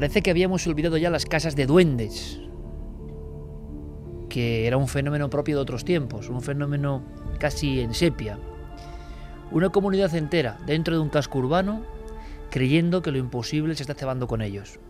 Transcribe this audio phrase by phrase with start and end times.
[0.00, 2.40] Parece que habíamos olvidado ya las casas de duendes,
[4.30, 7.04] que era un fenómeno propio de otros tiempos, un fenómeno
[7.38, 8.38] casi en sepia.
[9.50, 11.82] Una comunidad entera dentro de un casco urbano
[12.50, 14.80] creyendo que lo imposible se está cebando con ellos.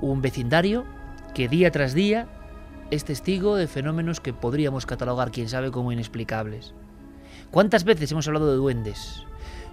[0.00, 0.86] Un vecindario
[1.34, 2.26] que día tras día
[2.90, 6.72] es testigo de fenómenos que podríamos catalogar, quién sabe, como inexplicables.
[7.50, 9.26] ¿Cuántas veces hemos hablado de duendes?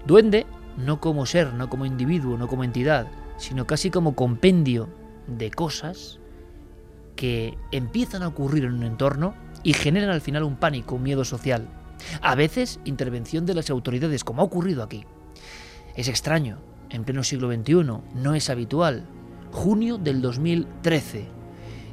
[0.06, 0.46] Duende
[0.76, 4.90] no como ser, no como individuo, no como entidad, sino casi como compendio
[5.28, 6.20] de cosas
[7.16, 11.26] que empiezan a ocurrir en un entorno y generan al final un pánico, un miedo
[11.26, 11.68] social.
[12.22, 15.06] A veces intervención de las autoridades, como ha ocurrido aquí.
[15.96, 16.60] Es extraño,
[16.90, 17.74] en pleno siglo XXI,
[18.16, 19.06] no es habitual.
[19.52, 21.26] Junio del 2013.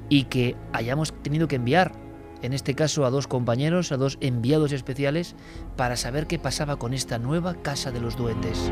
[0.09, 1.93] Y que hayamos tenido que enviar,
[2.43, 5.35] en este caso a dos compañeros, a dos enviados especiales,
[5.77, 8.71] para saber qué pasaba con esta nueva Casa de los Duendes.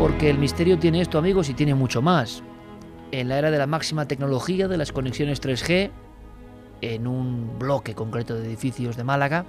[0.00, 2.42] Porque el misterio tiene esto, amigos, y tiene mucho más.
[3.12, 5.90] En la era de la máxima tecnología de las conexiones 3G,
[6.80, 9.44] en un bloque concreto de edificios de Málaga,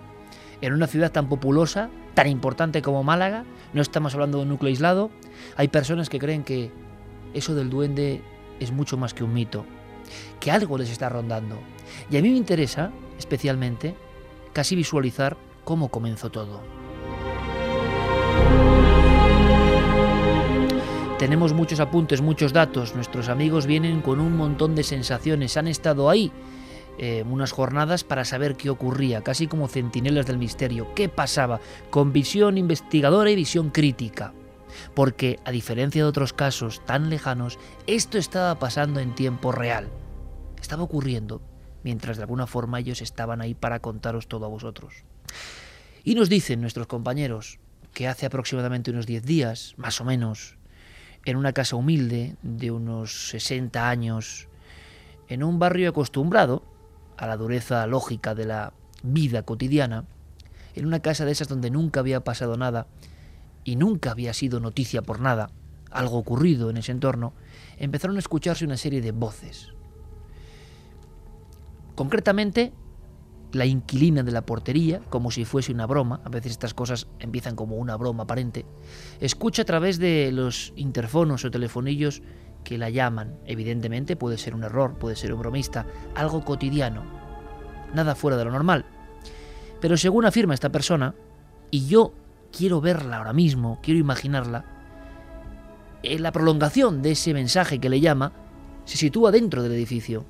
[0.59, 4.67] en una ciudad tan populosa, tan importante como Málaga, no estamos hablando de un núcleo
[4.67, 5.09] aislado,
[5.55, 6.69] hay personas que creen que
[7.33, 8.21] eso del duende
[8.59, 9.65] es mucho más que un mito,
[10.41, 11.59] que algo les está rondando.
[12.09, 13.95] Y a mí me interesa, especialmente,
[14.51, 16.59] casi visualizar cómo comenzó todo.
[21.21, 22.95] Tenemos muchos apuntes, muchos datos.
[22.95, 25.55] Nuestros amigos vienen con un montón de sensaciones.
[25.55, 26.31] Han estado ahí
[26.97, 30.95] eh, unas jornadas para saber qué ocurría, casi como centinelas del misterio.
[30.95, 31.59] ¿Qué pasaba?
[31.91, 34.33] Con visión investigadora y visión crítica.
[34.95, 39.89] Porque, a diferencia de otros casos tan lejanos, esto estaba pasando en tiempo real.
[40.59, 41.39] Estaba ocurriendo,
[41.83, 45.03] mientras de alguna forma ellos estaban ahí para contaros todo a vosotros.
[46.03, 47.59] Y nos dicen nuestros compañeros
[47.93, 50.57] que hace aproximadamente unos 10 días, más o menos,
[51.25, 54.47] en una casa humilde de unos 60 años,
[55.27, 56.63] en un barrio acostumbrado
[57.17, 58.73] a la dureza lógica de la
[59.03, 60.05] vida cotidiana,
[60.75, 62.87] en una casa de esas donde nunca había pasado nada
[63.63, 65.51] y nunca había sido noticia por nada,
[65.91, 67.33] algo ocurrido en ese entorno,
[67.77, 69.73] empezaron a escucharse una serie de voces.
[71.95, 72.73] Concretamente,
[73.53, 77.55] la inquilina de la portería, como si fuese una broma, a veces estas cosas empiezan
[77.55, 78.65] como una broma aparente,
[79.19, 82.21] escucha a través de los interfonos o telefonillos
[82.63, 83.37] que la llaman.
[83.45, 87.03] Evidentemente puede ser un error, puede ser un bromista, algo cotidiano,
[87.93, 88.85] nada fuera de lo normal.
[89.79, 91.15] Pero según afirma esta persona,
[91.71, 92.13] y yo
[92.55, 94.65] quiero verla ahora mismo, quiero imaginarla,
[96.03, 98.33] en la prolongación de ese mensaje que le llama
[98.85, 100.25] se sitúa dentro del edificio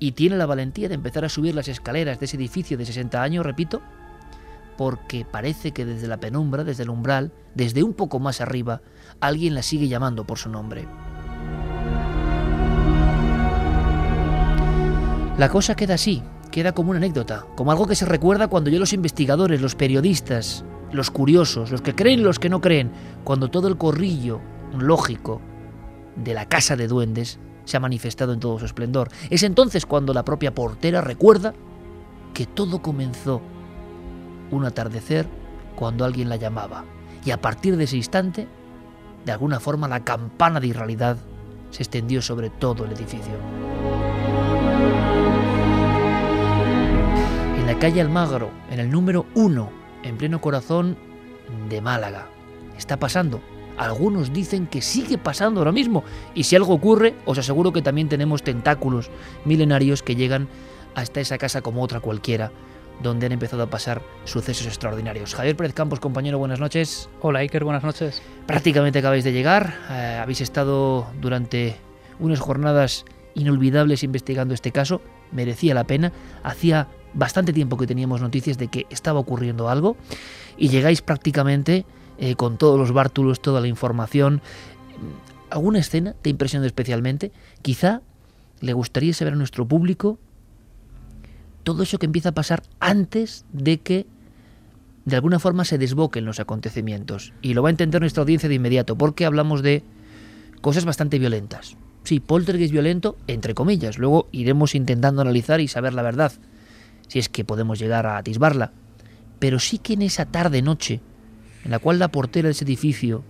[0.00, 3.22] y tiene la valentía de empezar a subir las escaleras de ese edificio de 60
[3.22, 3.82] años, repito,
[4.78, 8.80] porque parece que desde la penumbra, desde el umbral, desde un poco más arriba,
[9.20, 10.88] alguien la sigue llamando por su nombre.
[15.36, 18.78] La cosa queda así, queda como una anécdota, como algo que se recuerda cuando ya
[18.78, 22.90] los investigadores, los periodistas, los curiosos, los que creen los que no creen,
[23.22, 24.40] cuando todo el corrillo
[24.78, 25.42] lógico
[26.16, 29.08] de la casa de duendes se ha manifestado en todo su esplendor.
[29.30, 31.54] Es entonces cuando la propia portera recuerda
[32.34, 33.40] que todo comenzó
[34.50, 35.26] un atardecer
[35.76, 36.84] cuando alguien la llamaba.
[37.24, 38.48] Y a partir de ese instante,
[39.24, 41.16] de alguna forma, la campana de irrealidad
[41.70, 43.34] se extendió sobre todo el edificio.
[47.58, 49.70] En la calle Almagro, en el número uno,
[50.02, 50.96] en pleno corazón
[51.68, 52.26] de Málaga,
[52.76, 53.40] está pasando
[53.80, 56.04] algunos dicen que sigue pasando ahora mismo.
[56.34, 59.10] Y si algo ocurre, os aseguro que también tenemos tentáculos
[59.46, 60.48] milenarios que llegan
[60.94, 62.52] hasta esa casa como otra cualquiera,
[63.02, 65.34] donde han empezado a pasar sucesos extraordinarios.
[65.34, 67.08] Javier Pérez Campos, compañero, buenas noches.
[67.22, 68.20] Hola Iker, buenas noches.
[68.46, 69.74] Prácticamente acabáis de llegar.
[69.90, 71.76] Eh, habéis estado durante
[72.18, 75.00] unas jornadas inolvidables investigando este caso.
[75.32, 76.12] Merecía la pena.
[76.42, 79.96] Hacía bastante tiempo que teníamos noticias de que estaba ocurriendo algo.
[80.58, 81.86] Y llegáis prácticamente
[82.20, 84.42] eh, con todos los bártulos, toda la información.
[85.48, 87.32] ¿Alguna escena te impresionó especialmente?
[87.62, 88.02] Quizá
[88.60, 90.18] le gustaría saber a nuestro público
[91.64, 94.06] todo eso que empieza a pasar antes de que
[95.06, 97.32] de alguna forma se desboquen los acontecimientos.
[97.40, 99.82] Y lo va a entender nuestra audiencia de inmediato, porque hablamos de
[100.60, 101.76] cosas bastante violentas.
[102.04, 103.98] Sí, poltergeist violento, entre comillas.
[103.98, 106.32] Luego iremos intentando analizar y saber la verdad,
[107.08, 108.72] si es que podemos llegar a atisbarla.
[109.38, 111.00] Pero sí que en esa tarde-noche
[111.64, 113.22] en la cual la portera de ese edificio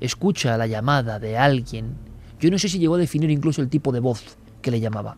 [0.00, 1.94] escucha la llamada de alguien.
[2.40, 5.16] Yo no sé si llegó a definir incluso el tipo de voz que le llamaba.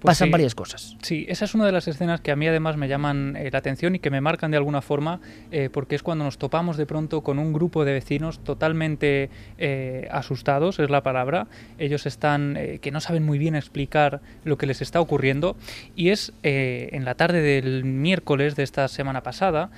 [0.00, 0.96] Pues Pasan varias cosas.
[1.02, 3.58] Sí, esa es una de las escenas que a mí además me llaman eh, la
[3.58, 5.20] atención y que me marcan de alguna forma,
[5.50, 10.08] eh, porque es cuando nos topamos de pronto con un grupo de vecinos totalmente eh,
[10.10, 11.48] asustados, es la palabra.
[11.78, 15.54] Ellos están, que no saben muy bien explicar lo que les está ocurriendo.
[15.94, 19.70] Y es en la tarde del miércoles de esta semana pasada,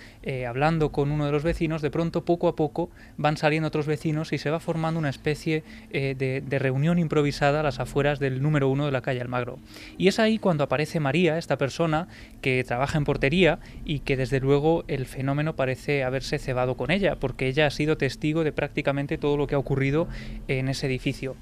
[0.47, 4.33] hablando con uno de los vecinos, de pronto poco a poco van saliendo otros vecinos
[4.33, 8.69] y se va formando una especie de, de, reunión improvisada a las afueras del número
[8.69, 9.59] uno de la calle Almagro.
[9.99, 12.07] Y es ahí cuando aparece María, esta persona
[12.43, 17.17] que trabaja en portería y que desde luego el fenómeno parece haberse cebado con ella,
[17.17, 20.09] porque ella ha sido testigo de prácticamente todo lo que ha ocurrido
[20.49, 21.35] en ese edificio.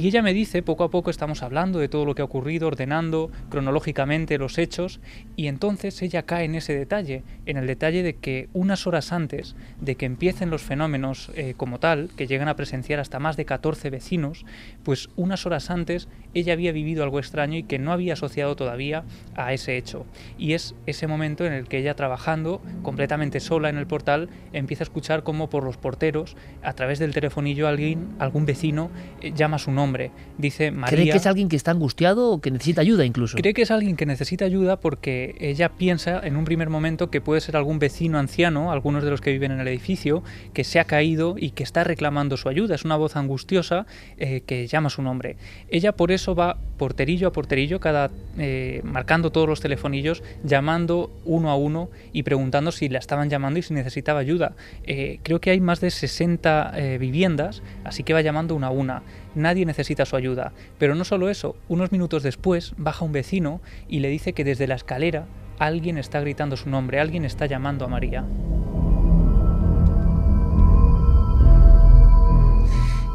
[0.00, 2.68] Y ella me dice, poco a poco estamos hablando de todo lo que ha ocurrido,
[2.68, 4.98] ordenando cronológicamente los hechos,
[5.36, 9.56] y entonces ella cae en ese detalle, en el detalle de que unas horas antes
[9.78, 13.44] de que empiecen los fenómenos eh, como tal, que llegan a presenciar hasta más de
[13.44, 14.46] 14 vecinos,
[14.84, 19.04] pues unas horas antes ella había vivido algo extraño y que no había asociado todavía
[19.34, 20.06] a ese hecho.
[20.38, 24.82] Y es ese momento en el que ella trabajando completamente sola en el portal empieza
[24.82, 29.58] a escuchar como por los porteros, a través del telefonillo alguien, algún vecino, eh, llama
[29.58, 30.12] su nombre nombre.
[30.38, 30.96] Dice María.
[30.96, 33.36] ¿Cree que es alguien que está angustiado o que necesita ayuda incluso?
[33.36, 37.20] Cree que es alguien que necesita ayuda porque ella piensa en un primer momento que
[37.20, 40.22] puede ser algún vecino anciano, algunos de los que viven en el edificio,
[40.54, 42.76] que se ha caído y que está reclamando su ayuda.
[42.76, 45.36] Es una voz angustiosa eh, que llama su nombre.
[45.68, 51.50] Ella por eso va porterillo a porterillo, cada eh, marcando todos los telefonillos, llamando uno
[51.50, 54.54] a uno y preguntando si la estaban llamando y si necesitaba ayuda.
[54.84, 59.02] Eh, creo que hay más de 60 viviendas, así que va llamando una a una
[59.34, 60.52] nadie necesita su ayuda.
[60.78, 64.66] Pero no solo eso, unos minutos después baja un vecino y le dice que desde
[64.66, 65.26] la escalera
[65.58, 68.24] alguien está gritando su nombre, alguien está llamando a María.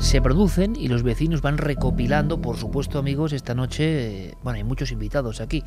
[0.06, 4.64] se producen y los vecinos van recopilando, por supuesto amigos, esta noche, eh, bueno, hay
[4.64, 5.64] muchos invitados aquí,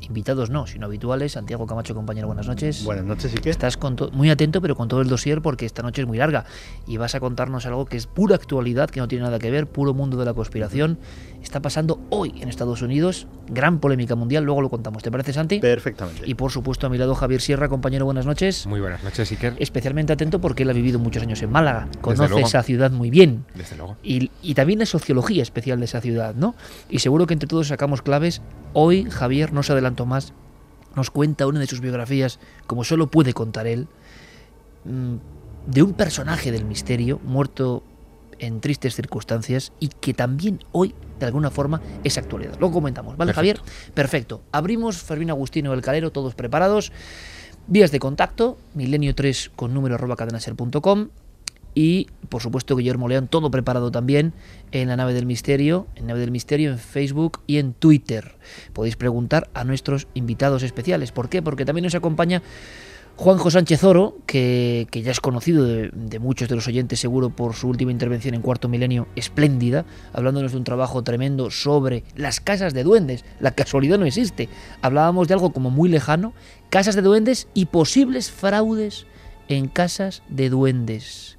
[0.00, 1.32] invitados no, sino habituales.
[1.32, 2.84] Santiago Camacho, compañero, buenas noches.
[2.84, 3.50] Buenas noches, ¿y qué?
[3.50, 3.78] Estás
[4.12, 6.44] muy atento, pero con todo el dossier, porque esta noche es muy larga
[6.86, 9.66] y vas a contarnos algo que es pura actualidad, que no tiene nada que ver,
[9.66, 10.98] puro mundo de la conspiración.
[11.44, 15.02] Está pasando hoy en Estados Unidos, gran polémica mundial, luego lo contamos.
[15.02, 15.60] ¿Te parece, Santi?
[15.60, 16.22] Perfectamente.
[16.24, 18.66] Y por supuesto, a mi lado, Javier Sierra, compañero, buenas noches.
[18.66, 19.54] Muy buenas noches, Iker.
[19.58, 23.44] Especialmente atento porque él ha vivido muchos años en Málaga, conoce esa ciudad muy bien.
[23.54, 23.98] Desde luego.
[24.02, 26.54] Y, y también la sociología especial de esa ciudad, ¿no?
[26.88, 28.40] Y seguro que entre todos sacamos claves.
[28.72, 30.32] Hoy, Javier, no se adelantó más,
[30.96, 33.86] nos cuenta una de sus biografías, como solo puede contar él,
[34.86, 35.16] mm,
[35.66, 37.82] de un personaje del misterio muerto
[38.38, 42.58] en tristes circunstancias y que también hoy, de alguna forma, es actualidad.
[42.60, 43.60] Lo comentamos, ¿vale, Javier?
[43.94, 44.42] Perfecto.
[44.52, 46.92] Abrimos Fermín Agustino del Calero, todos preparados.
[47.66, 51.08] Vías de contacto, milenio 3 con número arroba cadenaser.com
[51.74, 54.32] y por supuesto Guillermo León, todo preparado también
[54.70, 58.36] en la nave del misterio, en nave del misterio en Facebook y en Twitter.
[58.72, 61.10] Podéis preguntar a nuestros invitados especiales.
[61.10, 61.42] ¿Por qué?
[61.42, 62.42] Porque también nos acompaña
[63.16, 67.54] Juanjo Sánchez Oro, que, ya es conocido de, de, muchos de los oyentes seguro por
[67.54, 72.74] su última intervención en Cuarto Milenio, espléndida, hablándonos de un trabajo tremendo sobre las casas
[72.74, 73.24] de duendes.
[73.38, 74.48] La casualidad no existe.
[74.82, 76.32] Hablábamos de algo como muy lejano,
[76.70, 79.06] casas de duendes y posibles fraudes
[79.48, 81.38] en casas de duendes.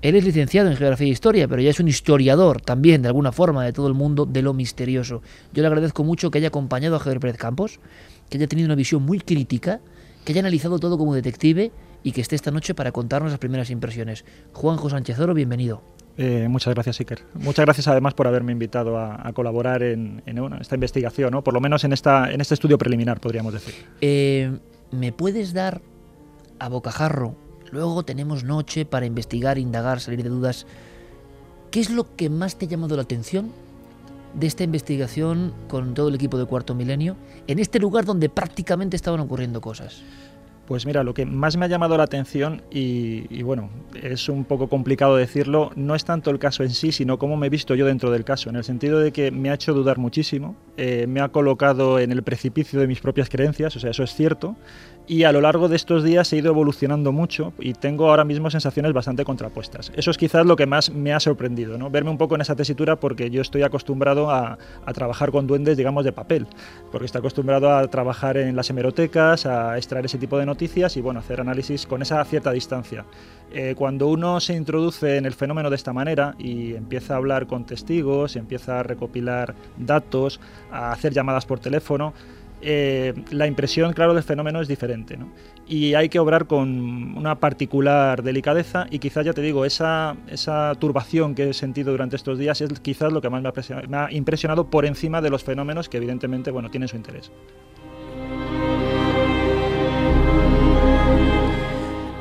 [0.00, 3.32] Él es licenciado en Geografía e Historia, pero ya es un historiador también, de alguna
[3.32, 5.22] forma, de todo el mundo de lo misterioso.
[5.52, 7.80] Yo le agradezco mucho que haya acompañado a Javier Pérez Campos,
[8.28, 9.80] que haya tenido una visión muy crítica,
[10.24, 13.70] que haya analizado todo como detective y que esté esta noche para contarnos las primeras
[13.70, 14.24] impresiones.
[14.52, 15.82] Juanjo Sánchez Oro, bienvenido.
[16.16, 17.22] Eh, muchas gracias, Iker.
[17.34, 20.22] Muchas gracias además por haberme invitado a, colaborar en,
[20.60, 21.42] esta investigación, ¿no?
[21.42, 23.74] por lo menos en, esta, en este estudio preliminar, podríamos decir.
[24.00, 24.58] Eh,
[24.92, 25.82] ¿Me puedes dar
[26.60, 27.36] a bocajarro
[27.74, 30.64] Luego tenemos noche para investigar, indagar, salir de dudas.
[31.72, 33.50] ¿Qué es lo que más te ha llamado la atención
[34.34, 38.96] de esta investigación con todo el equipo de Cuarto Milenio en este lugar donde prácticamente
[38.96, 40.02] estaban ocurriendo cosas?
[40.66, 43.68] Pues mira, lo que más me ha llamado la atención, y, bueno,
[44.02, 47.48] es un poco complicado decirlo, no es tanto el caso en sí, sino cómo me
[47.48, 49.98] he visto yo dentro del caso, en el sentido de que me ha hecho dudar
[49.98, 54.04] muchísimo, eh, me ha colocado en el precipicio de mis propias creencias, o sea, eso
[54.04, 54.56] es cierto,
[55.06, 58.50] y a lo largo de estos días he ido evolucionando mucho y tengo ahora mismo
[58.50, 59.92] sensaciones bastante contrapuestas.
[59.94, 61.90] Eso es quizás lo que más me ha sorprendido, ¿no?
[61.90, 64.58] verme un poco en esa tesitura porque yo estoy acostumbrado a,
[64.94, 66.46] trabajar con duendes, digamos, de papel,
[66.92, 71.00] porque estoy acostumbrado a trabajar en las hemerotecas, a extraer ese tipo de noticias y
[71.00, 73.04] bueno, hacer análisis con esa cierta distancia.
[73.52, 77.46] Eh, cuando uno se introduce en el fenómeno de esta manera y empieza a hablar
[77.46, 80.40] con testigos, empieza a recopilar datos,
[80.72, 82.14] a hacer llamadas por teléfono,
[82.66, 85.18] eh, la impresión, claro, del fenómeno es diferente.
[85.18, 85.28] ¿no?
[85.66, 90.16] Y hay que obrar con una particular delicadeza y quizás, ya te digo, esa,
[90.78, 94.70] turbación que he sentido durante estos días es quizás lo que más me ha, impresionado
[94.70, 97.30] por encima de los fenómenos que evidentemente bueno, tienen su interés.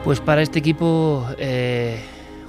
[0.03, 1.97] Pues para este equipo, eh,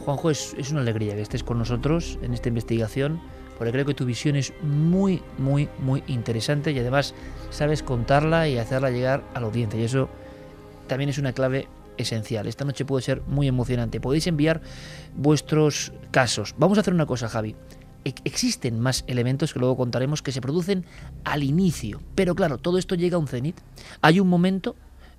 [0.04, 3.20] Juanjo, es, es una alegría que estés con nosotros en esta investigación
[3.58, 7.14] porque creo que tu visión es muy, muy, muy interesante y además
[7.50, 9.80] sabes contarla y hacerla llegar a la audiencia.
[9.80, 10.08] Y eso
[10.86, 12.46] también es una clave esencial.
[12.46, 14.00] Esta noche puede ser muy emocionante.
[14.00, 14.60] Podéis enviar
[15.16, 16.54] vuestros casos.
[16.58, 17.54] Vamos a hacer una cosa, Javi.
[18.04, 20.84] Existen más elementos que luego contaremos que se producen
[21.24, 22.00] al inicio.
[22.14, 23.56] Pero claro, todo esto llega a un cenit.
[24.02, 24.76] Hay un momento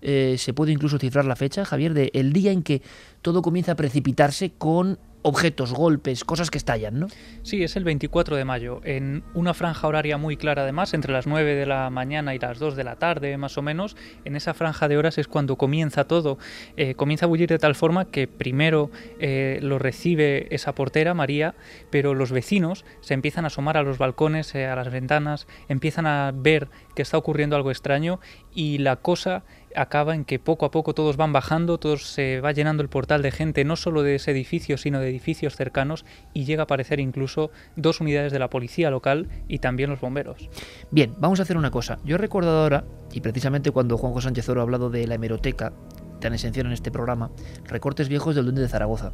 [0.08, 2.84] eh, se puede incluso cifrar la fecha, Javier, de el día en que
[3.24, 7.08] todo comienza a precipitarse con objetos, golpes, cosas que estallan, ¿no?
[7.42, 11.26] Sí, es el 24 de mayo, en una franja horaria muy clara además, entre las
[11.26, 14.54] 9 de la mañana y las 2 de la tarde más o menos, en esa
[14.54, 16.38] franja de horas es cuando comienza todo,
[16.78, 21.56] eh, comienza a bullir de tal forma que primero eh, lo recibe esa portera, María,
[21.90, 26.06] pero los vecinos se empiezan a asomar a los balcones, eh, a las ventanas, empiezan
[26.06, 28.20] a ver que está ocurriendo algo extraño
[28.54, 29.44] y la cosa
[29.76, 33.22] acaba en que poco a poco todos van bajando, todos se va llenando el portal
[33.22, 37.00] de gente, no solo de ese edificio, sino de edificios cercanos, y llega a aparecer
[37.00, 40.50] incluso dos unidades de la policía local y también los bomberos.
[40.92, 42.00] Bien, vamos a hacer una cosa.
[42.06, 45.74] Yo he recordado ahora, y precisamente cuando Juanjo Sánchez Oro ha hablado de la hemeroteca,
[46.20, 47.32] tan esencial en este programa,
[47.66, 49.12] recortes viejos del Duende de Zaragoza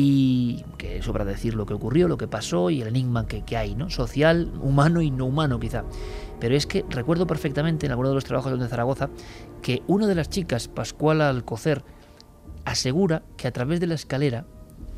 [0.00, 3.74] y que sobra decir lo que ocurrió, lo que pasó y el enigma que, hay,
[3.74, 3.90] ¿no?
[3.90, 5.82] Social, humano y no humano quizá.
[6.38, 9.10] Pero es que recuerdo perfectamente en alguno de los trabajos de Zaragoza
[9.60, 11.82] que una de las chicas, Pascuala Alcocer,
[12.64, 14.46] asegura que a través de la escalera,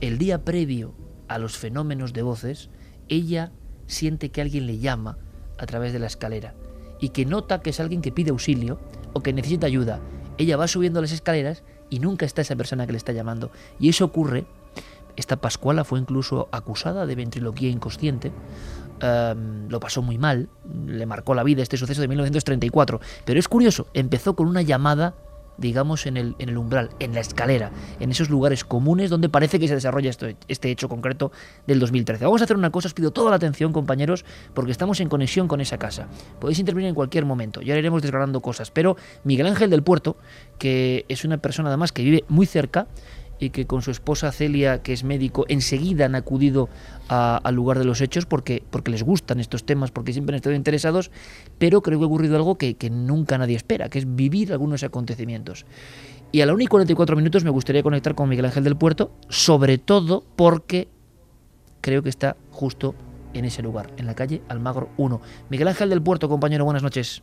[0.03, 0.95] el día previo
[1.29, 2.69] a los fenómenos de voces,
[3.09, 3.53] ella
[3.87, 5.17] siente que alguien le llama
[5.57, 6.55] a través de la escalera
[7.01, 8.79] y que nota que es alguien que pide auxilio
[9.15, 9.99] o que necesita ayuda.
[10.37, 13.51] Ella va subiendo las escaleras y nunca está esa persona que le está llamando.
[13.79, 14.45] Y eso ocurre.
[15.17, 18.33] Esta Pascuala fue incluso acusada de ventriloquía inconsciente
[19.01, 20.49] Em, lo pasó muy mal,
[20.87, 23.01] le marcó la vida este suceso de 1934.
[23.25, 25.15] Pero es curioso, empezó con una llamada,
[25.57, 29.59] digamos, en el, en el umbral, en la escalera, en esos lugares comunes donde parece
[29.59, 30.11] que se desarrolla
[30.49, 31.33] este hecho concreto
[31.67, 32.25] del 2013.
[32.25, 34.25] Vamos a hacer una cosa, os pido toda la atención, compañeros,
[34.55, 36.09] porque estamos en conexión con esa casa.
[36.39, 38.71] Podéis intervenir en cualquier momento, ya iremos desgranando cosas.
[38.71, 40.17] Pero Miguel Ángel del Puerto,
[40.59, 42.87] que es una persona además que vive muy cerca,
[43.41, 46.69] y que con su esposa Celia, que es médico, enseguida han acudido
[47.09, 50.55] al lugar de los hechos porque, porque les gustan estos temas, porque siempre han estado
[50.55, 51.11] interesados,
[51.59, 55.65] pero creo que ha ocurrido algo que, nunca nadie espera, que es vivir algunos acontecimientos.
[56.33, 59.11] Y a la 1 y 44 minutos me gustaría conectar con Miguel Ángel del Puerto,
[59.29, 60.87] sobre todo porque
[61.81, 62.95] creo que está justo
[63.33, 65.21] en ese lugar, en la calle Almagro 1.
[65.49, 67.23] Miguel Ángel del Puerto, compañero, buenas noches.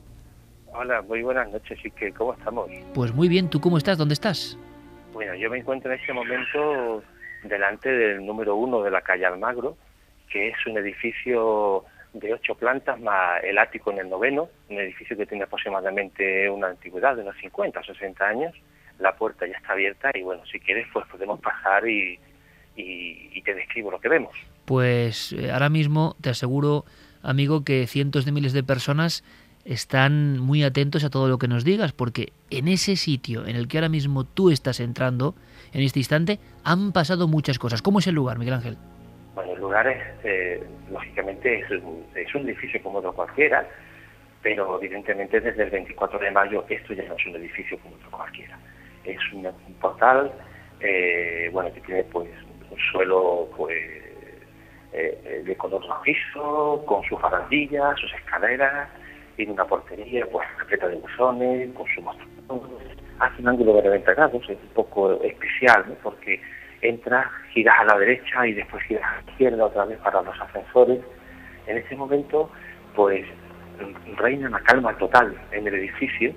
[0.74, 2.70] Hola, muy buenas noches, y que ¿cómo estamos?
[2.94, 3.98] Pues muy bien, ¿tú cómo estás?
[3.98, 4.58] ¿Dónde estás?
[5.18, 7.02] Bueno, yo me encuentro en este momento
[7.42, 9.76] delante del número uno de la calle Almagro,
[10.30, 15.18] que es un edificio de ocho plantas más el ático en el noveno, un edificio
[15.18, 18.54] que tiene aproximadamente una antigüedad de unos 50 o 60 años.
[19.00, 22.20] La puerta ya está abierta y bueno, si quieres pues podemos pasar y,
[22.76, 24.38] y, te describo lo que vemos.
[24.66, 26.86] Pues eh, ahora mismo te aseguro,
[27.24, 29.24] amigo, que cientos de miles de personas
[29.68, 33.68] están muy atentos a todo lo que nos digas, porque en ese sitio en el
[33.68, 35.36] que ahora mismo tú estás entrando,
[35.74, 37.82] en este instante, han pasado muchas cosas.
[37.82, 38.78] ¿Cómo es el lugar, Miguel Ángel?
[39.36, 43.68] Bueno, el lugar es, eh, lógicamente, es un, es un edificio como otro cualquiera,
[44.42, 48.10] pero evidentemente desde el 24 de mayo esto ya no es un edificio como otro
[48.10, 48.58] cualquiera.
[49.04, 49.48] Es un,
[49.82, 50.32] portal,
[50.80, 52.30] eh, bueno, que tiene pues
[52.72, 53.78] un suelo pues
[54.94, 58.90] eh, de color rojizo, con sus barandillas, sus escaleras,
[59.38, 62.04] tiene una portería pues repleta de buzones, con su
[63.20, 66.42] hace un ángulo de 90 grados, es un poco especial, porque
[66.82, 70.40] entras, giras a la derecha y después giras a la izquierda otra vez para los
[70.42, 71.00] ascensores.
[71.68, 72.50] En ese momento,
[72.96, 73.26] pues
[74.18, 76.34] reina una calma total en el edificio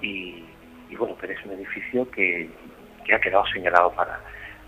[0.00, 0.44] y,
[0.96, 2.48] bueno, pero es un edificio que,
[3.04, 4.20] que, ha quedado señalado para,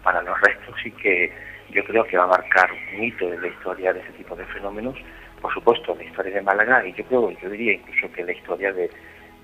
[0.02, 1.32] para los restos y que
[1.70, 4.44] yo creo que va a marcar un hito en la historia de ese tipo de
[4.46, 4.96] fenómenos
[5.42, 8.72] por supuesto, la historia de Málaga y yo creo, yo diría incluso que la historia
[8.72, 8.88] de,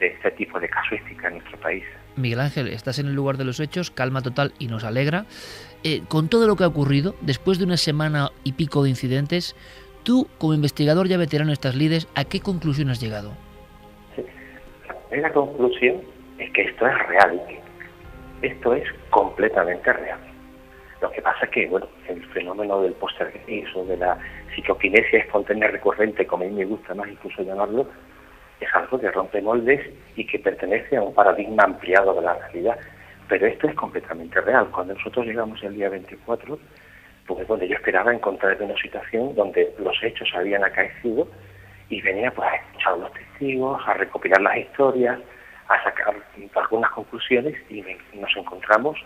[0.01, 1.83] este tipo de casuística en nuestro país.
[2.15, 5.27] Miguel Ángel, estás en el lugar de los hechos, calma total y nos alegra.
[5.83, 9.57] Eh, con todo lo que ha ocurrido, después de una semana y pico de incidentes,
[10.05, 13.33] tú, como investigador ya veterano de estas lides, ¿a qué conclusión has llegado?
[14.87, 15.97] La primera conclusión
[16.39, 17.43] es que esto es real,
[18.43, 20.28] esto es completamente real.
[21.01, 24.19] Lo que pasa es que, bueno, el fenómeno del poltergeist o de la
[24.55, 27.87] psicoquinesia espontánea recurrente, como a mí me gusta más incluso llamarlo,
[28.61, 29.81] es algo que rompe moldes
[30.17, 32.79] y que pertenece a un paradigma ampliado de la realidad.
[33.29, 34.69] Pero esto es completamente real.
[34.73, 36.59] Cuando nosotros llegamos el día 24,
[37.27, 41.29] pues bueno, yo esperaba encontrarme una situación donde los hechos habían acaecido
[41.91, 45.21] y venía pues a escuchar a los testigos, a recopilar las historias,
[45.69, 46.17] a sacar
[46.57, 48.99] algunas conclusiones y nos encontramos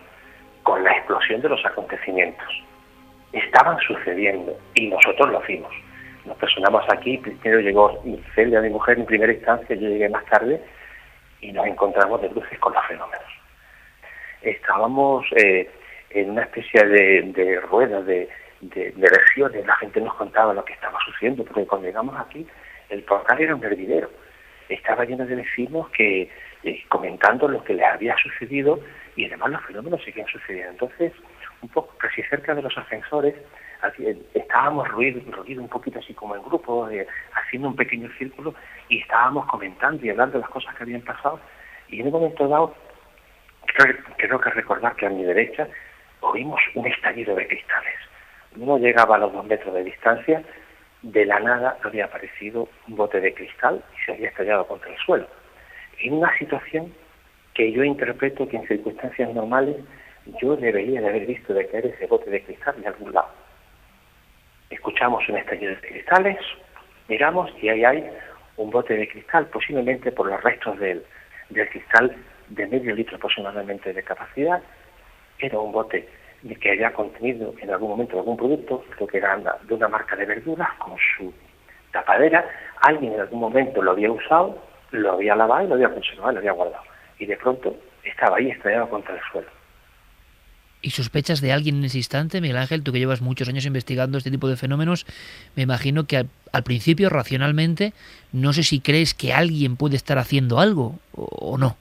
[0.63, 2.47] con la explosión de los acontecimientos.
[3.31, 5.71] Estaban sucediendo y nosotros lo hicimos.
[6.25, 8.01] Nos personamos aquí, primero llegó
[8.33, 10.61] Celia, mi mujer, en primera instancia, yo llegué más tarde
[11.41, 13.27] y nos encontramos de luces con los fenómenos.
[14.41, 15.69] Estábamos eh,
[16.11, 18.29] en una especie de, de rueda de,
[18.61, 22.47] de, lesiones, la gente nos contaba lo que estaba sucediendo, porque cuando llegamos aquí,
[22.89, 24.09] el portal era un hervidero.
[24.69, 26.29] Estaba lleno de vecinos que
[26.63, 28.79] eh, comentando lo que les había sucedido
[29.15, 30.71] y además los fenómenos seguían sucediendo.
[30.71, 31.13] Entonces,
[31.61, 33.35] un poco casi cerca de los ascensores,
[34.33, 38.55] estábamos ruido, ruido un poquito así como en grupo, eh, haciendo un pequeño círculo
[38.89, 41.39] y estábamos comentando y hablando de las cosas que habían pasado.
[41.89, 42.73] Y en un momento dado,
[43.65, 45.67] creo, creo que recordar que a mi derecha
[46.21, 47.95] oímos un estallido de cristales.
[48.55, 50.43] No llegaba a los dos metros de distancia,
[51.01, 54.97] de la nada había aparecido un bote de cristal y se había estallado contra el
[54.99, 55.27] suelo.
[56.03, 56.93] En una situación
[57.53, 59.77] que yo interpreto que en circunstancias normales
[60.41, 63.29] yo debería de haber visto de caer ese bote de cristal de algún lado.
[64.69, 66.37] Escuchamos un estallido de cristales,
[67.07, 68.09] miramos y ahí hay
[68.57, 71.05] un bote de cristal, posiblemente por los restos del,
[71.71, 72.13] cristal
[72.49, 74.61] de medio litro aproximadamente de capacidad.
[75.39, 76.05] Era un bote
[76.59, 80.25] que había contenido en algún momento algún producto, creo que era de una marca de
[80.25, 81.33] verduras, con su
[81.93, 82.45] tapadera.
[82.81, 86.39] Alguien en algún momento lo había usado, lo había lavado y lo había conservado, lo
[86.39, 86.83] había guardado
[87.19, 89.47] y de pronto estaba ahí estrellado contra el suelo.
[90.81, 92.83] ¿Y sospechas de alguien en ese instante, Miguel Ángel?
[92.83, 95.05] Tú que llevas muchos años investigando este tipo de fenómenos,
[95.55, 97.93] me imagino que al, principio, racionalmente,
[98.33, 101.77] no sé si crees que alguien puede estar haciendo algo o, no.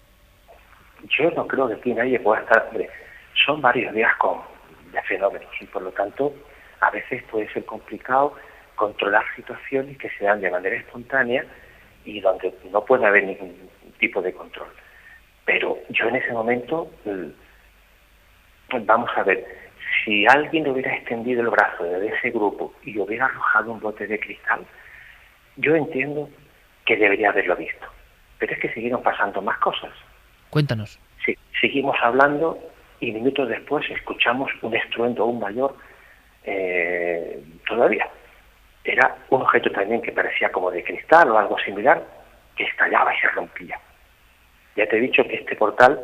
[1.18, 2.70] Yo no creo que aquí nadie pueda estar.
[3.44, 4.38] son varios días con,
[4.92, 6.33] de fenómenos y por lo tanto
[6.81, 8.37] a veces puede ser complicado
[8.77, 11.44] controlar situaciones que se dan de manera espontánea
[12.05, 14.69] y donde no puede haber ningún tipo de control.
[15.45, 19.45] Pero yo en ese momento, mm, vamos a ver,
[20.05, 24.19] si alguien hubiera extendido el brazo de ese grupo y hubiera arrojado un bote de
[24.19, 24.65] cristal,
[25.57, 26.29] yo entiendo
[26.85, 27.87] que debería haberlo visto.
[28.38, 29.93] Pero es que siguieron pasando más cosas.
[30.51, 30.99] Cuéntanos.
[31.25, 32.59] Sí, seguimos hablando
[33.01, 35.77] y minutos después escuchamos un estruendo aún mayor
[36.45, 38.09] eh, todavía.
[38.85, 42.03] Era un objeto también que parecía como de cristal o algo similar,
[42.57, 43.79] que estallaba y se rompía.
[44.77, 46.01] Ya te he dicho que este portal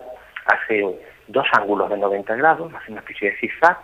[0.46, 0.84] hace
[1.26, 3.78] dos ángulos de 90 grados, hace una especie de zigzag,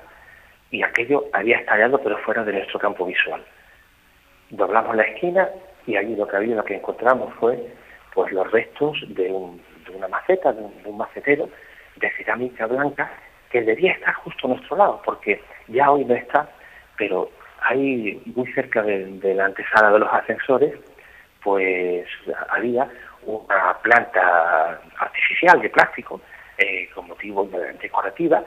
[0.71, 3.45] y aquello había estallado pero fuera de nuestro campo visual.
[4.51, 5.49] Doblamos la esquina
[5.87, 7.59] y allí lo que había, lo que encontramos fue
[8.15, 11.49] pues los restos de, una maceta, de un, macetero
[11.97, 13.11] de cerámica blanca
[13.51, 16.49] que debía estar justo a nuestro lado, porque ya hoy no está,
[16.97, 17.31] pero
[17.65, 20.75] ahí muy cerca de la antesala de los ascensores,
[21.43, 22.07] pues
[22.51, 22.89] había
[23.27, 26.21] una planta artificial de plástico
[26.59, 27.49] eh, con motivo
[27.81, 28.43] decorativa,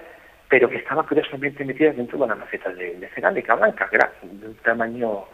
[0.50, 3.90] pero que estaba curiosamente metida dentro de una maceta de, cerámica blanca,
[4.22, 5.26] de un tamaño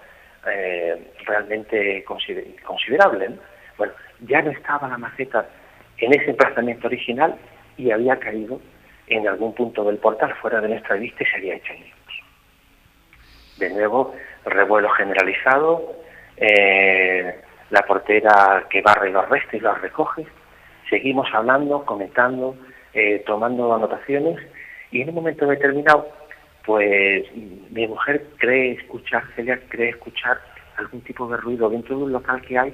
[0.48, 3.30] eh, realmente considerable.
[3.78, 5.48] Bueno, ya no estaba la maceta
[5.98, 7.36] en ese emplazamiento original
[7.78, 8.60] y había caído
[9.08, 12.03] en algún punto del portal fuera de nuestra vista y se había hecho añicos.
[13.58, 14.14] De nuevo,
[14.46, 15.94] revuelo generalizado,
[16.38, 17.40] eh,
[17.70, 20.26] la portera que barre los restos y los recoge.
[20.90, 22.56] Seguimos hablando, comentando,
[22.94, 24.40] eh, tomando anotaciones
[24.92, 26.08] y en un momento determinado,
[26.66, 30.40] pues mi mujer cree escuchar, Celia cree escuchar
[30.78, 32.74] algún tipo de ruido dentro de un local que hay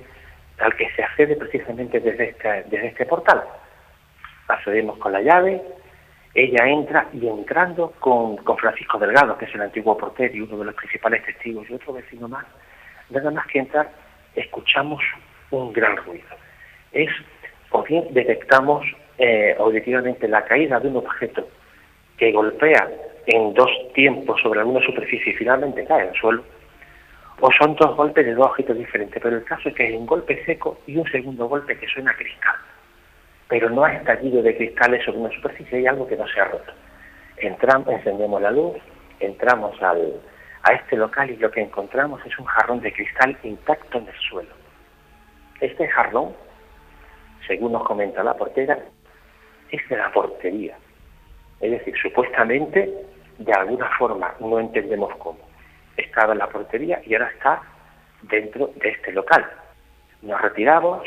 [0.60, 3.42] al que se accede precisamente desde este, desde este portal.
[4.48, 5.62] Accedemos con la llave,
[6.34, 10.58] ella entra y entrando con, con Francisco Delgado, que es el antiguo portero y uno
[10.58, 12.46] de los principales testigos, y otro vecino más,
[13.10, 13.90] nada más que entrar,
[14.36, 15.02] escuchamos
[15.52, 16.28] un gran ruido.
[16.92, 17.10] Es,
[17.72, 18.86] o bien detectamos
[19.18, 21.48] eh, auditivamente la caída de un objeto
[22.18, 22.90] que golpea
[23.26, 26.44] en dos tiempos sobre alguna superficie y finalmente cae al suelo,
[27.42, 30.06] o son dos golpes de dos objetos diferentes, pero el caso es que hay un
[30.06, 32.56] golpe seco y un segundo golpe que suena cristal.
[33.50, 36.46] Pero no ha estallido de cristales sobre una superficie, hay algo que no se ha
[36.46, 36.72] roto.
[37.38, 38.78] Entramos, encendemos la luz,
[39.20, 40.22] entramos al,
[40.64, 44.16] a este local y lo que encontramos es un jarrón de cristal intacto en el
[44.30, 44.54] suelo.
[45.60, 46.34] Este jarrón,
[47.48, 48.80] según nos comenta la portera,
[49.72, 50.78] es de la portería.
[51.60, 52.90] Es decir, supuestamente,
[53.38, 55.40] de alguna forma, no entendemos cómo,
[55.98, 57.62] estaba en la portería y ahora está
[58.24, 59.46] dentro de este local.
[60.22, 61.04] Nos retiramos,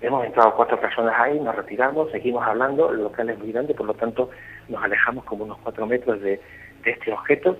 [0.00, 3.86] hemos entrado cuatro personas ahí, nos retiramos, seguimos hablando, el local es muy grande, por
[3.86, 4.30] lo tanto
[4.68, 6.40] nos alejamos como unos cuatro metros de,
[6.84, 7.56] este objeto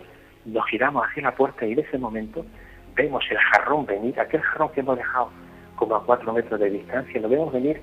[0.47, 2.47] nos giramos hacia la puerta y en ese momento
[2.95, 5.31] vemos el jarrón venir, aquel jarrón que hemos dejado
[5.77, 7.81] como a cuatro metros de distancia, lo vemos venir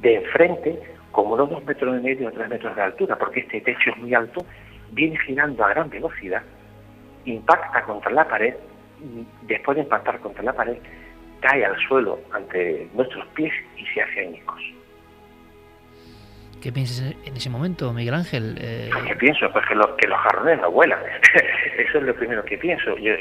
[0.00, 0.80] de enfrente,
[1.12, 3.96] como unos dos metros y medio o tres metros de altura, porque este techo es
[3.98, 4.44] muy alto,
[4.92, 6.42] viene girando a gran velocidad,
[7.24, 8.54] impacta contra la pared,
[9.42, 10.78] después de impactar contra la pared,
[11.40, 14.60] cae al suelo ante nuestros pies y se hace añicos.
[16.60, 18.56] ¿Qué piensas en ese momento, Miguel Ángel?
[18.60, 18.90] Eh...
[19.06, 19.50] ¿Qué pienso?
[19.52, 20.98] Pues que, que los jarrones no vuelan.
[21.78, 22.96] Eso es lo primero que pienso.
[22.98, 23.12] Yo,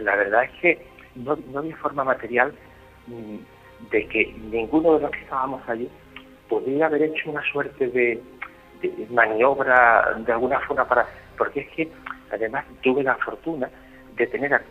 [0.00, 2.52] la verdad es que no, no había forma material
[3.06, 3.36] mm,
[3.90, 5.88] de que ninguno de los que estábamos allí
[6.48, 8.20] podría haber hecho una suerte de,
[8.82, 11.08] de maniobra de alguna forma para...
[11.38, 11.88] Porque es que
[12.30, 13.70] además tuve la fortuna
[14.16, 14.62] de tener a,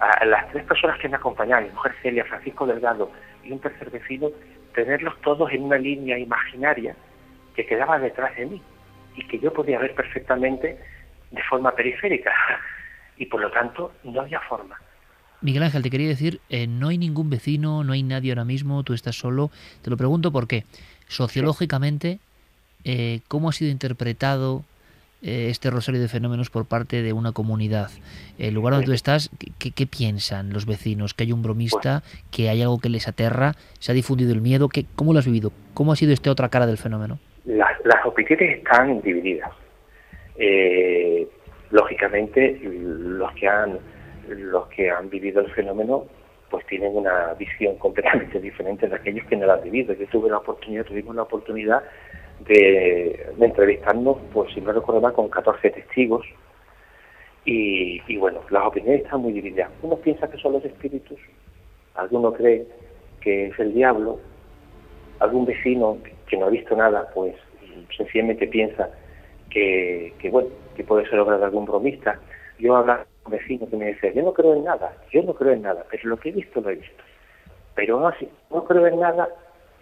[0.00, 3.10] a, las tres personas que me acompañaban, mi mujer Celia, Francisco Delgado
[3.44, 4.30] y un tercer vecino,
[4.74, 6.96] tenerlos todos en una línea imaginaria
[7.54, 8.62] que quedaba detrás de mí
[9.16, 10.78] y que yo podía ver perfectamente
[11.30, 12.32] de forma periférica
[13.16, 14.76] y por lo tanto no había forma.
[15.42, 18.82] Miguel Ángel, te quería decir, eh, no hay ningún vecino, no hay nadie ahora mismo,
[18.82, 19.50] tú estás solo.
[19.82, 20.64] Te lo pregunto porque
[21.08, 22.18] sociológicamente,
[22.84, 24.64] eh, ¿cómo ha sido interpretado
[25.22, 27.90] este rosario de fenómenos por parte de una comunidad?
[28.38, 31.14] El lugar donde tú estás, ¿qué, ¿qué, piensan los vecinos?
[31.14, 32.02] ¿Que hay un bromista?
[32.30, 33.52] ¿Que hay algo que les aterra?
[33.78, 34.68] ¿Se ha difundido el miedo?
[34.68, 35.52] ¿Qué, ¿Cómo lo has vivido?
[35.74, 37.18] ¿Cómo ha sido esta otra cara del fenómeno?
[37.44, 39.50] Las, las opiniones están divididas.
[40.36, 41.28] Eh,
[41.70, 43.78] lógicamente, los que han
[44.28, 46.04] los que han vivido el fenómeno
[46.50, 49.94] pues tienen una visión completamente diferente de aquellos que no lo han vivido.
[49.94, 51.82] Yo tuve la oportunidad, tuvimos la oportunidad
[52.46, 56.26] de, de entrevistarnos, pues si no recuerdo mal, con 14 testigos
[57.44, 59.70] y, y, bueno, las opiniones están muy divididas.
[59.82, 61.18] Uno piensa que son los espíritus,
[61.94, 62.66] alguno cree
[63.20, 64.18] que es el diablo,
[65.18, 67.34] algún vecino que no ha visto nada, pues
[67.96, 68.90] sencillamente piensa
[69.50, 72.18] que, que bueno, que puede ser obra de algún bromista.
[72.58, 75.34] Yo hablaba con un vecino que me decía, yo no creo en nada, yo no
[75.34, 77.02] creo en nada, pero lo que he visto lo he visto.
[77.74, 79.28] Pero no, si no creo en nada,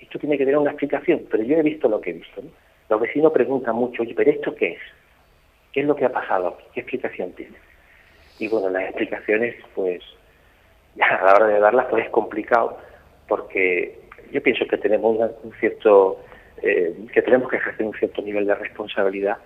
[0.01, 2.43] esto tiene que tener una explicación, pero yo he visto lo que he visto.
[2.43, 2.51] ¿no?
[2.89, 4.81] Los vecinos preguntan mucho, oye, pero ¿esto qué es?
[5.73, 6.57] ¿Qué es lo que ha pasado?
[6.73, 7.57] ¿Qué explicación tiene?
[8.39, 10.03] Y bueno, las explicaciones, pues,
[11.01, 12.79] a la hora de darlas, pues es complicado,
[13.27, 13.99] porque
[14.33, 16.21] yo pienso que tenemos una, un cierto,
[16.63, 19.39] eh, que tenemos que ejercer un cierto nivel de responsabilidad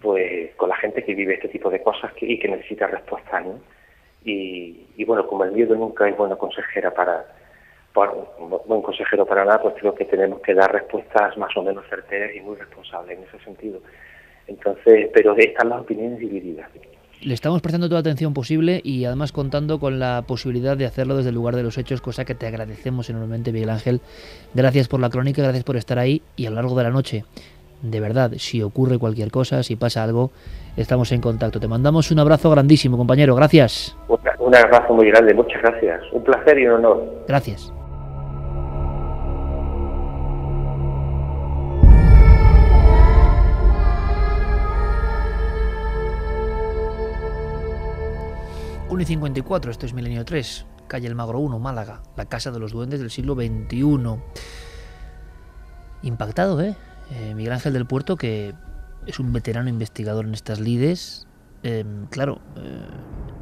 [0.00, 3.60] pues con la gente que vive este tipo de cosas y que necesita respuestas, ¿no?
[4.24, 7.24] Y, y, bueno, como el miedo nunca es buena consejera para,
[8.66, 12.30] buen consejero para nada, pues creo que tenemos que dar respuestas más o menos certeras
[12.34, 13.80] y muy responsables en ese sentido.
[14.46, 16.70] Entonces, pero están las opiniones divididas.
[17.22, 21.16] Le estamos prestando toda la atención posible y además contando con la posibilidad de hacerlo
[21.16, 24.00] desde el lugar de los hechos, cosa que te agradecemos enormemente, Miguel Ángel.
[24.54, 27.24] Gracias por la crónica, gracias por estar ahí y a lo largo de la noche
[27.82, 30.30] de verdad, si ocurre cualquier cosa, si pasa algo,
[30.76, 31.60] estamos en contacto.
[31.60, 33.34] Te mandamos un abrazo grandísimo, compañero.
[33.34, 33.96] Gracias.
[34.38, 36.00] Un abrazo muy grande, muchas gracias.
[36.12, 37.24] Un placer y un honor.
[37.28, 37.72] Gracias.
[48.96, 50.64] Uno y 54, esto es Milenio 3.
[50.86, 54.22] calle El Magro 1, Málaga, la casa de los duendes del siglo XXI.
[56.00, 56.74] Impactado, ¿eh?
[57.10, 58.54] eh Miguel Ángel del Puerto, que
[59.04, 61.26] es un veterano investigador en estas lides.
[61.62, 62.80] Em, claro, eh,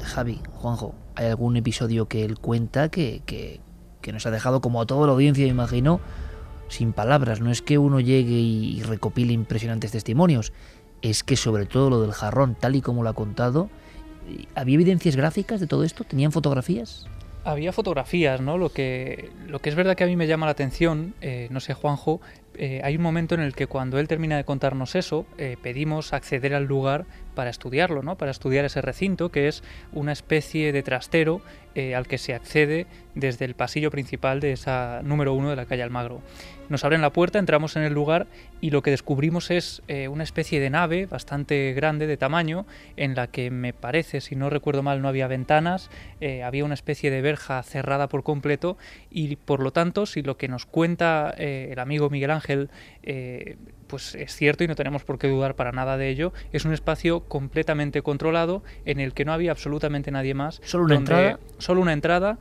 [0.02, 3.60] Javi, Juanjo, hay algún episodio que él cuenta que, que,
[4.00, 6.00] que nos ha dejado, como a toda la audiencia, imagino,
[6.66, 7.40] sin palabras.
[7.40, 10.52] No es que uno llegue y recopile impresionantes testimonios,
[11.00, 13.70] es que sobre todo lo del jarrón, tal y como lo ha contado,
[14.54, 16.04] ¿había evidencias gráficas de todo esto?
[16.04, 17.06] ¿Tenían fotografías?
[17.44, 18.56] Había fotografías, ¿no?
[18.56, 21.60] Lo que, lo que es verdad que a mí me llama la atención, eh, no
[21.60, 22.20] sé, Juanjo,
[22.56, 26.12] eh, hay un momento en el que cuando él termina de contarnos eso, eh, pedimos
[26.12, 27.04] acceder al lugar
[27.34, 28.16] para estudiarlo, ¿no?
[28.16, 31.42] Para estudiar ese recinto, que es una especie de trastero
[31.96, 35.82] al que se accede desde el pasillo principal de esa número uno de la calle
[35.82, 36.22] Almagro.
[36.68, 38.26] Nos abren la puerta, entramos en el lugar
[38.60, 42.66] y lo que descubrimos es eh, una especie de nave bastante grande de tamaño
[42.96, 46.74] en la que me parece, si no recuerdo mal, no había ventanas, eh, había una
[46.74, 48.78] especie de verja cerrada por completo
[49.10, 52.70] y por lo tanto, si lo que nos cuenta eh, el amigo Miguel Ángel
[53.86, 56.72] pues es cierto y no tenemos por qué dudar para nada de ello, es un
[56.72, 60.60] espacio completamente controlado en el que no había absolutamente nadie más.
[60.64, 61.38] Solo una entrada.
[61.58, 62.38] Solo una entrada,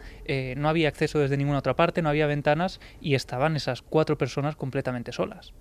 [0.57, 4.55] no había acceso desde ninguna otra parte, no había ventanas y estaban esas cuatro personas
[4.55, 5.53] completamente solas.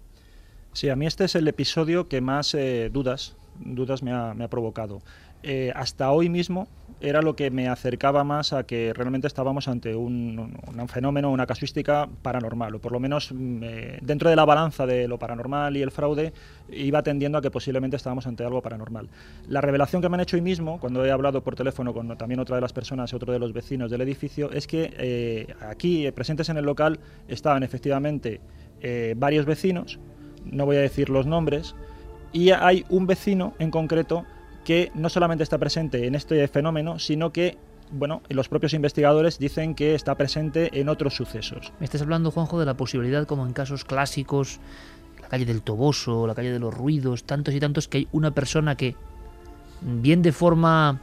[0.73, 5.03] Sí, a mí este es el episodio que más eh, dudas, dudas me ha, provocado.
[5.43, 6.69] Eh, hasta hoy mismo
[7.01, 12.09] era lo que me acercaba más a que realmente estábamos ante un, fenómeno, una casuística
[12.23, 15.83] paranormal, o por lo menos mm, eh, dentro de la balanza de lo paranormal y
[15.83, 16.33] el fraude
[16.71, 19.09] iba tendiendo a que posiblemente estábamos ante algo paranormal.
[19.49, 22.39] La revelación que me han hecho hoy mismo, cuando he hablado por teléfono con también
[22.39, 26.57] otra de las personas otro de los vecinos del edificio, es que aquí presentes en
[26.57, 28.41] el local estaban efectivamente
[29.17, 29.99] varios vecinos,
[30.45, 31.75] no voy a decir los nombres,
[32.33, 34.25] y hay un vecino en concreto
[34.65, 37.59] que no solamente está presente en este fenómeno, sino que
[37.93, 41.73] bueno, los propios investigadores dicen que está presente en otros sucesos.
[41.79, 44.61] Me estás hablando, Juanjo, de la posibilidad, como en casos clásicos,
[45.21, 48.31] la calle del Toboso, la calle de los ruidos, tantos y tantos, que hay una
[48.31, 48.97] persona que,
[49.83, 51.01] bien de forma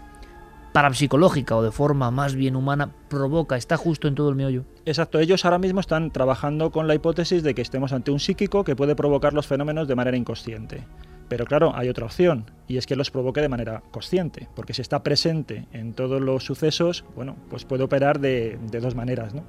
[0.74, 4.66] parapsicológica o de forma más bien humana provoca, está justo en todo el meollo.
[4.86, 8.64] Exacto, ellos ahora mismo están trabajando con la hipótesis de que estemos ante un psíquico
[8.64, 10.84] que puede provocar los fenómenos de manera inconsciente.
[11.30, 14.82] Pero claro, hay otra opción, y es que los provoque de manera consciente, porque si
[14.82, 19.44] está presente en todos los sucesos, bueno, pues puede operar de, de dos maneras, ¿no?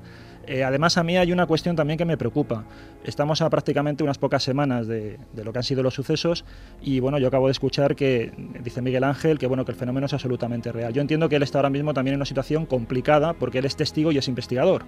[0.46, 2.64] Eh, además, a mí hay una cuestión también que me preocupa.
[3.04, 6.44] Estamos a prácticamente unas pocas semanas de, lo que han sido los sucesos
[6.82, 10.06] y bueno, yo acabo de escuchar que dice Miguel Ángel que bueno que el fenómeno
[10.06, 10.92] es absolutamente real.
[10.92, 13.76] Yo entiendo que él está ahora mismo también en una situación complicada porque él es
[13.76, 14.82] testigo y es investigador.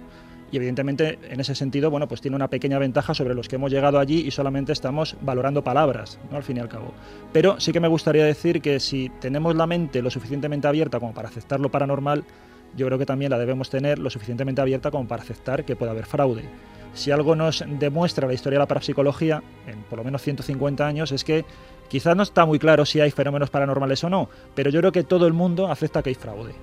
[0.53, 3.71] Y evidentemente en ese sentido, bueno, pues tiene una pequeña ventaja sobre los que hemos
[3.71, 6.37] llegado allí y solamente estamos valorando palabras, ¿no?
[6.37, 6.93] al fin y al cabo.
[7.31, 11.11] Pero sí que me gustaría decir que si tenemos la mente lo suficientemente abierta como
[11.11, 12.23] para aceptar lo paranormal,
[12.77, 15.89] yo creo que también la debemos tener lo suficientemente abierta como para aceptar que puede
[15.89, 16.43] haber fraude.
[16.93, 21.11] Si algo nos demuestra la historia de la parapsicología, en por lo menos 150 años,
[21.11, 21.45] es que
[21.89, 25.03] quizás no está muy claro si hay fenómenos paranormales o no, pero yo creo que
[25.03, 26.53] todo el mundo acepta que hay fraude.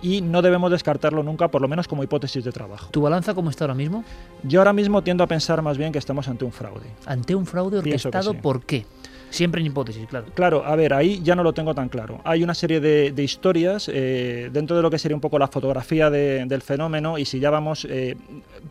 [0.00, 2.90] Y no debemos descartarlo nunca, por lo menos como hipótesis de trabajo.
[2.90, 4.04] ¿Tu balanza cómo está ahora mismo?
[4.44, 6.86] Yo ahora mismo tiendo a pensar más bien que estamos ante un fraude.
[7.06, 8.86] ¿Ante un fraude orquestado por qué?
[9.30, 10.26] Siempre en hipótesis, claro.
[10.34, 12.20] Claro, a ver, ahí ya no lo tengo tan claro.
[12.24, 16.10] Hay una serie de, historias eh, dentro de lo que sería un poco la fotografía
[16.10, 18.16] del fenómeno y si ya vamos, eh,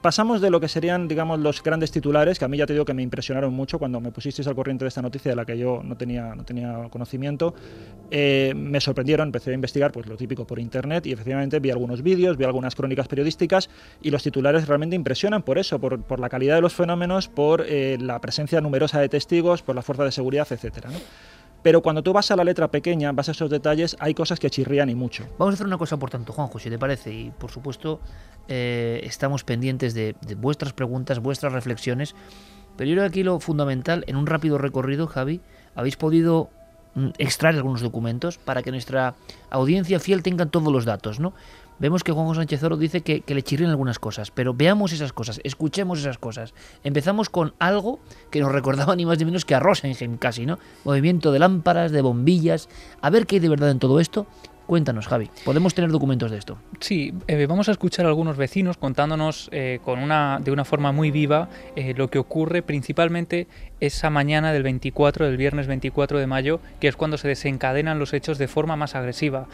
[0.01, 2.85] pasamos de lo que serían, digamos, los grandes titulares, que a mí ya te digo
[2.85, 5.57] que me impresionaron mucho cuando me pusisteis al corriente de esta noticia de la que
[5.57, 7.53] yo no tenía, no tenía conocimiento,
[8.09, 12.01] eh, me sorprendieron, empecé a investigar pues lo típico por internet y efectivamente vi algunos
[12.01, 13.69] vídeos, vi algunas crónicas periodísticas
[14.01, 17.65] y los titulares realmente impresionan por eso, por, por la calidad de los fenómenos, por
[17.67, 20.89] la presencia numerosa de testigos, por la fuerza de seguridad etcétera.
[21.63, 24.49] Pero cuando tú vas a la letra pequeña, vas a esos detalles, hay cosas que
[24.49, 25.25] chirrían y mucho.
[25.38, 27.99] Vamos a hacer una cosa por tanto, Juanjo, si te parece, y por supuesto
[28.47, 32.15] eh, estamos pendientes de, vuestras preguntas, vuestras reflexiones,
[32.77, 35.41] pero yo creo que aquí lo fundamental, en un rápido recorrido, Javi,
[35.75, 36.49] habéis podido
[36.95, 39.15] mm, extraer algunos documentos para que nuestra
[39.49, 41.33] audiencia fiel tenga todos los datos, ¿no?
[41.79, 45.13] Vemos que Juan José Sánchez Oro dice que, le chirrían algunas cosas, pero veamos esas
[45.13, 46.53] cosas, escuchemos esas cosas.
[46.83, 47.99] Empezamos con algo
[48.31, 50.59] que nos recordaba ni más ni menos que a Rosenheim casi, ¿no?
[50.83, 52.69] Movimiento de lámparas, de bombillas.
[53.01, 54.27] A ver qué hay de verdad en todo esto
[54.67, 56.58] Cuéntanos, Javi, ¿podemos tener documentos de esto?
[56.82, 60.91] Sí, eh, vamos a escuchar a algunos vecinos contándonos eh, con una, de una forma
[60.91, 63.47] muy viva eh, lo que ocurre principalmente
[63.80, 68.13] esa mañana del 24, del viernes 24 de mayo, que es cuando se desencadenan los
[68.13, 69.47] hechos de forma más agresiva.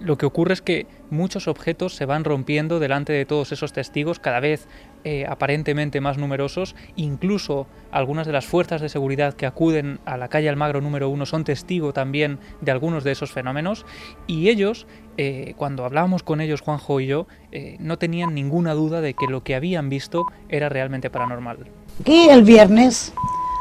[0.00, 4.18] lo que ocurre es que muchos objetos se van rompiendo delante de todos esos testigos,
[4.18, 4.66] cada vez
[5.06, 10.28] eh, aparentemente más numerosos, incluso algunas de las fuerzas de seguridad que acuden a la
[10.28, 13.84] calle Almagro número uno son testigo también de algunos de esos fenómenos
[14.26, 14.86] y ellos,
[15.18, 19.26] eh, cuando hablábamos con ellos, Juanjo y yo, eh, no tenían ninguna duda de que
[19.26, 21.58] lo que habían visto era realmente paranormal.
[22.06, 23.12] Y el viernes,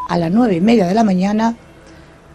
[0.07, 1.57] a las nueve y media de la mañana,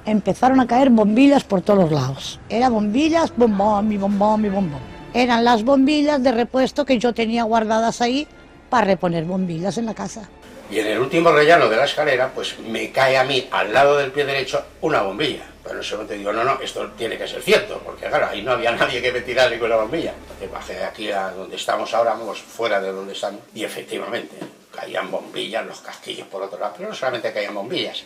[0.04, 2.40] empezaron a caer bombillas por todos los lados.
[2.50, 4.80] Eran bombillas, bombón, y bombón, y bombón.
[5.14, 8.28] Eran las bombillas de repuesto que yo tenía guardadas ahí
[8.68, 10.28] para reponer bombillas en la casa.
[10.70, 13.96] Y en el último rellano de la escalera, pues me cae a mí, al lado
[13.96, 15.44] del pie derecho, una bombilla.
[15.62, 18.42] Pero en ese momento digo, no, no, esto tiene que ser cierto, porque claro, ahí
[18.42, 20.12] no había nadie que me tirara con la bombilla.
[20.12, 24.36] Entonces bajé aquí a donde estamos ahora, vamos, fuera de donde estamos, y efectivamente,
[24.74, 28.04] caían bombillas, los casquillos por otro lado, pero no solamente caían bombillas,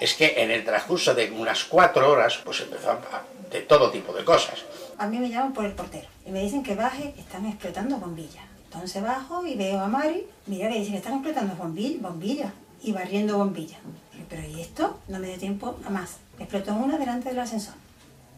[0.00, 4.12] es que en el transcurso de unas cuatro horas, pues empezó a, de todo tipo
[4.12, 4.64] de cosas.
[4.96, 8.47] A mí me llaman por el portero y me dicen que baje, están explotando bombillas.
[8.72, 12.52] Entonces bajo y veo a Mari, mira, me dicen que están explotando bombillas, bombillas
[12.82, 13.80] y barriendo bombillas.
[14.28, 14.98] Pero ¿y esto?
[15.08, 16.18] No me dio tiempo a más.
[16.38, 17.74] Explotó una delante del ascensor,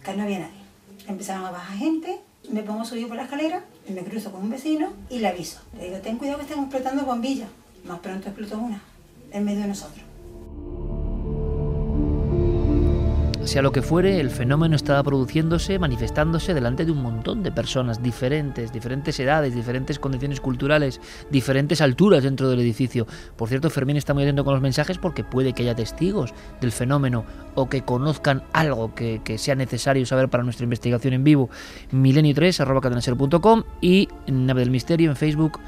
[0.04, 0.60] que no había nadie.
[1.08, 4.50] Empezaron a bajar gente, me pongo a subir por la escalera, me cruzo con un
[4.50, 5.60] vecino y le aviso.
[5.76, 7.48] Le digo, ten cuidado que están explotando bombillas.
[7.84, 8.80] Más pronto explotó una,
[9.32, 10.09] en medio de nosotros.
[13.50, 18.00] Sea lo que fuere, el fenómeno estaba produciéndose, manifestándose delante de un montón de personas
[18.00, 21.00] diferentes, diferentes edades, diferentes condiciones culturales,
[21.32, 23.08] diferentes alturas dentro del edificio.
[23.36, 26.70] Por cierto, Fermín está muy atento con los mensajes porque puede que haya testigos del
[26.70, 27.24] fenómeno
[27.56, 31.50] o que conozcan algo que, sea necesario saber para nuestra investigación en vivo.
[31.90, 35.58] Milenio3, arroba cadenaser.com y Nave del Misterio en Facebook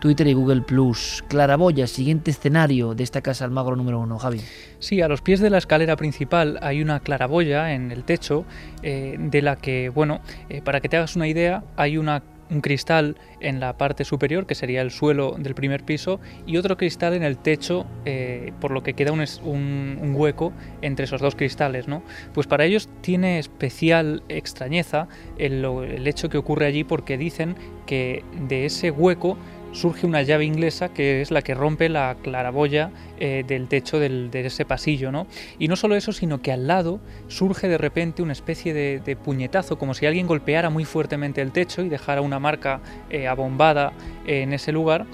[0.00, 1.24] Twitter y Google Plus.
[1.28, 4.40] Claraboya, siguiente escenario de esta casa Almagro número uno, Javi.
[4.78, 8.44] Sí, a los pies de la escalera principal hay una claraboya en el techo,
[8.82, 12.60] eh, de la que, bueno, eh, para que te hagas una idea, hay una un
[12.60, 17.14] cristal en la parte superior, que sería el suelo del primer piso, y otro cristal
[17.14, 21.88] en el techo, eh, por lo que queda un, hueco entre esos dos cristales.
[21.88, 22.02] ¿no?
[22.32, 27.56] Pues para ellos tiene especial extrañeza el hecho que ocurre allí porque dicen
[27.86, 29.36] que de ese hueco
[29.72, 34.30] surge una llave inglesa que es la que rompe la claraboya eh, del techo del,
[34.30, 35.26] de ese pasillo, ¿no?
[35.58, 39.78] Y no solo eso, sino que al lado surge de repente una especie de, puñetazo,
[39.78, 43.92] como si alguien golpeara muy fuertemente el techo y dejara una marca eh, abombada
[44.26, 45.06] eh, en ese lugar.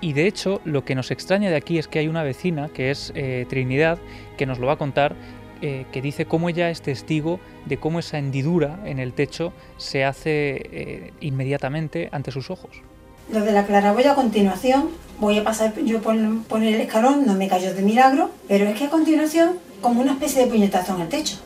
[0.00, 2.90] Y de hecho, lo que nos extraña de aquí es que hay una vecina, que
[2.90, 3.14] es
[3.48, 3.98] Trinidad,
[4.36, 5.16] que nos lo va a contar,
[5.62, 11.14] que dice cómo ella es testigo de cómo esa hendidura en el techo se hace
[11.20, 12.82] inmediatamente ante sus ojos.
[13.28, 17.34] Lo de la claraboya a continuación, voy a pasar yo por poner el escalón, no
[17.34, 21.02] me cayó de milagro, pero es que a continuación, como una especie de puñetazo en
[21.02, 21.36] el techo.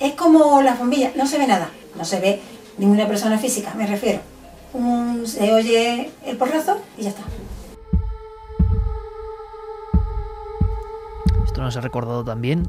[0.00, 2.40] Es como las bombillas, no se ve nada, no se ve
[2.78, 4.20] ninguna persona física, me refiero.
[5.24, 7.22] Se oye el porrazo y ya está.
[11.44, 12.68] Esto nos ha recordado también,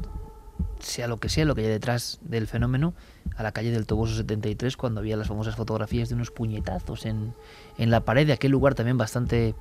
[0.80, 2.94] sea lo que sea, lo que hay detrás del fenómeno,
[3.36, 7.34] a la calle del Toboso 73, cuando había las famosas fotografías de unos puñetazos en,
[7.78, 9.54] en la pared de aquel lugar también bastante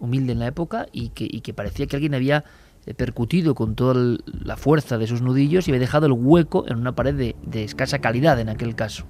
[0.00, 2.44] humilde en la época y que, y que parecía que alguien había
[2.92, 6.94] percutido con toda la fuerza de sus nudillos y había dejado el hueco en una
[6.94, 9.06] pared de, de escasa calidad en aquel caso.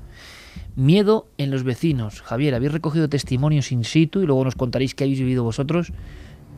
[0.76, 2.22] Miedo en los vecinos.
[2.22, 5.92] Javier, habéis recogido testimonios in situ y luego nos contaréis qué habéis vivido vosotros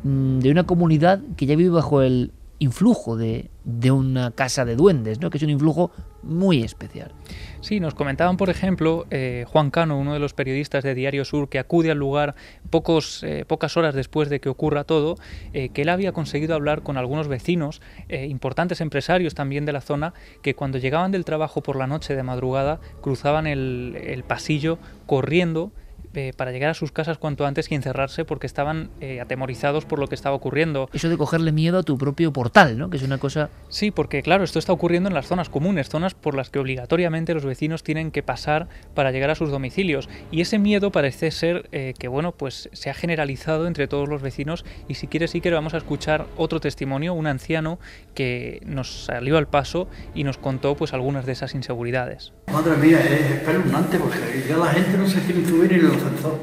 [0.04, 4.76] mm, de una comunidad que ya vive bajo el influjo de, de, una casa de
[4.76, 5.30] duendes, ¿no?
[5.30, 5.90] que es un influjo
[6.22, 7.12] muy especial.
[7.60, 11.48] Sí, nos comentaban, por ejemplo, eh, Juan Cano, uno de los periodistas de Diario Sur,
[11.48, 12.34] que acude al lugar
[12.70, 15.16] pocos, eh, pocas horas después de que ocurra todo,
[15.52, 20.14] eh, que él había conseguido hablar con algunos vecinos, importantes empresarios también de la zona,
[20.42, 25.72] que cuando llegaban del trabajo por la noche de madrugada cruzaban el, el pasillo corriendo
[26.16, 29.98] eh, para llegar a sus casas cuanto antes y encerrarse porque estaban eh, atemorizados por
[29.98, 30.88] lo que estaba ocurriendo.
[30.92, 32.90] Eso de cogerle miedo a tu propio portal, ¿no?
[32.90, 33.50] Que es una cosa...
[33.68, 37.34] Sí, porque claro, esto está ocurriendo en las zonas comunes, zonas por las que obligatoriamente
[37.34, 40.08] los vecinos tienen que pasar para llegar a sus domicilios.
[40.30, 44.22] Y ese miedo parece ser eh, que, bueno, pues se ha generalizado entre todos los
[44.22, 47.78] vecinos y si quieres, sí que vamos a escuchar otro testimonio, un anciano
[48.14, 52.32] que nos salió al paso y nos contó pues algunas de esas inseguridades.
[52.52, 56.38] Madre mía, es espeluznante porque ya la gente no se quiere subir en el ascensor.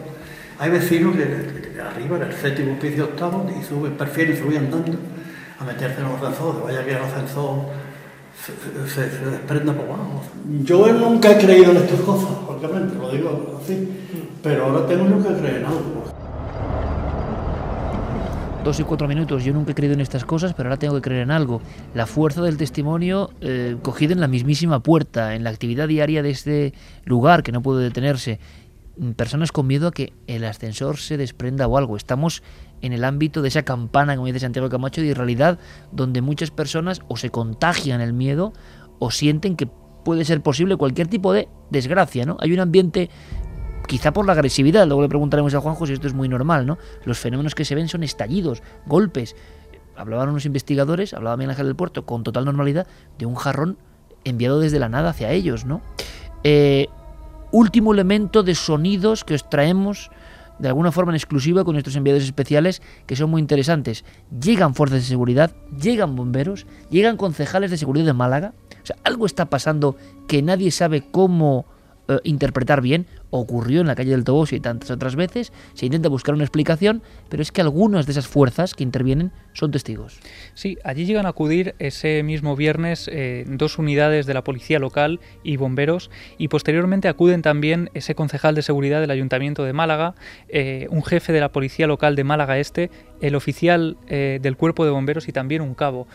[0.59, 4.97] Hay vecinos que, que arriba, en el séptimo piso octavo, y sube, prefieren subir andando
[5.59, 7.65] a meterse en el ascensor, vaya que el ascensor
[8.43, 10.23] se, se, se desprenda por abajo.
[10.63, 13.89] Yo nunca he creído en estas cosas, obviamente, lo digo así,
[14.41, 16.03] pero ahora tengo yo que creer en algo.
[18.63, 19.43] Dos y cuatro minutos.
[19.43, 21.61] Yo nunca he creído en estas cosas, pero ahora tengo que creer en algo.
[21.93, 26.29] La fuerza del testimonio eh, cogido en la mismísima puerta, en la actividad diaria de
[26.29, 28.39] este lugar que no puede detenerse.
[28.97, 31.97] Mm, personas con miedo a que el ascensor se desprenda o algo.
[31.97, 32.43] Estamos
[32.81, 35.59] en el ámbito de esa campana, como dice Santiago Camacho, de realidad
[35.91, 38.53] donde muchas personas o se contagian el miedo
[38.99, 39.67] o sienten que
[40.03, 42.37] puede ser posible cualquier tipo de desgracia, ¿no?
[42.39, 43.09] Hay un ambiente
[43.87, 46.77] quizá por la agresividad, luego le preguntaremos a Juanjo si esto es muy normal, ¿no?
[47.05, 49.35] Los fenómenos que se ven son estallidos, golpes.
[49.95, 52.87] Hablaban unos investigadores, hablaba Miguel Ángel del Puerto, con total normalidad,
[53.17, 53.77] de un jarrón
[54.23, 55.81] enviado desde la nada hacia ellos, ¿no?
[56.43, 56.87] Eh,
[57.53, 60.09] último elemento de sonidos que os traemos
[60.59, 64.03] de alguna forma en exclusiva con nuestros enviados especiales que son muy interesantes.
[64.41, 68.53] Llegan fuerzas de seguridad, llegan bomberos, llegan concejales de seguridad de Málaga.
[68.81, 69.95] O sea, algo está pasando
[70.27, 71.65] que nadie sabe cómo
[72.07, 73.07] eh, interpretar bien.
[73.35, 75.51] Ocurrió en la calle del Toboso y tantas otras veces.
[75.73, 79.71] Se intenta buscar una explicación, pero es que algunas de esas fuerzas que intervienen son
[79.71, 80.19] testigos.
[80.53, 85.19] Sí, allí llegan a acudir ese mismo viernes eh, dos unidades de la policía local
[85.41, 90.13] y bomberos y posteriormente acuden también ese concejal de seguridad del Ayuntamiento de Málaga,
[90.47, 94.91] eh, un jefe de la policía local de Málaga Este, el oficial del cuerpo de
[94.91, 96.07] bomberos y también un cabo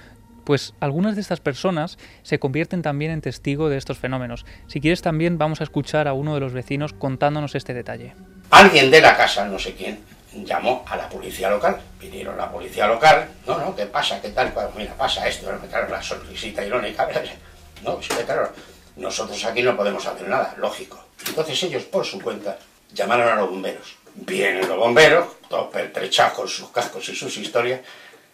[0.49, 4.47] pues algunas de estas personas se convierten también en testigo de estos fenómenos.
[4.67, 8.15] Si quieres también vamos a escuchar a uno de los vecinos contándonos este detalle.
[8.49, 10.01] Alguien de la casa, no sé quién,
[10.33, 11.79] llamó a la policía local.
[12.01, 14.23] Vinieron la policía local, no, no, ¿qué pasa?
[14.23, 14.51] ¿Qué tal?
[14.55, 17.07] Pues mira, pasa esto, me traen la sonrisita irónica.
[17.85, 18.51] No, pues claro,
[18.97, 20.99] nosotros aquí no podemos hacer nada, lógico.
[21.29, 22.59] Entonces ellos, por su cuenta,
[22.95, 23.97] llamaron a los bomberos.
[24.15, 27.83] Vienen los bomberos, todos pertrechados con sus cascos y sus historias,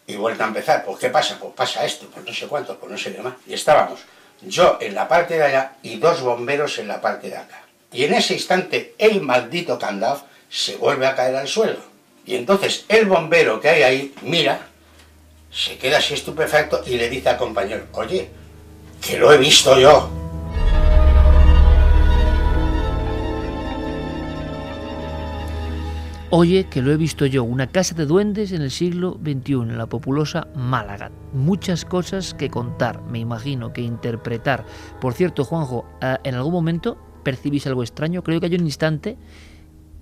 [0.06, 0.84] y vuelta a empezar.
[0.84, 1.38] Pues ¿qué pasa?
[1.38, 3.34] Pues pasa esto, pues no sé cuánto, pues no sé qué más.
[3.46, 4.00] Y estábamos
[4.42, 7.62] yo en la parte de allá y dos bomberos en la parte de acá.
[7.92, 11.78] Y en ese instante el maldito candado se vuelve a caer al suelo.
[12.26, 14.66] Y entonces el bombero que hay ahí mira,
[15.52, 18.30] se queda así estupefacto y le dice al compañero, oye,
[19.00, 20.23] que lo he visto yo.
[26.30, 29.78] Oye, que lo he visto yo, una casa de duendes en el siglo XXI, en
[29.78, 31.12] la populosa Málaga.
[31.32, 34.64] Muchas cosas que contar, me imagino, que interpretar.
[35.00, 38.24] Por cierto, Juanjo, ah, ¿en algún momento percibís algo extraño?
[38.24, 39.16] Creo que hay un instante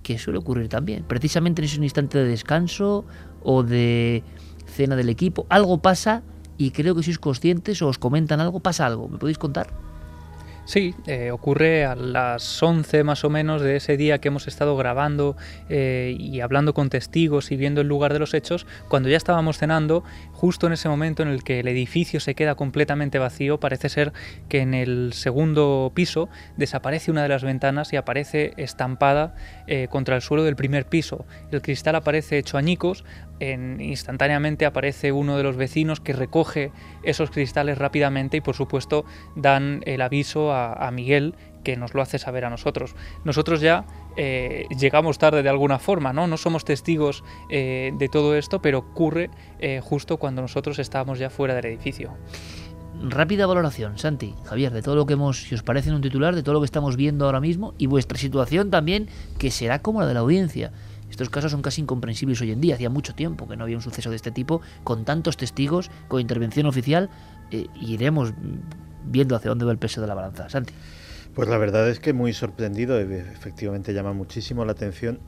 [0.01, 3.05] que suele ocurrir también, precisamente en ese instante de descanso
[3.43, 4.23] o de
[4.65, 5.45] cena del equipo.
[5.49, 6.23] Algo pasa
[6.57, 9.07] y creo que sois conscientes o os comentan algo, pasa algo.
[9.09, 9.92] ¿Me podéis contar?
[10.65, 14.77] Sí, eh, ocurre a las 11 más o menos de ese día que hemos estado
[14.77, 15.35] grabando
[15.67, 19.57] eh, y hablando con testigos y viendo el lugar de los hechos, cuando ya estábamos
[19.57, 23.89] cenando, justo en ese momento en el que el edificio se queda completamente vacío, parece
[23.89, 24.13] ser
[24.47, 29.35] que en el segundo piso desaparece una de las ventanas y aparece estampada
[29.67, 31.25] eh, contra el suelo del primer piso.
[31.51, 33.03] El cristal aparece hecho añicos,
[33.51, 36.71] instantáneamente aparece uno de los vecinos que recoge
[37.03, 42.19] esos cristales rápidamente y por supuesto dan el aviso a, Miguel que nos lo hace
[42.19, 42.95] saber a nosotros.
[43.23, 43.85] Nosotros ya
[44.17, 46.27] eh, llegamos tarde de alguna forma, ¿no?
[46.27, 49.29] No somos testigos eh, de todo esto, pero ocurre
[49.59, 52.11] eh, justo cuando nosotros estábamos ya fuera del edificio.
[53.01, 56.35] Rápida valoración, Santi, Javier, de todo lo que hemos, si os parece en un titular,
[56.35, 60.01] de todo lo que estamos viendo ahora mismo y vuestra situación también, que será como
[60.01, 60.71] la de la audiencia.
[61.13, 62.73] Estos casos son casi incomprensibles hoy en día.
[62.73, 66.19] Hacía mucho tiempo que no había un suceso de este tipo, con tantos testigos, con
[66.19, 67.11] intervención oficial,
[67.51, 68.33] eh, iremos
[69.05, 70.49] viendo hacia dónde va el peso de la balanza.
[70.49, 70.73] Santi.
[71.35, 75.19] Pues la verdad es que muy sorprendido, efectivamente llama muchísimo la atención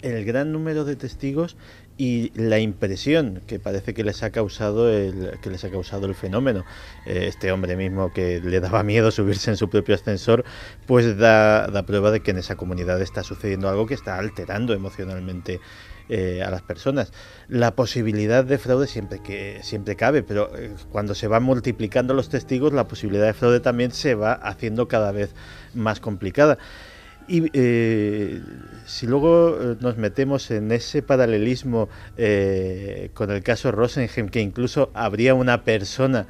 [0.00, 1.58] el gran número de testigos
[1.96, 6.14] y la impresión que parece que les ha causado el que les ha causado el
[6.14, 6.64] fenómeno.
[7.06, 10.44] Eh, este hombre mismo que le daba miedo subirse en su propio ascensor
[10.86, 15.60] pues da, prueba de que en esa comunidad está sucediendo algo que está alterando emocionalmente
[16.08, 17.12] eh, a las personas.
[17.48, 22.28] La posibilidad de fraude siempre que siempre cabe pero eh, cuando se van multiplicando los
[22.28, 25.30] testigos la posibilidad de fraude también se va haciendo cada vez
[25.74, 26.58] más complicada
[27.26, 28.42] y eh,
[28.86, 34.90] si luego eh, nos metemos en ese paralelismo eh, con el caso Rosenheim, que incluso
[34.94, 36.26] habría una persona,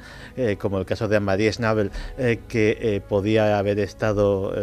[0.59, 1.91] como el caso de Anne-Marie Schnabel,
[2.47, 4.53] que podía haber estado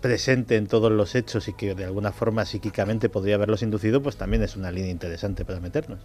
[0.00, 4.16] presente en todos los hechos y que de alguna forma psíquicamente podría haberlos inducido, pues
[4.16, 6.00] también es una línea interesante para meternos.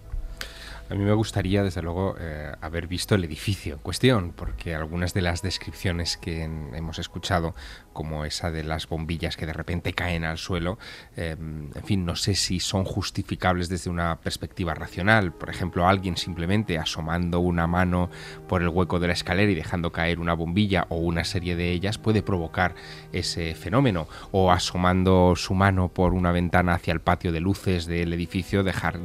[0.89, 2.15] A mí me gustaría, desde luego,
[2.61, 7.53] haber visto el edificio en cuestión, porque algunas de las descripciones que hemos escuchado,
[7.93, 10.77] como esa de las bombillas que de repente caen al suelo,
[11.15, 15.33] em, en fin, no sé si son justificables desde una perspectiva racional.
[15.33, 18.09] Por ejemplo, alguien simplemente asomando una mano
[18.47, 21.71] por el hueco de la escalera y dejando caer una bombilla o una serie de
[21.71, 22.75] ellas puede provocar
[23.11, 24.07] ese fenómeno.
[24.31, 28.99] O asomando su mano por una ventana hacia el patio de luces del edificio, dejar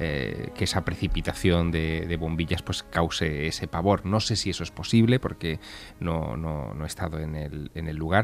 [0.00, 4.04] eh, que esa precipitación precipitación de, bombillas pues cause ese pavor.
[4.04, 5.60] No sé si eso es posible porque
[6.00, 8.17] no, no, he estado en el, en el, lugar,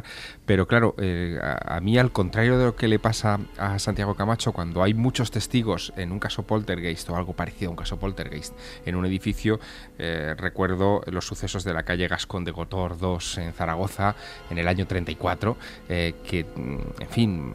[0.46, 4.52] pero claro, eh, a, mí al contrario de lo que le pasa a Santiago Camacho,
[4.52, 8.54] cuando hay muchos testigos en un caso poltergeist o algo parecido a un caso poltergeist
[8.84, 9.60] en un edificio,
[9.98, 14.16] eh, recuerdo los sucesos de la calle Gascón de Gotor 2 en Zaragoza
[14.50, 15.56] en el año 34,
[15.88, 17.54] eh, que, mm, en fin,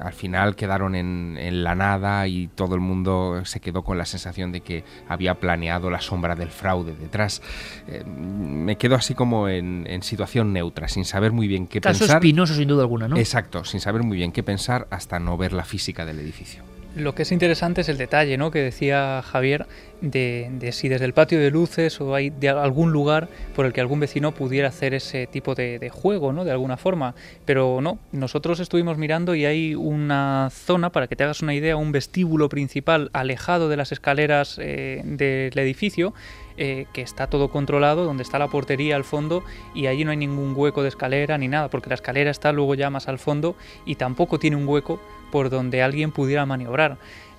[0.00, 4.04] al final quedaron en, en la nada y todo el mundo se quedó con la
[4.04, 7.42] sensación de que había planeado la sombra del fraude detrás.
[7.86, 12.16] Eh, me quedo así como en, situación neutra, sin saber muy bien qué Caso pensar.
[12.16, 13.18] espinoso sin duda alguna, ¿no?
[13.18, 16.62] Exacto, sin saber muy bien qué pensar hasta no ver la física del edificio.
[16.96, 18.50] Lo que es interesante es el detalle, ¿no?
[18.50, 19.66] Que decía Javier
[20.00, 23.80] de, si desde el patio de luces o hay de algún lugar por el que
[23.80, 26.44] algún vecino pudiera hacer ese tipo de, juego, ¿no?
[26.44, 27.14] De alguna forma.
[27.44, 31.76] Pero no, nosotros estuvimos mirando y hay una zona, para que te hagas una idea,
[31.76, 36.12] un vestíbulo principal alejado de las escaleras eh, del edificio
[36.56, 39.42] eh, que está todo controlado, donde está la portería al fondo
[39.74, 42.74] y allí no hay ningún hueco de escalera ni nada, porque la escalera está luego
[42.74, 46.98] ya más al fondo y tampoco tiene un hueco por donde alguien pudiera maniobrar.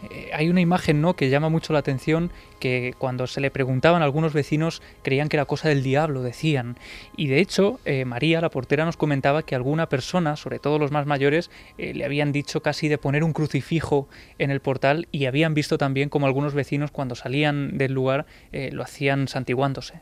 [0.10, 1.16] Eh, hay una imagen ¿no?
[1.16, 5.38] que llama mucho la atención que cuando se le preguntaban a algunos vecinos creían que
[5.38, 6.78] era cosa del diablo, decían.
[7.16, 10.92] Y de hecho, eh, María, la portera, nos comentaba que alguna persona, sobre todo los
[10.92, 15.26] más mayores, eh, le habían dicho casi de poner un crucifijo en el portal y
[15.26, 20.02] habían visto también como algunos vecinos cuando salían del lugar lo hacían santiguándose.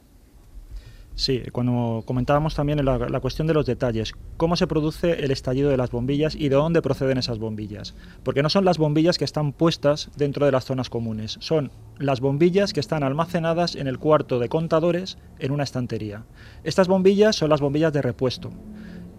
[1.20, 5.76] Sí, cuando comentábamos también la, cuestión de los detalles, cómo se produce el estallido de
[5.76, 7.94] las bombillas y de dónde proceden esas bombillas.
[8.24, 12.22] Porque no son las bombillas que están puestas dentro de las zonas comunes, son las
[12.22, 16.24] bombillas que están almacenadas en el cuarto de contadores en una estantería.
[16.64, 18.52] Estas bombillas son las bombillas de repuesto.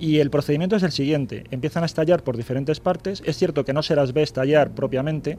[0.00, 3.74] Y el procedimiento es el siguiente, empiezan a estallar por diferentes partes, es cierto que
[3.74, 5.36] no se las ve estallar propiamente,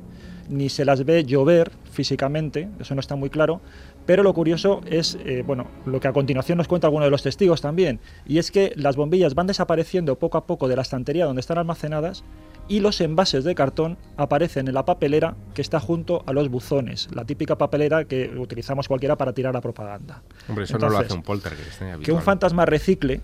[0.49, 3.62] ni se las ve llover físicamente, eso no está muy claro,
[4.06, 7.24] pero lo curioso es, eh, bueno, lo que a continuación nos cuenta alguno de los
[7.24, 11.26] testigos también, y es que las bombillas van desapareciendo poco a poco de la estantería
[11.26, 12.24] donde están almacenadas
[12.68, 17.10] y los envases de cartón aparecen en la papelera que está junto a los buzones,
[17.14, 20.24] la típica papelera que utilizamos cualquiera para tirar la propaganda.
[20.47, 21.82] Hombre, eso no lo hace un poltergeist.
[21.82, 21.97] ¿eh?
[22.04, 23.22] Que un fantasma recicle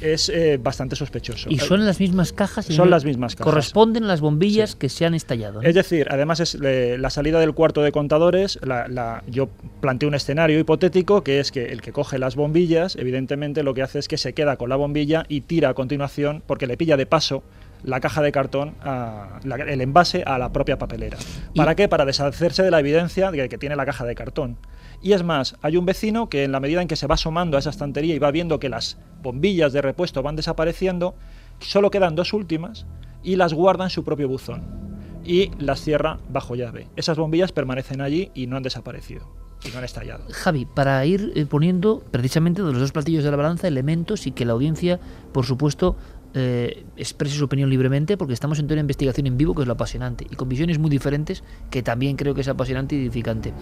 [0.00, 1.48] es eh, bastante sospechoso.
[1.50, 2.66] ¿Y son las mismas cajas?
[2.66, 3.52] son las mismas cajas.
[3.52, 5.62] Corresponden las bombillas que se han estallado.
[5.62, 9.48] Es decir, además es eh, la salida del cuarto de contadores, la, yo
[9.80, 13.82] planteé un escenario hipotético que es que el que coge las bombillas, evidentemente lo que
[13.82, 16.96] hace es que se queda con la bombilla y tira a continuación, porque le pilla
[16.96, 17.42] de paso
[17.84, 18.74] la caja de cartón,
[19.44, 21.18] el envase a la propia papelera.
[21.54, 21.88] ¿Para qué?
[21.88, 24.56] Para deshacerse de la evidencia de que tiene la caja de cartón.
[25.02, 27.56] Y es más, hay un vecino que en la medida en que se va asomando
[27.56, 31.14] a esa estantería y va viendo que las bombillas de repuesto van desapareciendo,
[31.60, 32.86] solo quedan dos últimas
[33.22, 34.62] y las guarda en su propio buzón
[35.24, 36.88] y las cierra bajo llave.
[36.96, 40.24] Esas bombillas permanecen allí y no han desaparecido y no han estallado.
[40.30, 44.32] Javi, para ir eh, poniendo precisamente de los dos platillos de la balanza elementos y
[44.32, 45.00] que la audiencia,
[45.32, 45.96] por supuesto,
[46.36, 49.68] eh, exprese su opinión libremente porque estamos en toda una investigación en vivo que es
[49.68, 53.52] lo apasionante y con visiones muy diferentes que también creo que es apasionante y edificante.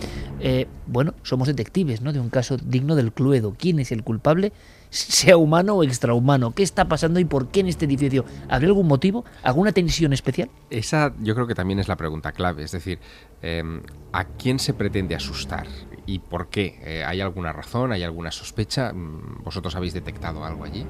[0.40, 2.12] Eh, bueno, somos detectives ¿no?
[2.12, 3.54] de un caso digno del Cluedo.
[3.58, 4.52] ¿Quién es el culpable?
[4.90, 6.54] Sea humano o extrahumano.
[6.54, 8.24] ¿Qué está pasando y por qué en este edificio?
[8.48, 9.24] ¿Habría algún motivo?
[9.42, 10.50] ¿Alguna tensión especial?
[10.70, 12.62] Esa yo creo que también es la pregunta clave.
[12.62, 12.98] Es decir,
[13.40, 15.66] em, ¿a quién se pretende asustar?
[16.06, 16.78] ¿Y por qué?
[16.82, 17.92] Eh, ¿Hay alguna razón?
[17.92, 18.92] ¿Hay alguna sospecha?
[18.92, 20.86] Mm, ¿Vosotros habéis detectado algo allí?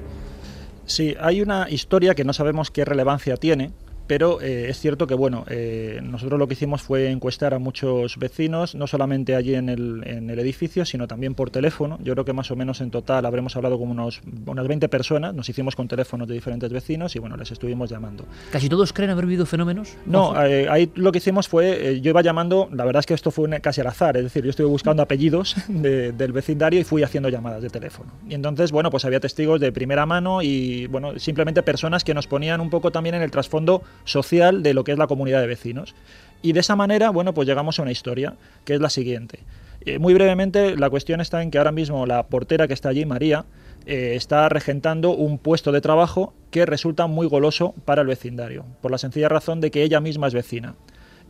[0.85, 3.71] Sí, hay una historia que no sabemos qué relevancia tiene,
[4.07, 8.17] pero eh, es cierto que bueno, eh, nosotros lo que hicimos fue encuestar a muchos
[8.17, 11.97] vecinos, no solamente allí en el, en el, edificio, sino también por teléfono.
[12.03, 15.33] Yo creo que más o menos en total habremos hablado con unos, unas 20 personas,
[15.33, 18.25] nos hicimos con teléfonos de diferentes vecinos y bueno, les estuvimos llamando.
[18.51, 19.95] ¿Casi todos creen haber vivido fenómenos?
[20.05, 23.31] No, eh, ahí lo que hicimos fue, yo iba llamando, la verdad es que esto
[23.31, 27.29] fue casi al azar, es decir, yo estuve buscando apellidos del vecindario y fui haciendo
[27.29, 28.11] llamadas de teléfono.
[28.27, 32.27] Y entonces, bueno, pues había testigos de primera mano y bueno, simplemente personas que nos
[32.27, 35.47] ponían un poco también en el trasfondo social de lo que es la comunidad de
[35.47, 35.95] vecinos.
[36.41, 38.35] Y de esa manera, bueno, pues llegamos a una historia,
[38.65, 39.39] que es la siguiente.
[39.85, 43.05] Eh, muy brevemente, la cuestión está en que ahora mismo la portera que está allí,
[43.05, 43.45] María,
[43.85, 48.91] eh, está regentando un puesto de trabajo que resulta muy goloso para el vecindario, por
[48.91, 50.75] la sencilla razón de que ella misma es vecina.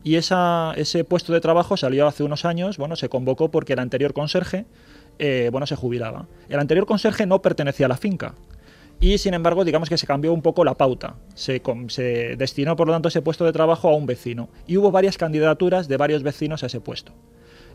[0.03, 3.79] Y esa, ese puesto de trabajo salió hace unos años, bueno, se convocó porque el
[3.79, 4.65] anterior conserje,
[5.17, 6.27] eh, bueno, se jubilaba.
[6.49, 8.35] El anterior conserje no pertenecía a la finca,
[9.03, 11.15] y sin embargo, digamos que se cambió un poco la pauta.
[11.35, 14.47] Se, se, destinó, por lo tanto, ese puesto de trabajo a un vecino.
[14.65, 17.11] Y hubo varias candidaturas de varios vecinos a ese puesto.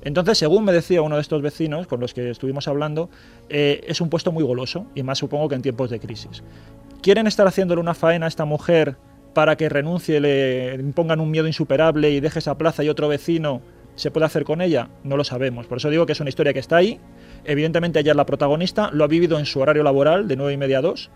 [0.00, 3.10] Entonces, según me decía uno de estos vecinos con los que estuvimos hablando,
[3.50, 6.42] eh, es un puesto muy goloso, y más supongo que en tiempos de crisis.
[7.02, 8.96] ¿Quieren estar haciéndole una faena a esta mujer
[9.34, 13.60] para que renuncie, le impongan un miedo insuperable y deje esa plaza y otro vecino
[13.96, 14.88] se puede hacer con ella?
[15.04, 15.66] No lo sabemos.
[15.66, 16.98] Por eso digo que es una historia que está ahí.
[17.48, 20.56] Evidentemente ella es la protagonista, lo ha vivido en su horario laboral de 9 y
[20.58, 21.10] media a 2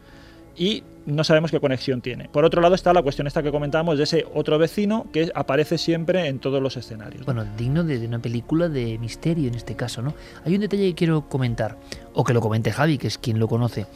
[0.56, 2.30] y no sabemos qué conexión tiene.
[2.30, 5.76] Por otro lado está la cuestión esta que comentábamos de ese otro vecino que aparece
[5.76, 7.26] siempre en todos los escenarios.
[7.26, 10.14] Bueno, digno de, una película de misterio en este caso, ¿no?
[10.46, 11.76] Hay un detalle que quiero comentar,
[12.14, 13.86] o que lo comente Javi, que es quien lo conoce.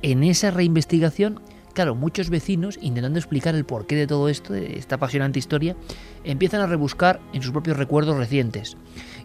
[0.00, 1.40] En esa reinvestigación,
[1.74, 5.76] claro, muchos vecinos, intentando explicar el porqué de todo esto, de esta apasionante historia,
[6.24, 8.76] empiezan a rebuscar en sus propios recuerdos recientes.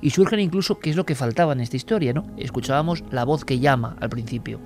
[0.03, 2.27] Y surgen incluso qué es lo que faltaba en esta historia, ¿no?
[2.37, 4.59] Escuchábamos la voz que llama al principio.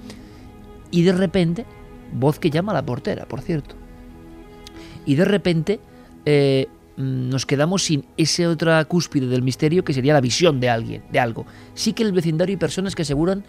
[0.91, 1.65] Y de repente
[2.13, 3.75] Voz que llama a la portera, por cierto.
[5.05, 5.79] Y de repente
[6.25, 6.67] eh,
[6.97, 11.03] mm, nos quedamos sin esa otra cúspide del misterio que sería la visión de alguien,
[11.11, 11.45] de algo.
[11.73, 13.43] Sí que en el vecindario hay personas que aseguran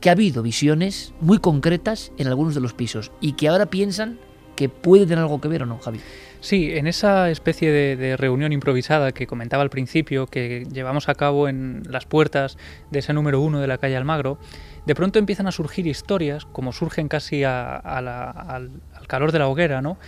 [0.00, 4.18] que ha habido visiones muy concretas en algunos de los pisos y que ahora piensan
[4.56, 6.00] que puede tener algo que ver o no, Javi.
[6.40, 11.48] Sí, en esa especie de, reunión improvisada que comentaba al principio, que llevamos a cabo
[11.48, 12.56] en las puertas
[12.90, 14.38] de ese número uno de la calle Almagro,
[14.86, 18.70] de pronto empiezan a surgir historias, como surgen casi al,
[19.06, 19.98] calor de la hoguera, ¿no?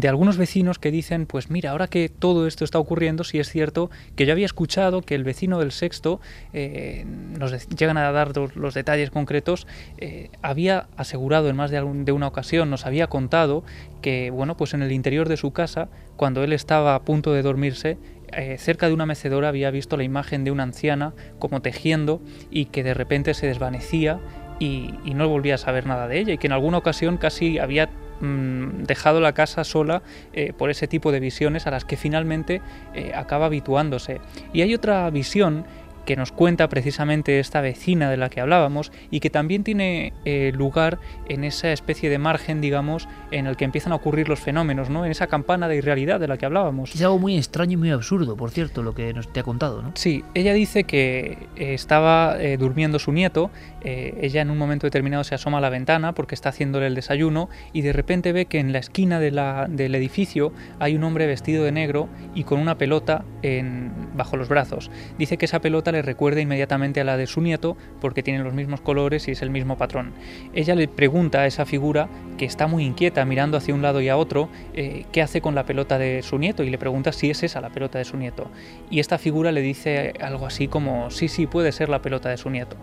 [0.00, 3.48] De algunos vecinos que dicen, pues mira, ahora que todo esto está ocurriendo, sí es
[3.48, 6.20] cierto que yo había escuchado que el vecino del sexto,
[6.52, 9.68] eh, nos llegan a dar los, detalles concretos,
[9.98, 13.62] eh, había asegurado en más de, una ocasión, nos había contado
[14.02, 17.42] que, bueno, pues en el interior de su casa, cuando él estaba a punto de
[17.42, 17.96] dormirse,
[18.32, 22.20] eh, cerca de una mecedora había visto la imagen de una anciana como tejiendo
[22.50, 24.18] y que de repente se desvanecía
[24.58, 27.90] y, no volvía a saber nada de ella y que en alguna ocasión casi había
[28.20, 30.02] mm, dejado la casa sola
[30.32, 32.62] eh, por ese tipo de visiones a las que finalmente
[32.94, 34.20] eh, acaba habituándose.
[34.52, 35.64] Y hay otra visión
[36.04, 40.52] que nos cuenta precisamente esta vecina de la que hablábamos y que también tiene eh,
[40.54, 40.98] lugar
[41.28, 45.04] en esa especie de margen, digamos, en el que empiezan a ocurrir los fenómenos, ¿no?
[45.04, 46.94] En esa campana de irrealidad de la que hablábamos.
[46.94, 49.82] Es algo muy extraño y muy absurdo, por cierto, lo que nos te ha contado,
[49.82, 49.92] ¿no?
[49.94, 53.50] Sí, ella dice que eh, estaba eh, durmiendo su nieto,
[53.86, 57.50] ella en un momento determinado se asoma a la ventana porque está haciéndole el desayuno
[57.74, 61.26] y de repente ve que en la esquina de la, del edificio hay un hombre
[61.26, 64.90] vestido de negro y con una pelota en, bajo los brazos.
[65.18, 68.52] Dice que esa pelota le recuerda inmediatamente a la de su nieto porque tienen los
[68.52, 70.12] mismos colores y es el mismo patrón.
[70.52, 74.08] Ella le pregunta a esa figura que está muy inquieta mirando hacia un lado y
[74.08, 77.30] a otro eh, qué hace con la pelota de su nieto y le pregunta si
[77.30, 78.50] es esa la pelota de su nieto.
[78.90, 82.36] Y esta figura le dice algo así como sí, sí, puede ser la pelota de
[82.36, 82.76] su nieto.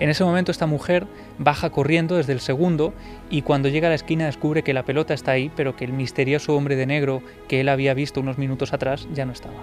[0.00, 1.06] En ese momento esta mujer
[1.38, 2.92] baja corriendo desde el segundo
[3.30, 5.92] y cuando llega a la esquina descubre que la pelota está ahí, pero que el
[5.92, 9.60] misterioso hombre de negro que él había visto unos minutos atrás ya no estaba.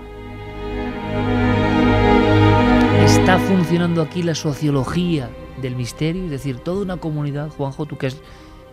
[3.07, 5.29] Está funcionando aquí la sociología
[5.61, 8.17] del misterio, es decir, toda una comunidad, Juanjo, tú que has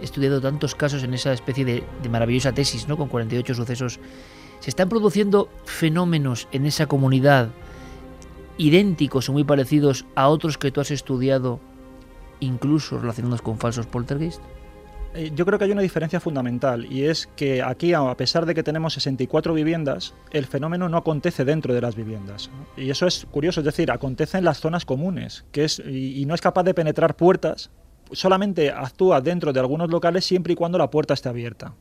[0.00, 2.96] estudiado tantos casos en esa especie de, maravillosa tesis, ¿no?
[2.96, 4.00] Con 48 sucesos,
[4.58, 7.50] se están produciendo fenómenos en esa comunidad
[8.58, 11.60] idénticos o muy parecidos a otros que tú has estudiado,
[12.40, 14.42] incluso relacionados con falsos poltergeist.
[15.14, 18.54] Eh, yo creo que hay una diferencia fundamental y es que aquí, a pesar de
[18.54, 22.50] que tenemos 64 viviendas, el fenómeno no acontece dentro de las viviendas.
[22.76, 26.34] Y eso es curioso, es decir, acontece en las zonas comunes que es, y, no
[26.34, 27.70] es capaz de penetrar puertas,
[28.10, 31.74] solamente actúa dentro de algunos locales siempre y cuando la puerta esté abierta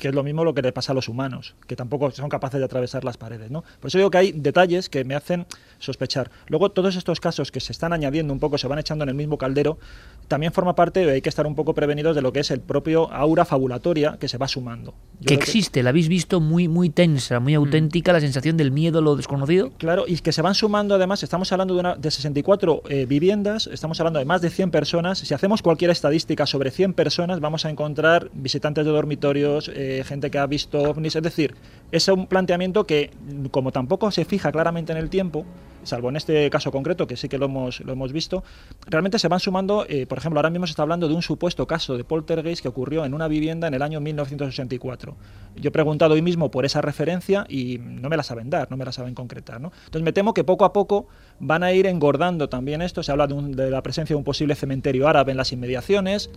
[0.00, 2.58] que es lo mismo lo que le pasa a los humanos, que tampoco son capaces
[2.58, 3.50] de atravesar las paredes.
[3.50, 3.62] ¿no?
[3.80, 5.46] Por eso digo que hay detalles que me hacen
[5.78, 6.30] sospechar.
[6.48, 9.14] Luego, todos estos casos que se están añadiendo un poco, se van echando en el
[9.14, 9.78] mismo caldero,
[10.26, 13.12] también forma parte, hay que estar un poco prevenidos de lo que es el propio
[13.12, 14.94] aura fabulatoria que se va sumando.
[15.26, 17.58] que existe, la habéis visto muy, muy tensa, muy mm.
[17.58, 19.72] auténtica, la sensación del miedo, lo desconocido.
[19.76, 23.66] Claro, y que se van sumando además, estamos hablando de, una, de 64 eh, viviendas,
[23.66, 25.18] estamos hablando de más de 100 personas.
[25.18, 30.30] Si hacemos cualquier estadística sobre 100 personas, vamos a encontrar visitantes de dormitorios, eh, gente
[30.30, 31.54] que ha visto ovnis, es decir,
[31.92, 33.10] es un planteamiento que,
[33.50, 35.44] como tampoco se fija claramente en el tiempo,
[35.82, 38.44] salvo en este caso concreto, que sí que lo hemos, lo hemos visto,
[38.86, 41.66] realmente se van sumando, eh, por ejemplo, ahora mismo se está hablando de un supuesto
[41.66, 45.16] caso de poltergeist que ocurrió en una vivienda en el año 1964.
[45.56, 48.76] Yo he preguntado hoy mismo por esa referencia y no me la saben dar, no
[48.76, 49.60] me la saben concretar.
[49.60, 49.72] ¿no?
[49.86, 53.26] Entonces me temo que poco a poco van a ir engordando también esto, se habla
[53.26, 56.30] de, la presencia de un posible cementerio árabe en las inmediaciones.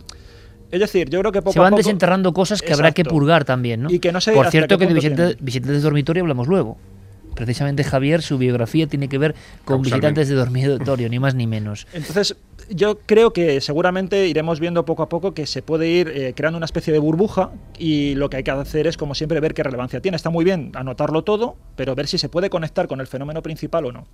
[0.73, 3.83] Es decir, yo creo que poco Se van desenterrando cosas que habrá que purgar también,
[3.83, 3.91] ¿no?
[3.91, 4.93] Y que no Por cierto, que de
[5.39, 6.79] Vicente, de Dormitorio hablamos luego
[7.35, 9.33] precisamente Javier, su biografía tiene que ver
[9.65, 11.87] con visitantes de dormitorio, ni más ni menos.
[11.91, 12.35] Entonces,
[12.69, 16.57] yo creo que seguramente iremos viendo poco a poco que se puede ir eh, creando
[16.57, 19.63] una especie de burbuja y lo que hay que hacer es, como siempre, ver qué
[19.63, 20.15] relevancia tiene.
[20.15, 23.85] Está muy bien anotarlo todo, pero ver si se puede conectar con el fenómeno principal
[23.85, 24.07] o no.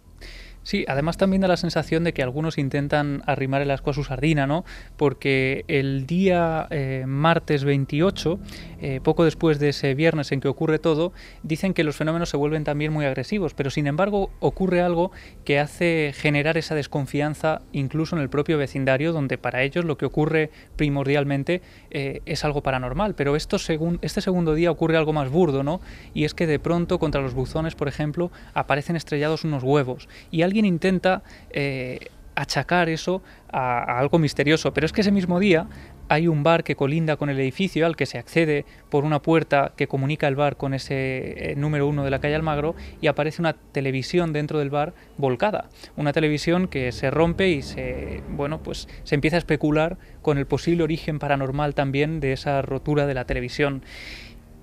[0.63, 4.03] Sí, además también da la sensación de que algunos intentan arrimar el asco a su
[4.03, 4.65] sardina, ¿no?
[4.97, 8.39] Porque el día eh, martes 28,
[8.81, 12.37] eh, poco después de ese viernes en que ocurre todo, dicen que los fenómenos se
[12.37, 15.11] vuelven también muy agresivos, pero sin embargo ocurre algo
[15.43, 20.05] que hace generar esa desconfianza incluso en el propio vecindario, donde para ellos lo que
[20.05, 23.15] ocurre primordialmente eh, es algo paranormal.
[23.15, 23.57] Pero esto
[24.01, 25.81] este segundo día ocurre algo más burdo, ¿no?
[26.13, 30.41] Y es que de pronto contra los buzones, por ejemplo, aparecen estrellados unos huevos y
[30.41, 31.99] alguien intenta eh,
[32.35, 35.67] achacar eso a, algo misterioso, pero es que ese mismo día
[36.09, 39.73] hay un bar que colinda con el edificio al que se accede por una puerta
[39.77, 43.41] que comunica el bar con ese eh, número uno de la calle Almagro y aparece
[43.41, 45.69] una televisión dentro del bar volcada.
[45.95, 50.47] Una televisión que se rompe y se, bueno, pues se empieza a especular con el
[50.47, 53.83] posible origen paranormal también de esa rotura de la televisión.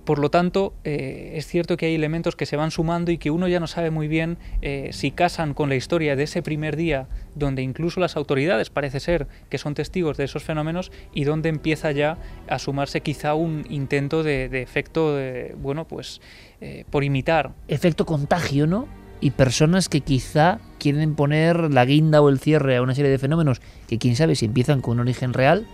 [0.07, 3.33] Por lo tanto, eh, es cierto que hay elementos que se van sumando y que
[3.33, 6.77] uno ya no sabe muy bien eh, si casan con la historia de ese primer
[6.77, 11.49] día, donde incluso las autoridades parece ser que son testigos de esos fenómenos, y donde
[11.49, 15.19] empieza ya a sumarse quizá un intento de, efecto,
[15.61, 16.21] bueno, pues
[16.61, 17.55] eh, por imitar.
[17.67, 18.87] Efecto contagio, ¿no?
[19.21, 23.19] Y personas que quizá quieren poner la guinda o el cierre a una serie de
[23.19, 25.67] fenómenos que quién sabe si empiezan con un origen real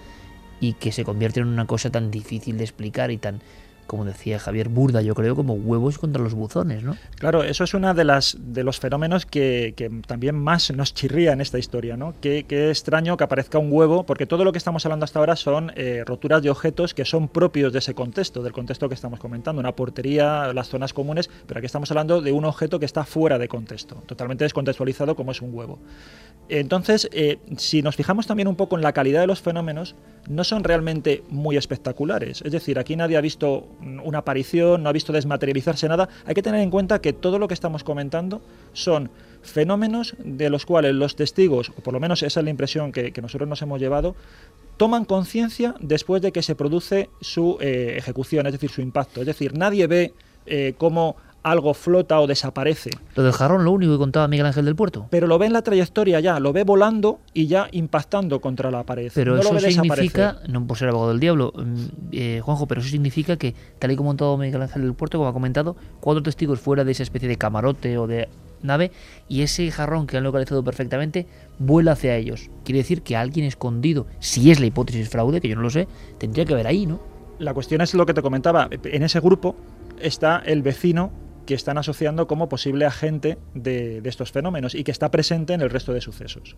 [0.59, 3.41] y que se convierten en una cosa tan difícil de explicar y tan
[3.93, 6.97] como decía Javier Burda, yo creo, como huevos contra los buzones, ¿no?
[7.17, 8.05] Claro, eso es uno de,
[8.39, 9.75] de los fenómenos que,
[10.07, 12.15] también más nos chirría en esta historia, ¿no?
[12.23, 15.73] Qué, extraño que aparezca un huevo, porque todo lo que estamos hablando hasta ahora son
[15.77, 19.61] eh, roturas de objetos que son propios de ese contexto, del contexto que estamos comentando,
[19.61, 23.37] una portería, las zonas comunes, pero aquí estamos hablando de un objeto que está fuera
[23.37, 25.81] de contexto, totalmente descontextualizado como es un huevo.
[26.49, 29.97] Entonces, eh, si nos fijamos también un poco en la calidad de los fenómenos,
[30.29, 32.43] no son realmente muy espectaculares.
[32.43, 36.09] Es decir, aquí nadie ha visto una aparición, no ha visto desmaterializarse nada.
[36.25, 39.11] Hay que tener en cuenta que todo lo que estamos comentando son
[39.43, 43.13] fenómenos de los cuales los testigos, o por lo menos esa es la impresión que,
[43.21, 44.15] nosotros nos hemos llevado,
[44.77, 49.21] toman conciencia después de que se produce su eh, ejecución, es decir, su impacto.
[49.21, 50.15] Es decir, nadie ve
[50.47, 52.91] eh, cómo algo flota o desaparece.
[53.15, 55.07] Lo del jarrón, lo único que contaba Miguel Ángel del Puerto.
[55.11, 58.85] Pero lo ve en la trayectoria ya, lo ve volando y ya impactando contra la
[58.85, 59.11] pared.
[59.15, 63.37] Pero eso significa, no por ser abogado del diablo, mm, eh, Juanjo, pero eso significa
[63.37, 66.61] que, tal y como ha contado Miguel Ángel del Puerto, como ha comentado, cuatro testigos
[66.61, 68.29] fuera de esa especie de camarote o de
[68.63, 68.93] nave
[69.29, 71.27] y ese jarrón que han localizado perfectamente
[71.59, 72.51] vuela hacia ellos.
[72.65, 75.89] Quiere decir que alguien escondido, si es la hipótesis fraude, que yo no lo sé,
[76.19, 77.01] tendría que haber ahí, ¿no?
[77.39, 78.69] La cuestión es lo que te comentaba.
[78.71, 79.57] En ese grupo
[80.01, 81.11] está el vecino
[81.47, 85.71] que están asociando como posible agente de, estos fenómenos y que está presente en el
[85.71, 86.57] resto de sucesos.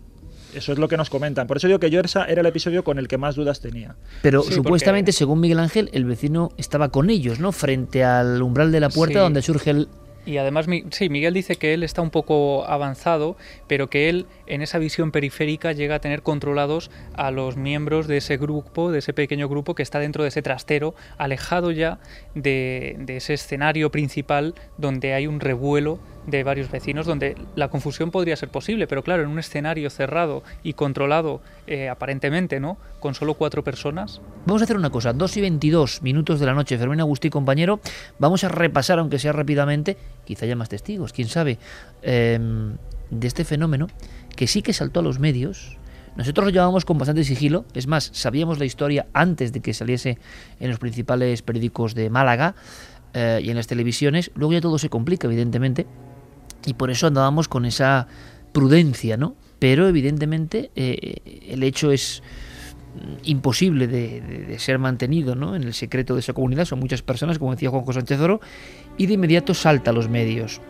[0.53, 1.47] Eso es lo que nos comentan.
[1.47, 3.95] Por eso digo que yo era el episodio con el que más dudas tenía.
[4.21, 7.51] Pero supuestamente, según Miguel Ángel, el vecino estaba con ellos, ¿no?
[7.51, 9.87] Frente al umbral de la puerta donde surge el,
[10.25, 13.35] y además, sí, Miguel dice que él está un poco avanzado,
[13.67, 18.17] pero que él en esa visión periférica llega a tener controlados a los miembros de
[18.17, 21.99] ese grupo, de ese pequeño grupo que está dentro de ese trastero, alejado ya
[22.33, 28.11] de, de ese escenario principal donde hay un revuelo de varios vecinos donde la confusión
[28.11, 32.77] podría ser posible, pero claro, en un escenario cerrado y controlado eh, aparentemente, ¿no?
[32.99, 34.21] Con solo cuatro personas.
[34.45, 37.79] Vamos a hacer una cosa, 2 y 22 minutos de la noche, Fermín Agustí, compañero,
[38.19, 41.59] vamos a repasar, aunque sea rápidamente, quizá haya más testigos, quién sabe,
[42.01, 42.77] em,
[43.09, 43.87] de este fenómeno
[44.35, 45.77] que sí que saltó a los medios,
[46.15, 50.17] nosotros lo llevábamos con bastante sigilo, es más, sabíamos la historia antes de que saliese
[50.59, 52.55] en los principales periódicos de Málaga
[53.13, 55.85] eh, y en las televisiones, luego ya todo se complica, evidentemente,
[56.65, 58.07] y por eso andábamos con esa
[58.51, 59.35] prudencia, ¿no?
[59.59, 62.21] Pero evidentemente eh, el hecho es
[63.23, 65.55] imposible de, ser mantenido ¿no?
[65.55, 68.41] en el secreto de esa comunidad, son muchas personas, como decía Juanjo Sánchez Oro,
[68.97, 70.61] y de inmediato salta a los medios.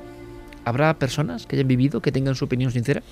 [0.63, 3.03] ¿Habrá personas que hayan vivido, que tengan su opinión sincera?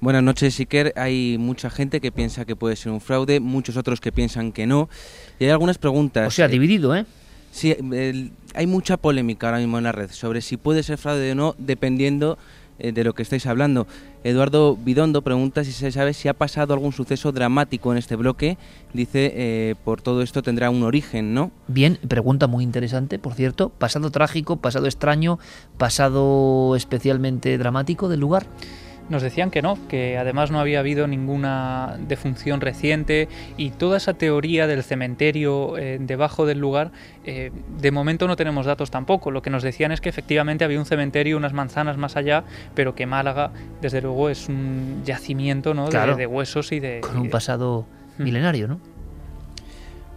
[0.00, 0.94] Buenas noches, Iker.
[0.96, 4.66] Hay mucha gente que piensa que puede ser un fraude, muchos otros que piensan que
[4.66, 4.88] no.
[5.38, 6.28] Y hay algunas preguntas.
[6.28, 7.04] O sea, dividido, ¿eh?
[7.50, 7.76] Sí,
[8.54, 11.54] hay mucha polémica ahora mismo en la red sobre si puede ser fraude o no,
[11.58, 12.38] dependiendo
[12.78, 13.88] eh, de lo que estáis hablando.
[14.22, 18.56] Eduardo Bidondo pregunta si se sabe si ha pasado algún suceso dramático en este bloque.
[18.92, 21.50] Dice, eh, por todo esto tendrá un origen, ¿no?
[21.66, 23.70] Bien, pregunta muy interesante, por cierto.
[23.70, 25.40] ¿Pasado trágico, pasado extraño,
[25.76, 28.46] pasado especialmente dramático del lugar?
[29.08, 34.14] Nos decían que no, que además no había habido ninguna defunción reciente y toda esa
[34.14, 36.92] teoría del cementerio eh, debajo del lugar,
[37.24, 39.30] eh, de momento no tenemos datos tampoco.
[39.30, 42.44] Lo que nos decían es que efectivamente había un cementerio unas manzanas más allá,
[42.74, 43.50] pero que Málaga,
[43.80, 45.88] desde luego, es un yacimiento ¿no?
[45.88, 47.00] de, huesos y de...
[47.00, 47.86] Con un pasado
[48.18, 48.80] milenario, ¿no?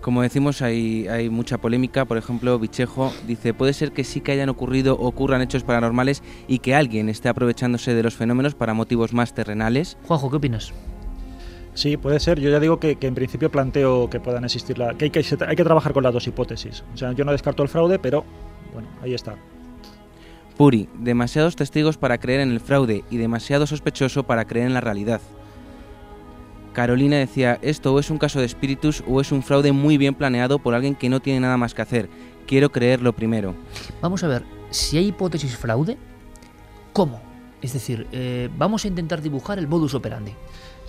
[0.02, 2.06] Como decimos, hay, hay mucha polémica.
[2.06, 6.24] Por ejemplo, Bichejo dice, puede ser que sí que hayan ocurrido o ocurran hechos paranormales
[6.48, 9.98] y que alguien esté aprovechándose de los fenómenos para motivos más terrenales.
[10.08, 10.74] Juanjo, ¿qué opinas?
[11.76, 12.40] Sí, puede ser.
[12.40, 15.24] Yo ya digo que, que en principio planteo que puedan existir, la, que, hay que
[15.48, 16.84] hay que trabajar con las dos hipótesis.
[16.94, 18.26] O sea, yo no descarto el fraude, pero
[18.74, 19.36] bueno, ahí está.
[20.58, 24.82] Puri, demasiados testigos para creer en el fraude y demasiado sospechoso para creer en la
[24.82, 25.22] realidad.
[26.74, 30.16] Carolina decía, esto o es un caso de espíritus o es un fraude muy bien
[30.16, 32.10] planeado por alguien que no tiene nada más que hacer.
[32.48, 33.56] Quiero creerlo primero.
[34.02, 35.98] Vamos a ver, si hay hipótesis fraude,
[36.94, 37.22] ¿cómo?
[37.62, 40.34] Es decir, eh, vamos a intentar dibujar el modus operandi.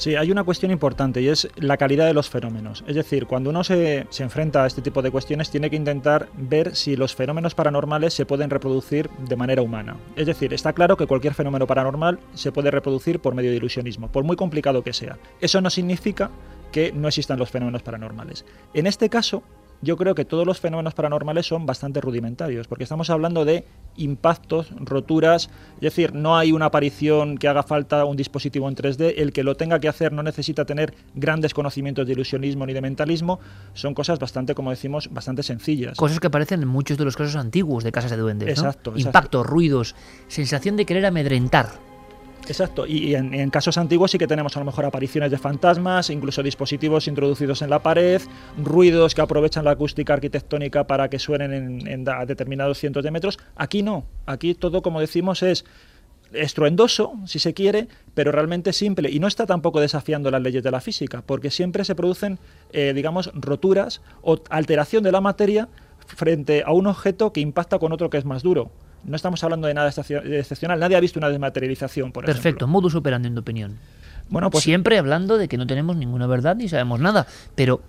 [0.02, 2.82] Sí, hay una cuestión importante y es la calidad de los fenómenos.
[2.88, 6.28] Es decir, cuando uno se, se, enfrenta a este tipo de cuestiones, tiene que intentar
[6.36, 9.96] ver si los fenómenos paranormales se pueden reproducir de manera humana.
[10.16, 14.08] Es decir, está claro que cualquier fenómeno paranormal se puede reproducir por medio de ilusionismo,
[14.08, 15.18] por muy complicado que sea.
[15.40, 16.32] Eso no significa
[16.72, 18.44] que no existan los fenómenos paranormales.
[18.74, 19.44] En este caso,
[19.82, 23.64] yo creo que todos los fenómenos paranormales son bastante rudimentarios, porque estamos hablando de
[23.96, 29.14] impactos, roturas, es decir, no hay una aparición que haga falta un dispositivo en 3D,
[29.16, 32.80] el que lo tenga que hacer no necesita tener grandes conocimientos de ilusionismo ni de
[32.80, 33.40] mentalismo,
[33.74, 35.96] son cosas bastante, como decimos, bastante sencillas.
[35.96, 38.52] Cosas que aparecen en muchos de los casos antiguos de casas de duendes, ¿no?
[38.52, 39.08] Exacto, exacto.
[39.08, 39.94] Impactos, ruidos,
[40.28, 41.91] sensación de querer amedrentar.
[42.48, 46.42] Exacto, y en, casos antiguos sí que tenemos a lo mejor apariciones de fantasmas, incluso
[46.42, 48.20] dispositivos introducidos en la pared,
[48.58, 53.10] ruidos que aprovechan la acústica arquitectónica para que suenen en, en a determinados cientos de
[53.12, 53.38] metros.
[53.54, 55.64] Aquí no, aquí todo, como decimos, es
[56.32, 59.10] estruendoso, si se quiere, pero realmente simple.
[59.10, 62.38] Y no está tampoco desafiando las leyes de la física, porque siempre se producen,
[62.72, 65.68] eh, digamos, roturas o alteración de la materia
[66.06, 68.70] frente a un objeto que impacta con otro que es más duro.
[69.04, 70.78] No estamos hablando de nada excepcional.
[70.78, 72.66] Nadie ha visto una desmaterialización, por Perfecto, ejemplo.
[72.68, 73.78] modus operandi en tu opinión.
[74.28, 77.82] Bueno, pues Siempre hablando de que no tenemos ninguna verdad ni sabemos nada, pero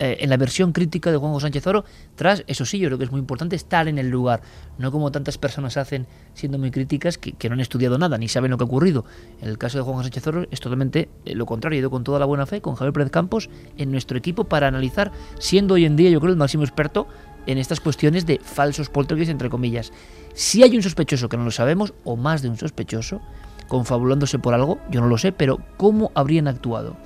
[0.00, 3.04] eh, en la versión crítica de Juanjo Sánchez Oro, tras, eso sí, yo creo que
[3.04, 4.42] es muy importante estar en el lugar,
[4.78, 8.28] no como tantas personas hacen siendo muy críticas que, que no han estudiado nada ni
[8.28, 9.04] saben lo que ha ocurrido.
[9.42, 12.04] En el caso de Juanjo Sánchez Oro es totalmente eh, lo contrario, he ido con
[12.04, 15.10] toda la buena fe, con Javier Pérez Campos, en nuestro equipo para analizar,
[15.40, 17.08] siendo hoy en día yo creo el máximo experto
[17.48, 19.90] en estas cuestiones de falsos poltergeist, entre comillas.
[20.34, 23.20] Si hay un sospechoso que no lo sabemos, o más de un sospechoso,
[23.68, 26.96] confabulándose por algo, yo no lo sé, pero ¿cómo habrían actuado?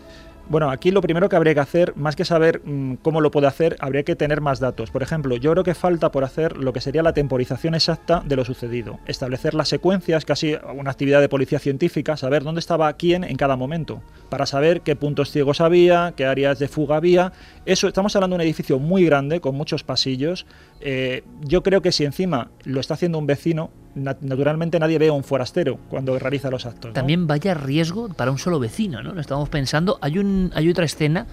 [0.49, 3.47] Bueno, aquí lo primero que habría que hacer, más que saber mmm, cómo lo puede
[3.47, 4.91] hacer, habría que tener más datos.
[4.91, 8.37] Por ejemplo, yo creo que falta por hacer lo que sería la temporización exacta de
[8.37, 8.99] lo sucedido.
[9.07, 13.57] Establecer las secuencias, casi una actividad de policía científica, saber dónde estaba quién en cada
[13.57, 17.33] momento, para saber qué puntos ciegos había, qué áreas de fuga había.
[17.65, 20.45] Eso, estamos hablando de un edificio muy grande, con muchos pasillos.
[20.81, 25.13] Eh, yo creo que si encima lo está haciendo un vecino, naturalmente nadie ve a
[25.13, 26.93] un forastero cuando realiza los actos.
[26.93, 29.13] También vaya riesgo para un solo vecino, ¿no?
[29.13, 29.99] Lo estamos pensando.
[30.01, 31.27] Hay, un, hay otra escena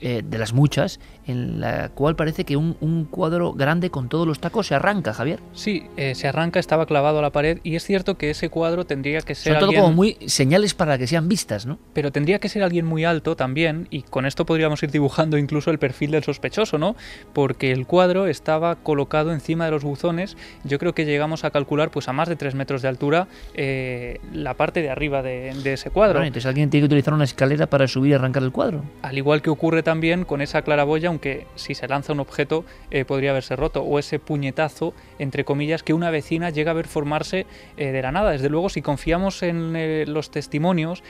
[0.00, 4.26] eh, de las muchas, en la cual parece que un, un, cuadro grande con todos
[4.26, 5.40] los tacos se arranca, Javier.
[5.52, 8.86] Sí, eh, se arranca, estaba clavado a la pared y es cierto que ese cuadro
[8.86, 9.52] tendría que ser...
[9.52, 9.82] Son todo alguien...
[9.82, 11.78] como muy señales para que sean vistas, ¿no?
[11.92, 15.70] Pero tendría que ser alguien muy alto también y con esto podríamos ir dibujando incluso
[15.70, 16.96] el perfil del sospechoso, ¿no?
[17.34, 21.90] Porque el cuadro estaba colocado encima de los buzones, yo creo que llegamos a calcular
[21.90, 25.74] pues a más de 3 metros de altura eh, la parte de arriba de, de
[25.74, 26.14] ese cuadro.
[26.14, 28.82] Bueno, entonces alguien tiene que utilizar una escalera para subir y arrancar el cuadro.
[29.02, 33.04] Al igual que ocurre también con esa claraboya, aunque si se lanza un objeto eh,
[33.04, 37.44] podría haberse roto, o ese puñetazo, entre comillas, que una vecina llega a ver formarse
[37.76, 38.30] eh, de la nada.
[38.30, 41.02] Desde luego, si confiamos en eh, los testimonios,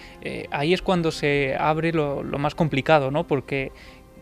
[0.50, 3.26] ahí es cuando se abre lo, lo más complicado, ¿no?
[3.26, 3.70] Porque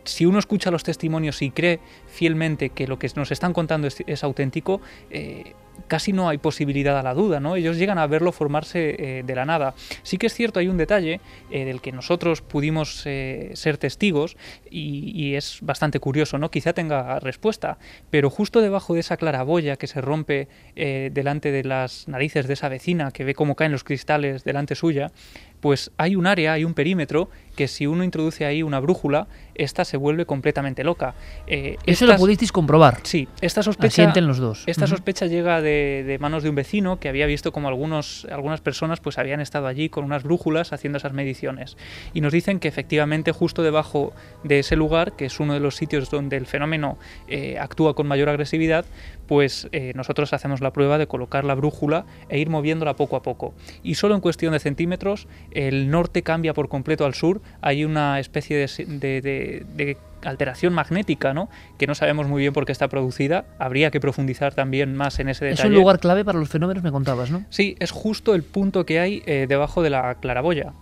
[0.07, 4.25] si uno escucha los testimonios y cree fielmente que lo que nos están contando es,
[4.25, 4.81] auténtico,
[5.11, 5.55] eh,
[5.89, 7.57] casi no hay posibilidad a la duda, ¿no?
[7.57, 9.75] Ellos llegan a verlo formarse eh, de la nada.
[10.03, 14.37] Sí que es cierto, hay un detalle eh, del que nosotros pudimos ser testigos
[14.71, 16.51] y, y, es bastante curioso, ¿no?
[16.51, 17.79] Quizá tenga respuesta,
[18.11, 22.69] pero justo debajo de esa claraboya que se rompe delante de las narices de esa
[22.69, 25.13] vecina que ve cómo caen los cristales delante suya,
[25.61, 29.85] pues hay un área, hay un perímetro que si uno introduce ahí una brújula, esta
[29.85, 31.15] se vuelve completamente loca.
[31.47, 33.01] Eh, Eso estas, lo pudisteis comprobar.
[33.03, 34.13] Sí, esta sospecha.
[34.21, 34.65] Los dos.
[34.67, 34.91] Esta uh -huh.
[34.91, 39.01] sospecha llega de, de, manos de un vecino que había visto como algunos, algunas personas
[39.01, 41.77] pues habían estado allí con unas brújulas haciendo esas mediciones.
[42.13, 44.13] Y nos dicen que efectivamente justo debajo
[44.45, 46.99] de ese lugar, que es uno de los sitios donde el fenómeno
[47.29, 48.85] eh, actúa con mayor agresividad,
[49.27, 53.23] pues eh, nosotros hacemos la prueba de colocar la brújula e ir moviéndola poco a
[53.23, 53.55] poco.
[53.83, 58.19] Y solo en cuestión de centímetros, el norte cambia por completo al sur, hay una
[58.21, 61.49] especie de, de, de, de alteración magnética, ¿no?
[61.79, 63.45] Que no sabemos muy bien por qué está producida.
[63.59, 65.69] Habría que profundizar también más en ese detalle.
[65.69, 67.45] Es un lugar clave para los fenómenos, me contabas, ¿no?
[67.51, 70.73] Sí, es justo el punto que hay eh, debajo de la claraboya.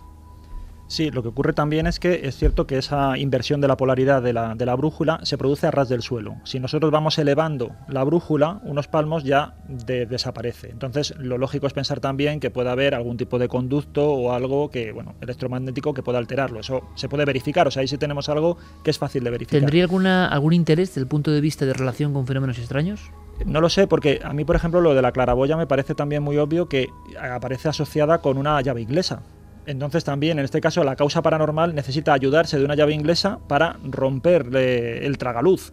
[0.86, 4.22] Sí, lo que ocurre también es que es cierto que esa inversión de la polaridad
[4.22, 6.36] de la, de la brújula se produce a ras del suelo.
[6.44, 10.70] Si nosotros vamos elevando la brújula, unos palmos ya de- desaparece.
[10.70, 14.70] Entonces, lo lógico es pensar también que puede haber algún tipo de conducto o algo
[14.70, 16.60] que, bueno, electromagnético que pueda alterarlo.
[16.60, 17.66] Eso se puede verificar.
[17.66, 19.60] O sea, ahí sí tenemos algo que es fácil de verificar.
[19.60, 23.00] ¿Tendría alguna, algún interés desde el punto de vista de relación con fenómenos extraños?
[23.46, 26.22] No lo sé, porque a mí, por ejemplo, lo de la claraboya me parece también
[26.22, 26.88] muy obvio que
[27.20, 29.22] aparece asociada con una llave inglesa.
[29.66, 33.78] Entonces también, en este caso, la causa paranormal necesita ayudarse de una llave inglesa para
[33.82, 35.72] romper el tragaluz.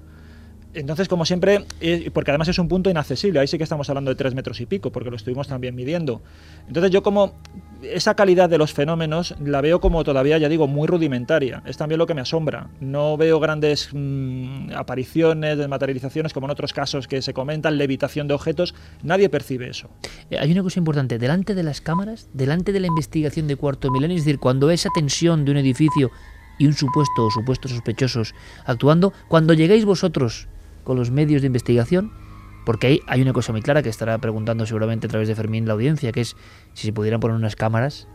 [0.73, 4.09] Entonces, como siempre, eh, porque además es un punto inaccesible, ahí sí que estamos hablando
[4.11, 6.21] de tres metros y pico, porque lo estuvimos también midiendo.
[6.67, 7.35] Entonces yo como
[7.83, 11.63] esa calidad de los fenómenos la veo como todavía, ya digo, muy rudimentaria.
[11.65, 12.69] Es también lo que me asombra.
[12.79, 18.33] No veo grandes mm, apariciones, desmaterializaciones como en otros casos que se comentan, levitación de
[18.33, 18.75] objetos.
[19.03, 19.89] Nadie percibe eso.
[20.29, 23.91] Eh, Hay una cosa importante, delante de las cámaras, delante de la investigación de cuarto
[23.91, 26.11] milenio, es decir, cuando esa tensión de un edificio
[26.57, 30.47] y un supuesto o supuestos sospechosos actuando, cuando lleguéis vosotros
[30.83, 32.11] con los medios de investigación,
[32.65, 35.67] porque ahí hay una cosa muy clara que estará preguntando seguramente a través de Fermín
[35.67, 36.35] la audiencia, que es
[36.73, 38.07] si se pudieran poner unas cámaras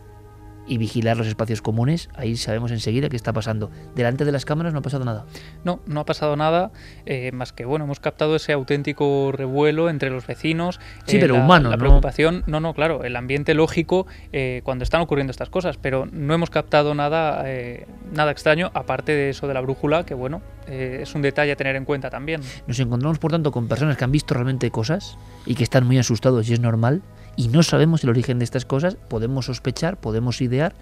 [0.67, 3.71] y vigilar los espacios comunes, ahí sabemos enseguida qué está pasando.
[3.95, 5.25] Delante de las cámaras no ha pasado nada.
[5.63, 6.71] No, no ha pasado nada,
[7.05, 10.79] eh, más que bueno, hemos captado ese auténtico revuelo entre los vecinos.
[11.05, 11.79] Sí, eh, pero la, humano, La ¿no?
[11.79, 16.33] preocupación, no, no, claro, el ambiente lógico eh, cuando están ocurriendo estas cosas, pero no
[16.33, 20.99] hemos captado nada, eh, nada extraño, aparte de eso de la brújula, que bueno, eh,
[21.01, 22.41] es un detalle a tener en cuenta también.
[22.67, 25.97] Nos encontramos, por tanto, con personas que han visto realmente cosas y que están muy
[25.97, 27.01] asustados y es normal
[27.37, 30.75] y no sabemos el origen de estas cosas, podemos sospechar, podemos idear.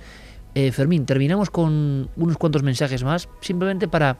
[0.56, 4.18] Eh, Fermín, terminamos con unos cuantos mensajes más, simplemente para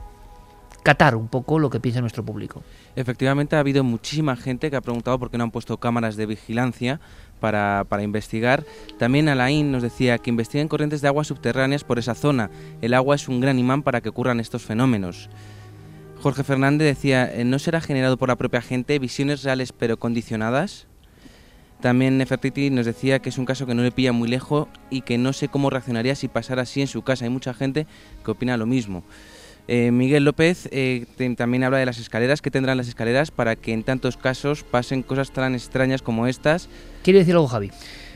[0.84, 2.62] catar un poco lo que piensa nuestro público.
[2.96, 6.26] Efectivamente, ha habido muchísima gente que ha preguntado por qué no han puesto cámaras de
[6.26, 7.00] vigilancia
[7.40, 8.66] para, para investigar.
[9.00, 12.52] También Alain nos decía que investiguen corrientes de aguas subterráneas por esa zona.
[12.82, 15.30] El agua es un gran imán para que ocurran estos fenómenos.
[16.22, 20.88] Jorge Fernández decía, eh, ¿no será generado por la propia gente visiones reales pero condicionadas?
[21.86, 25.02] También Nefertiti nos decía que es un caso que no le pilla muy lejos y
[25.02, 27.26] que no sé cómo reaccionaría si pasara así en su casa.
[27.26, 27.86] Hay mucha gente
[28.24, 29.04] que opina lo mismo.
[29.68, 32.42] Eh, Miguel López eh, te- también habla de las escaleras.
[32.42, 36.70] ¿Qué tendrán las escaleras para que en tantos casos pasen cosas tan extrañas como estas?
[37.04, 37.70] ¿Quiere decir algo, Javi?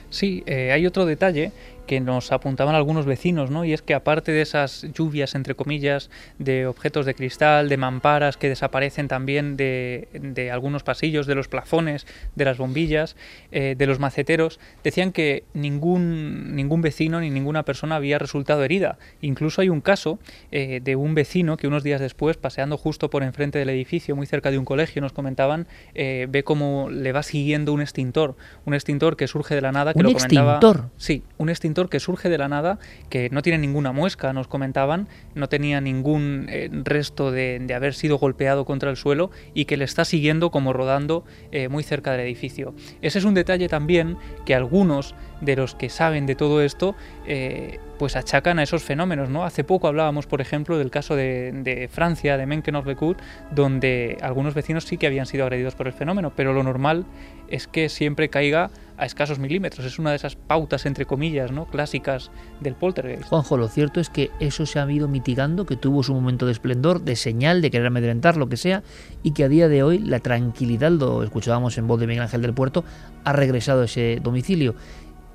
[0.09, 1.51] Sí, eh, hay otro detalle
[1.89, 3.65] que nos apuntaban algunos vecinos, ¿no?
[3.65, 8.37] Y es que aparte de esas lluvias, entre comillas, de objetos de cristal, de mamparas
[8.37, 13.15] que desaparecen también de, de algunos pasillos, de los plafones, de las bombillas,
[13.51, 18.99] eh, de los maceteros, decían que ningún, ningún vecino ni ninguna persona había resultado herida.
[19.21, 20.19] Incluso hay un caso
[20.51, 24.27] eh, de un vecino que unos días después, paseando justo por enfrente del edificio, muy
[24.27, 25.65] cerca de un colegio, nos comentaban,
[25.95, 28.35] eh, ve cómo le va siguiendo un extintor,
[28.65, 30.57] un extintor que surge de la nada, que ¿Un lo comentaba.
[30.57, 30.89] extintor?
[30.97, 35.07] Sí, un extintor que surge de la nada, que no tiene ninguna muesca, nos comentaban,
[35.35, 39.85] no tenía ningún eh, resto de, haber sido golpeado contra el suelo y que le
[39.85, 42.73] está siguiendo como rodando eh, muy cerca del edificio.
[43.01, 47.79] Ese es un detalle también que algunos de los que saben de todo esto eh,
[47.97, 49.43] pues achacan a esos fenómenos, ¿no?
[49.43, 53.17] Hace poco hablábamos, por ejemplo, del caso de, de Francia, de Menkenhove-Becut,
[53.51, 57.05] donde algunos vecinos sí que habían sido agredidos por el fenómeno, pero lo normal
[57.49, 59.85] es que siempre caiga a escasos milímetros.
[59.85, 61.65] Es una de esas pautas, entre comillas, ¿no?
[61.65, 63.23] clásicas del poltergeist.
[63.23, 66.51] Juanjo, lo cierto es que eso se ha ido mitigando, que tuvo su momento de
[66.51, 68.83] esplendor, de señal, de querer amedrentar, lo que sea,
[69.23, 72.41] y que a día de hoy la tranquilidad, lo escuchábamos en voz de Miguel Ángel
[72.41, 72.83] del Puerto,
[73.23, 74.75] ha regresado a ese domicilio.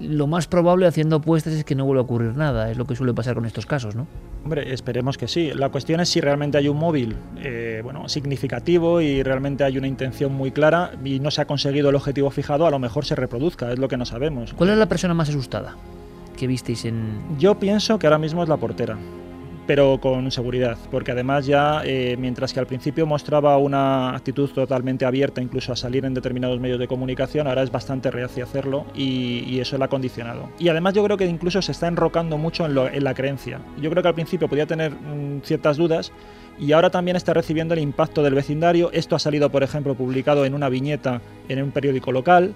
[0.01, 2.97] Lo más probable, haciendo apuestas, es que no vuelva a ocurrir nada, es lo que
[2.97, 4.07] suele pasar con estos casos, ¿no?
[4.43, 5.53] Hombre, esperemos que sí.
[5.55, 9.87] La cuestión es si realmente hay un móvil eh, bueno, significativo y realmente hay una
[9.87, 13.15] intención muy clara y no se ha conseguido el objetivo fijado, a lo mejor se
[13.15, 14.53] reproduzca, es lo que no sabemos.
[14.53, 15.77] ¿Cuál es la persona más asustada
[16.37, 17.39] que visteis en...?
[17.39, 18.99] Yo pienso que ahora mismo es la portera,
[19.67, 25.05] pero con seguridad, porque además ya, eh, mientras que al principio mostraba una actitud totalmente
[25.05, 29.45] abierta incluso a salir en determinados medios de comunicación, ahora es bastante reacia hacerlo y,
[29.47, 30.49] y eso la ha condicionado.
[30.59, 33.61] Y además yo creo que incluso se está enrocando mucho en, lo- en la creencia.
[33.81, 36.13] Yo creo que al principio podía tener mm, ciertas dudas
[36.59, 38.91] y ahora también está recibiendo el impacto del vecindario.
[38.93, 42.55] Esto ha salido, por ejemplo, publicado en una viñeta en un periódico local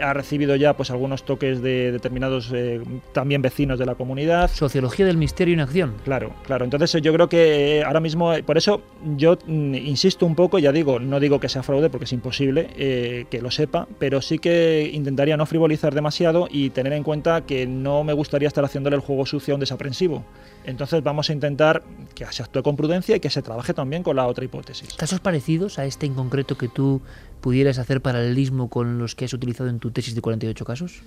[0.00, 2.80] ha recibido ya pues algunos toques de determinados eh,
[3.12, 4.50] también vecinos de la comunidad.
[4.50, 5.94] Sociología del misterio en acción.
[6.04, 6.64] Claro, claro.
[6.64, 8.82] Entonces yo creo que eh, ahora mismo, eh, por eso
[9.16, 12.68] yo mm, insisto un poco, ya digo, no digo que sea fraude porque es imposible
[12.76, 17.42] eh, que lo sepa, pero sí que intentaría no frivolizar demasiado y tener en cuenta
[17.42, 20.24] que no me gustaría estar haciéndole el juego sucio a un desaprensivo.
[20.64, 21.82] Entonces vamos a intentar
[22.14, 24.94] que se actúe con prudencia y que se trabaje también con la otra hipótesis.
[24.94, 27.02] ¿Casos parecidos a este en concreto que tú
[27.44, 31.02] pudieras hacer paralelismo con los que has utilizado en tu tesis de 48 casos?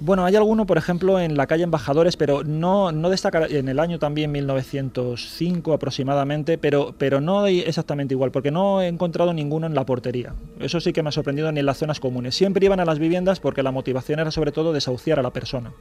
[0.00, 3.78] Bueno, hay alguno, por ejemplo, en la calle Embajadores, pero no, no destaca en el
[3.78, 9.76] año también 1905 aproximadamente, pero, pero no exactamente igual, porque no he encontrado ninguno en
[9.76, 10.34] la portería.
[10.58, 12.34] Eso sí que me ha sorprendido ni en las zonas comunes.
[12.34, 15.72] Siempre iban a las viviendas porque la motivación era sobre todo desahuciar a la persona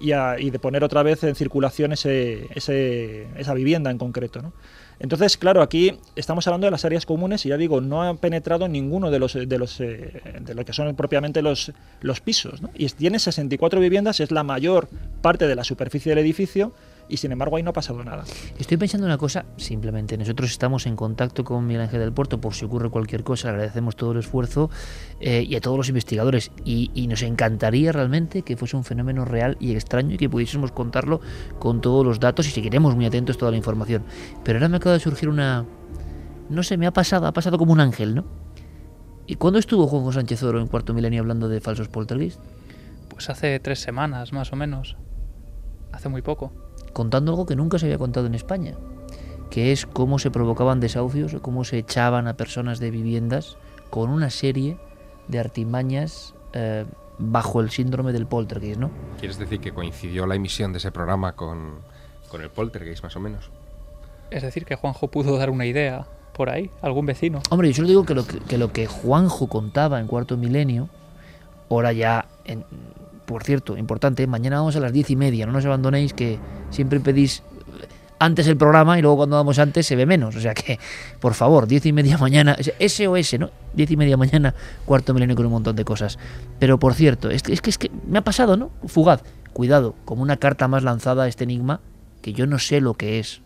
[0.00, 4.40] y, y de poner otra vez en circulación ese, esa vivienda en concreto.
[4.40, 4.52] ¿no?
[5.00, 8.66] Entonces, claro, aquí estamos hablando de las áreas comunes y ya digo, no ha penetrado
[8.66, 12.60] ninguno de los de los eh, de lo que son propiamente los, los pisos.
[12.62, 12.70] ¿no?
[12.74, 14.88] Y tiene 64 viviendas, es la mayor
[15.22, 16.72] parte de la superficie del edificio
[17.08, 18.24] y sin embargo ahí no ha pasado nada.
[18.58, 22.54] Estoy pensando una cosa, simplemente nosotros estamos en contacto con Miguel Ángel del Puerto por
[22.54, 24.70] si ocurre cualquier cosa, agradecemos todo el esfuerzo
[25.20, 29.24] eh, y a todos los investigadores y, y, nos encantaría realmente que fuese un fenómeno
[29.24, 31.20] real y extraño y que pudiésemos contarlo
[31.58, 34.04] con todos los datos y seguiremos muy atentos a toda la información.
[34.44, 35.64] Pero ahora me acaba de surgir una...
[36.50, 38.24] No sé, me ha pasado, ha pasado como un ángel, ¿no?
[39.26, 42.40] ¿Y cuándo estuvo Juanjo Sánchez Oro en Cuarto Milenio hablando de falsos poltergeist?
[43.10, 44.96] Pues hace tres semanas, más o menos.
[45.92, 46.52] Hace muy poco
[46.92, 48.74] contando algo que nunca se había contado en España,
[49.50, 53.56] que es cómo se provocaban desahucios o cómo se echaban a personas de viviendas
[53.90, 54.76] con una serie
[55.28, 56.84] de artimañas eh,
[57.18, 58.90] bajo el síndrome del poltergeist, ¿no?
[59.18, 61.80] ¿Quieres decir que coincidió la emisión de ese programa con,
[62.28, 63.50] con el poltergeist, más o menos?
[64.30, 67.40] Es decir, que Juanjo pudo dar una idea por ahí, algún vecino.
[67.50, 70.88] Hombre, yo solo digo que lo que, que, lo que Juanjo contaba en Cuarto Milenio,
[71.68, 72.64] ahora ya en,
[73.28, 76.38] por cierto, importante, mañana vamos a las diez y media, no nos abandonéis que
[76.70, 77.42] siempre pedís
[78.18, 80.34] antes el programa y luego cuando vamos antes se ve menos.
[80.34, 80.78] O sea que,
[81.20, 83.50] por favor, diez y media mañana, SOS, ¿no?
[83.74, 84.54] Diez y media mañana,
[84.86, 86.18] cuarto milenio con un montón de cosas.
[86.58, 88.70] Pero por cierto, es que, es que, es que me ha pasado, ¿no?
[88.86, 89.22] Fugaz.
[89.52, 91.80] Cuidado, como una carta más lanzada a este enigma
[92.22, 93.42] que yo no sé lo que es.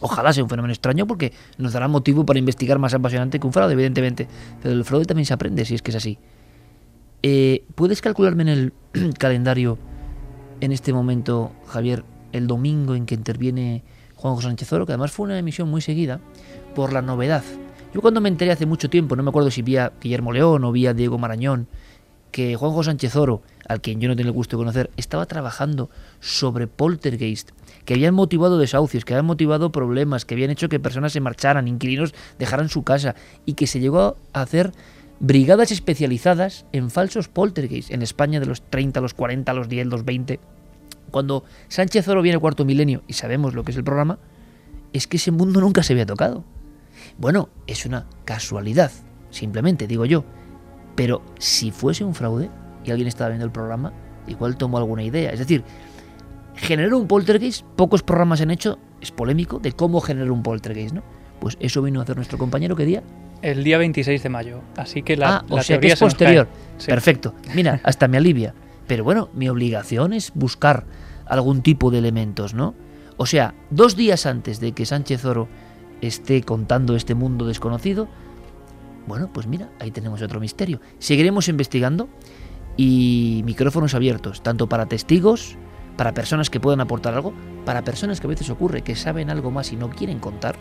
[0.00, 3.52] Ojalá sea un fenómeno extraño porque nos dará motivo para investigar más apasionante que un
[3.52, 4.26] fraude, evidentemente.
[4.62, 6.18] Pero el fraude también se aprende si es que es así.
[7.22, 8.72] Eh, ¿Puedes calcularme en el
[9.18, 9.78] calendario
[10.60, 13.82] en este momento, Javier, el domingo en que interviene
[14.16, 16.20] Juan José Sánchez Oro, que además fue una emisión muy seguida
[16.74, 17.42] por la novedad?
[17.94, 20.72] Yo cuando me enteré hace mucho tiempo, no me acuerdo si vía Guillermo León o
[20.72, 21.66] vía Diego Marañón,
[22.30, 25.26] que Juan José Sánchez Oro, al quien yo no tengo el gusto de conocer, estaba
[25.26, 25.90] trabajando
[26.20, 27.50] sobre poltergeist,
[27.84, 31.68] que habían motivado desahucios, que habían motivado problemas, que habían hecho que personas se marcharan,
[31.68, 33.14] inquilinos dejaran su casa,
[33.44, 34.72] y que se llegó a hacer
[35.22, 40.04] brigadas especializadas en falsos poltergeist en España de los 30, los 40, los 10, los
[40.04, 40.40] 20.
[41.12, 44.18] Cuando Sánchez Oro viene cuarto milenio y sabemos lo que es el programa,
[44.92, 46.42] es que ese mundo nunca se había tocado.
[47.18, 48.90] Bueno, es una casualidad,
[49.30, 50.24] simplemente digo yo.
[50.96, 52.50] Pero si fuese un fraude
[52.84, 53.92] y alguien estaba viendo el programa,
[54.26, 55.30] igual tomo alguna idea.
[55.30, 55.62] Es decir,
[56.56, 61.04] generar un poltergeist, pocos programas han hecho, es polémico, de cómo generar un poltergeist, ¿no?
[61.38, 63.04] Pues eso vino a hacer nuestro compañero, ¿qué día?
[63.42, 64.60] El día 26 de mayo.
[64.76, 66.48] Así que la, ah, o sea que es posterior.
[66.78, 66.86] Sí.
[66.86, 67.34] Perfecto.
[67.54, 68.54] Mira, hasta me alivia.
[68.86, 70.86] Pero bueno, mi obligación es buscar
[71.26, 72.74] algún tipo de elementos, ¿no?
[73.16, 75.48] O sea, dos días antes de que Sánchez Oro
[76.00, 78.08] esté contando este mundo desconocido,
[79.06, 80.80] bueno, pues mira, ahí tenemos otro misterio.
[80.98, 82.08] Seguiremos investigando
[82.76, 85.56] y micrófonos abiertos, tanto para testigos,
[85.96, 87.32] para personas que puedan aportar algo,
[87.64, 90.56] para personas que a veces ocurre que saben algo más y no quieren contar.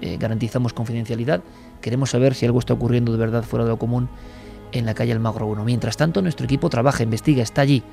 [0.00, 1.42] Eh, garantizamos confidencialidad
[1.86, 4.08] Queremos saber si algo está ocurriendo de verdad fuera de lo común
[4.72, 5.62] en la calle Almagro 1.
[5.64, 7.84] Mientras tanto, nuestro equipo trabaja, investiga, está allí.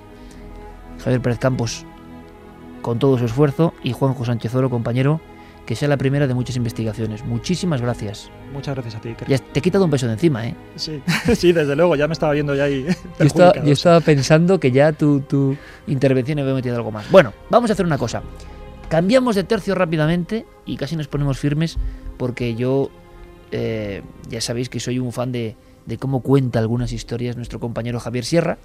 [1.04, 1.86] Javier Pérez Campos
[2.82, 5.22] con todo su esfuerzo y Juanjo Sánchez Oro, compañero,
[5.68, 7.24] que sea la primera de muchas investigaciones.
[7.24, 8.32] Muchísimas gracias.
[8.52, 9.16] Muchas gracias a ti.
[9.28, 10.56] Ya te he quitado un peso de encima, ¿eh?
[10.76, 11.00] Sí,
[11.36, 12.88] sí desde luego, ya me estaba viendo ya ahí.
[13.20, 17.12] Yo estaba, yo estaba pensando que ya tu, tu intervención había metido algo más.
[17.12, 18.24] Bueno, vamos a hacer una cosa.
[18.89, 21.78] Cambiamos de tercio rápidamente y casi nos ponemos firmes
[22.18, 22.89] porque yo
[23.54, 27.99] eh, ya sabéis que soy un fan de, de cómo cuenta algunas historias nuestro compañero
[27.99, 28.58] Javier Sierra.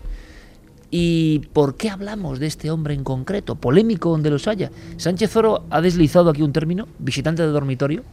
[0.91, 3.57] ¿Y por qué hablamos de este hombre en concreto?
[3.57, 4.71] Polémico donde los haya.
[4.97, 8.05] Sánchez Oro ha deslizado aquí un término, visitante de dormitorio,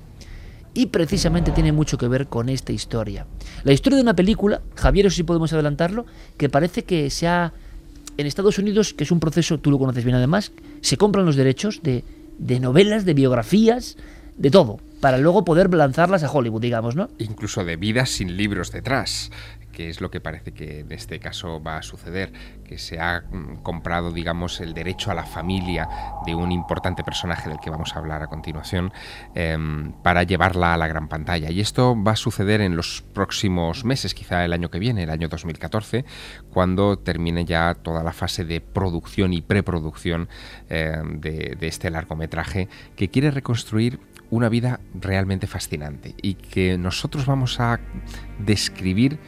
[0.73, 3.25] y precisamente tiene mucho que ver con esta historia.
[3.63, 6.05] La historia de una película, Javier, si podemos adelantarlo,
[6.37, 7.53] que parece que se ha...
[8.17, 10.51] En Estados Unidos, que es un proceso, tú lo conoces bien además,
[10.81, 12.03] se compran los derechos de,
[12.37, 13.97] de novelas, de biografías,
[14.37, 17.09] de todo para luego poder lanzarlas a Hollywood, digamos, ¿no?
[17.19, 19.29] Incluso de vidas sin libros detrás
[19.75, 22.31] que es lo que parece que en este caso va a suceder,
[22.63, 25.87] que se ha mm, comprado, digamos, el derecho a la familia
[26.25, 28.93] de un importante personaje del que vamos a hablar a continuación,
[29.35, 31.51] em, para llevarla a la gran pantalla.
[31.51, 35.09] Y esto va a suceder en los próximos meses, quizá el año que viene, el
[35.09, 36.05] año 2014,
[36.51, 40.29] cuando termine ya toda la fase de producción y preproducción
[40.69, 43.99] em, de este largometraje, que quiere reconstruir
[44.29, 47.79] una vida realmente fascinante y que nosotros vamos a
[48.39, 49.19] describir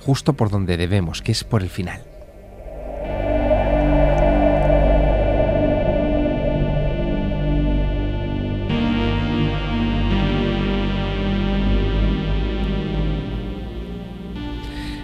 [0.00, 2.02] justo por donde debemos, que es por el final.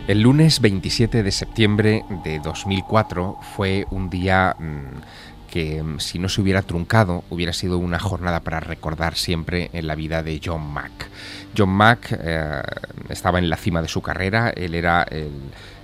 [0.06, 6.28] El lunes 27 de septiembre de 2004 fue un día mm, que mm, si no
[6.28, 10.66] se hubiera truncado hubiera sido una jornada para recordar siempre en la vida de John
[10.66, 11.09] Mack.
[11.56, 12.62] John Mack eh,
[13.09, 15.31] estaba en la cima de su carrera, él era el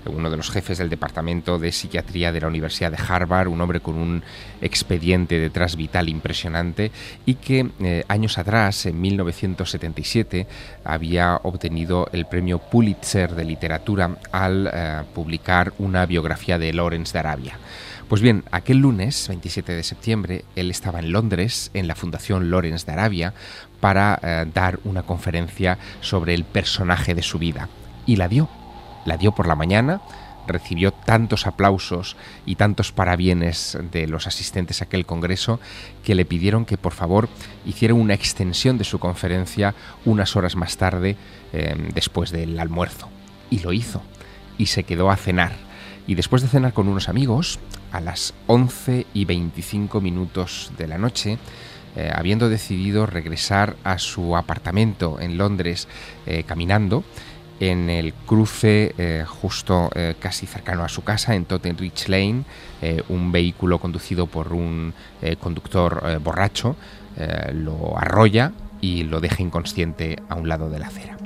[0.06, 3.80] uno de los jefes del Departamento de Psiquiatría de la Universidad de Harvard, un hombre
[3.80, 4.22] con un
[4.60, 6.90] expediente detrás vital impresionante
[7.26, 10.46] y que eh, años atrás, en 1977,
[10.84, 17.18] había obtenido el premio Pulitzer de Literatura al eh, publicar una biografía de Lawrence de
[17.18, 17.58] Arabia.
[18.12, 22.84] Pues bien, aquel lunes, 27 de septiembre, él estaba en Londres, en la Fundación Lawrence
[22.84, 23.32] de Arabia,
[23.80, 27.70] para eh, dar una conferencia sobre el personaje de su vida.
[28.04, 28.50] Y la dio
[29.06, 30.02] la dio por la mañana,
[30.46, 35.58] recibió tantos aplausos y tantos parabienes de los asistentes a aquel congreso
[36.04, 37.30] que le pidieron que por favor
[37.64, 39.74] hiciera una extensión de su conferencia
[40.04, 41.16] unas horas más tarde
[41.54, 43.08] em, después del almuerzo.
[43.48, 44.02] Y lo hizo.
[44.58, 45.52] Y se quedó a cenar.
[46.06, 47.58] Y después de cenar con unos amigos,
[47.92, 51.38] a las 11 y 25 minutos de la noche,
[51.94, 55.88] eh, habiendo decidido regresar a su apartamento en Londres
[56.26, 57.04] eh, caminando,
[57.60, 59.88] en el cruce eh, justo
[60.18, 62.42] casi cercano a su casa, en Tottenridge Lane,
[63.08, 64.94] un vehículo conducido por un
[65.38, 66.74] conductor borracho
[67.52, 68.50] lo arrolla
[68.80, 71.16] y lo deja inconsciente a un lado de la acera.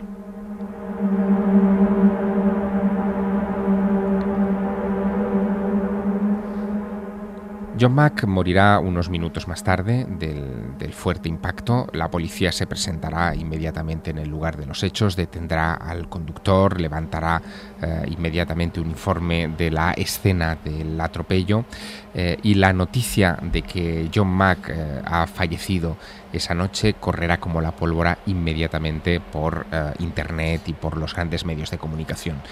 [7.78, 11.86] John Mack morirá unos minutos más tarde del, fuerte impacto.
[11.92, 17.42] La policía se presentará inmediatamente en el lugar de los hechos, detendrá al conductor, levantará
[17.82, 21.66] eh, inmediatamente un informe de la escena del atropello
[22.14, 25.98] eh, y la noticia de que John Mack eh, ha fallecido
[26.32, 29.66] esa noche correrá como la pólvora inmediatamente por
[30.00, 32.42] Internet y por los grandes medios de comunicación.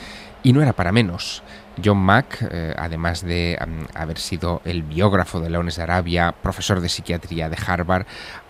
[0.43, 1.43] Y no era para menos.
[1.83, 3.59] John Mack, eh, además de
[3.95, 8.07] haber sido el biógrafo de Leones de Arabia, profesor de psiquiatría de Harvard,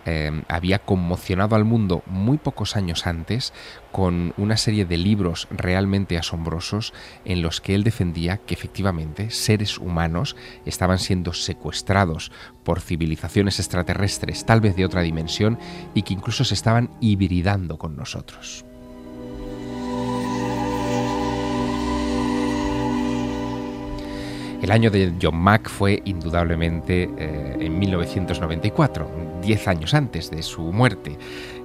[0.07, 3.55] eh, había conmocionado al mundo muy pocos años antes
[3.91, 6.93] con una serie de libros realmente asombrosos
[7.25, 10.37] en los que él defendía que efectivamente seres humanos
[10.67, 12.33] estaban siendo secuestrados
[12.65, 15.59] por civilizaciones extraterrestres, tal vez de otra dimensión,
[15.95, 18.64] y que incluso se estaban hibridando con nosotros.
[24.65, 29.11] El año de John Mack fue indudablemente eh, en 1994,
[29.43, 31.19] 10 años antes de su muerte.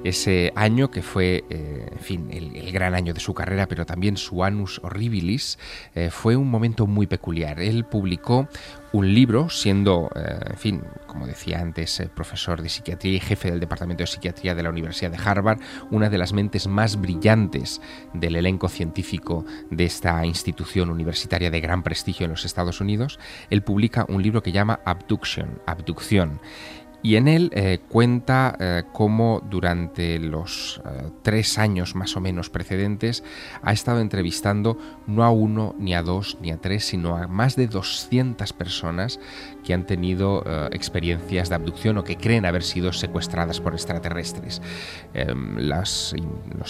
[0.04, 4.16] Ese año que fue, eh, en fin, el, gran año de su carrera, pero también
[4.16, 5.60] su Anus Horribilis,
[5.94, 7.60] eh, fue un momento muy peculiar.
[7.60, 8.48] Él publicó
[8.92, 13.60] un libro, siendo, eh, en fin, como decía antes, profesor de psiquiatría y jefe del
[13.60, 15.60] Departamento de Psiquiatría de la Universidad de Harvard,
[15.92, 17.82] una de las mentes más brillantes
[18.14, 23.20] del elenco científico de esta institución universitaria de gran prestigio en los Estados Unidos,
[23.50, 26.40] él publica un libro que llama Abduction, Abducción
[27.02, 32.50] y en él eh, cuenta eh, cómo durante los eh, tres años más o menos
[32.50, 33.24] precedentes
[33.62, 34.78] ha estado entrevistando
[35.08, 39.20] no a uno, ni a dos, ni a tres, sino a más de 200 personas
[39.64, 44.62] que han tenido experiencias de abducción o que creen haber sido secuestradas por extraterrestres.
[45.14, 46.16] Em, los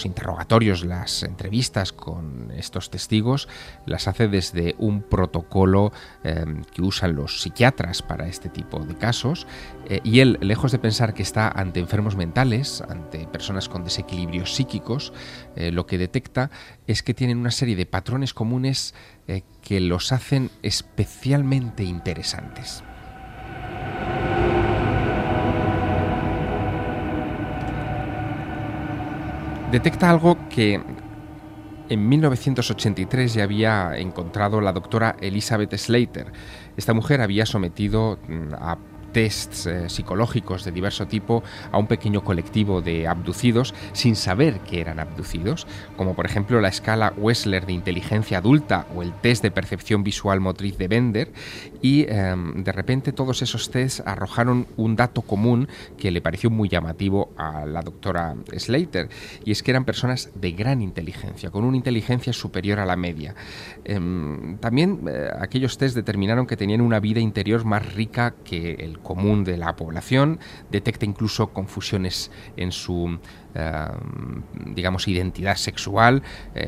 [0.04, 3.48] interrogatorios, las entrevistas con estos testigos
[3.86, 5.92] las hace desde un protocolo
[6.24, 9.46] em, que usan los psiquiatras para este tipo de casos
[10.02, 15.12] y él, lejos de pensar que está ante enfermos mentales, ante personas con desequilibrios psíquicos,
[15.56, 16.50] eh, lo que detecta
[16.86, 18.94] es que tienen una serie de patrones comunes
[19.28, 22.82] eh, que los hacen especialmente interesantes.
[29.70, 30.82] Detecta algo que
[31.88, 36.32] en 1983 ya había encontrado la doctora Elizabeth Slater.
[36.76, 38.78] Esta mujer había sometido mm, a
[39.12, 41.42] tests eh, psicológicos de diverso tipo
[41.72, 45.66] a un pequeño colectivo de abducidos sin saber que eran abducidos,
[45.96, 50.40] como por ejemplo la escala Wessler de inteligencia adulta o el test de percepción visual
[50.40, 51.32] motriz de Bender,
[51.82, 55.68] y em, de repente todos esos tests arrojaron un dato común
[55.98, 59.08] que le pareció muy llamativo a la doctora Slater,
[59.44, 63.34] y es que eran personas de gran inteligencia, con una inteligencia superior a la media.
[63.84, 68.99] Em, también eh, aquellos tests determinaron que tenían una vida interior más rica que el
[69.02, 70.40] común de la población,
[70.70, 73.18] detecta incluso confusiones en su
[74.66, 76.22] digamos, identidad sexual,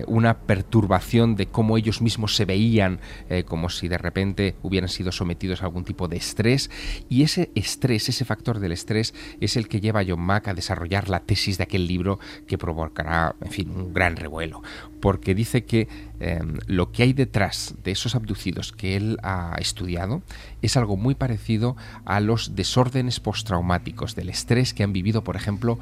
[0.07, 3.01] una perturbación de cómo ellos mismos se veían,
[3.47, 6.71] como si de repente hubieran sido sometidos a algún tipo de estrés.
[7.09, 10.55] Y ese estrés, ese factor del estrés, es el que lleva a John Mack a
[10.55, 14.63] desarrollar la tesis de aquel libro que provocará, en fin, un gran revuelo.
[15.01, 15.89] Porque dice que
[16.21, 20.23] em, lo que hay detrás de esos abducidos que él ha estudiado
[20.63, 25.79] es algo muy parecido a los desórdenes postraumáticos, del estrés que han vivido, por ejemplo,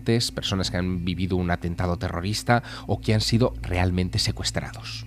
[0.00, 5.06] personas que han vivido un atentado terrorista o que han sido realmente secuestrados.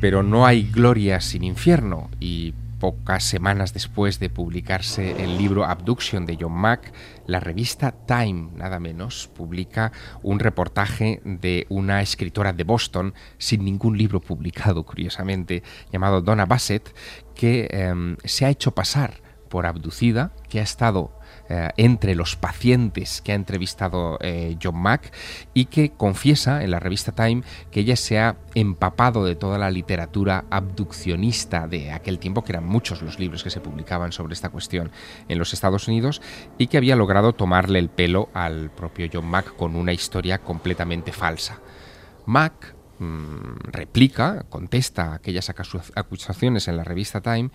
[0.00, 2.52] Pero no hay gloria sin infierno y
[2.84, 6.92] pocas semanas después de publicarse el libro Abduction de John Mack,
[7.26, 9.90] la revista Time, nada menos, publica
[10.22, 16.94] un reportaje de una escritora de Boston, sin ningún libro publicado, curiosamente, llamado Donna Bassett,
[17.34, 19.23] que em, se ha hecho pasar
[19.54, 21.12] por abducida, que ha estado
[21.48, 25.14] eh, entre los pacientes que ha entrevistado eh, John Mack
[25.54, 29.70] y que confiesa en la revista Time que ella se ha empapado de toda la
[29.70, 34.48] literatura abduccionista de aquel tiempo, que eran muchos los libros que se publicaban sobre esta
[34.48, 34.90] cuestión
[35.28, 36.20] en los Estados Unidos,
[36.58, 41.12] y que había logrado tomarle el pelo al propio John Mack con una historia completamente
[41.12, 41.60] falsa.
[42.26, 45.48] Mack mm, replica, contesta aquellas
[45.94, 47.50] acusaciones en la revista Time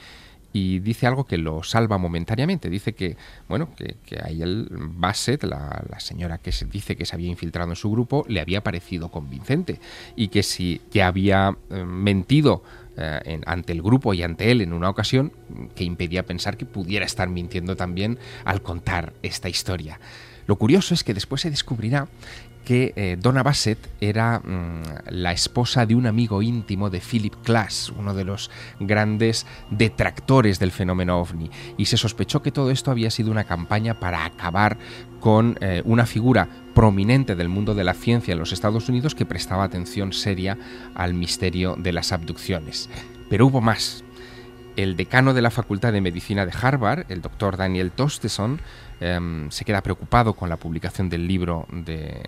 [0.52, 2.70] y dice algo que lo salva momentáneamente.
[2.70, 3.18] Dice que,
[3.48, 7.76] bueno, que, que a él, Bassett, la, señora que dice que se había infiltrado en
[7.76, 9.80] su grupo, le había parecido convincente
[10.16, 12.64] y que si que había eh, mentido
[12.98, 15.32] eh, ante el grupo y ante él en una ocasión
[15.76, 20.00] que impedía pensar que pudiera estar mintiendo también al contar esta historia.
[20.48, 22.08] Lo curioso es que después se descubrirá
[22.70, 27.92] que eh, Donna Bassett era mm, la esposa de un amigo íntimo de Philip Glass,
[27.98, 33.10] uno de los grandes detractores del fenómeno ovni, y se sospechó que todo esto había
[33.10, 34.78] sido una campaña para acabar
[35.20, 39.26] con eh, una figura prominente del mundo de la ciencia en los Estados Unidos que
[39.26, 40.56] prestaba atención seria
[40.94, 42.88] al misterio de las abducciones.
[43.32, 44.04] Pero hubo más.
[44.82, 48.62] El decano de la Facultad de Medicina de Harvard, el doctor Daniel Tosteson,
[49.00, 52.22] Em, se queda preocupado con la publicación del libro de,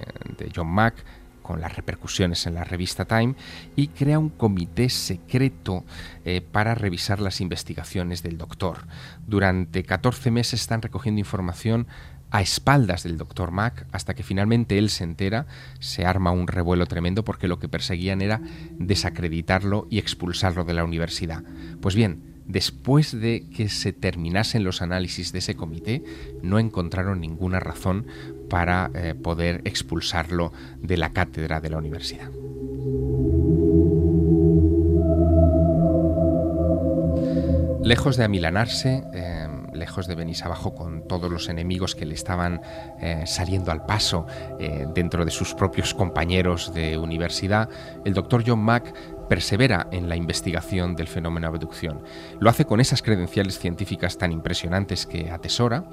[0.55, 0.95] John Mack,
[1.41, 3.35] con las repercusiones en la revista Time,
[3.75, 5.83] y crea un comité secreto
[6.23, 8.87] eh, para revisar las investigaciones del doctor.
[9.27, 11.87] Durante 14 meses están recogiendo información
[12.29, 15.47] a espaldas del doctor Mack hasta que finalmente él se entera,
[15.79, 18.39] se arma un revuelo tremendo porque lo que perseguían era
[18.79, 21.43] desacreditarlo y expulsarlo de la universidad.
[21.81, 26.03] Pues bien, después de que se terminasen los análisis de ese comité,
[26.41, 28.05] no encontraron ninguna razón
[28.49, 30.51] para eh, poder expulsarlo
[30.81, 32.29] de la cátedra de la universidad.
[37.83, 42.61] Lejos de amilanarse, eh, lejos de venirse abajo con todos los enemigos que le estaban
[43.01, 44.27] eh, saliendo al paso
[44.93, 47.69] dentro de sus propios compañeros de universidad,
[48.05, 48.93] el doctor John Mack
[49.31, 52.03] persevera en la investigación del fenómeno abducción.
[52.41, 55.85] Lo hace con esas credenciales científicas tan impresionantes que atesora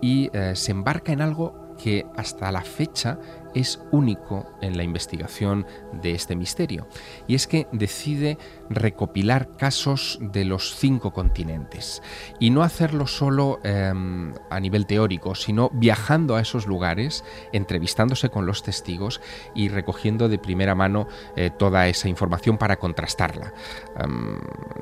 [0.00, 3.18] y eh, se embarca en algo que hasta la fecha
[3.54, 5.66] es único en la investigación
[6.00, 6.88] de este misterio,
[7.26, 8.38] y es que decide
[8.70, 12.02] recopilar casos de los cinco continentes,
[12.38, 18.46] y no hacerlo solo em, a nivel teórico, sino viajando a esos lugares, entrevistándose con
[18.46, 19.20] los testigos
[19.54, 23.52] y recogiendo de primera mano eh, toda esa información para contrastarla.
[23.98, 24.38] Em,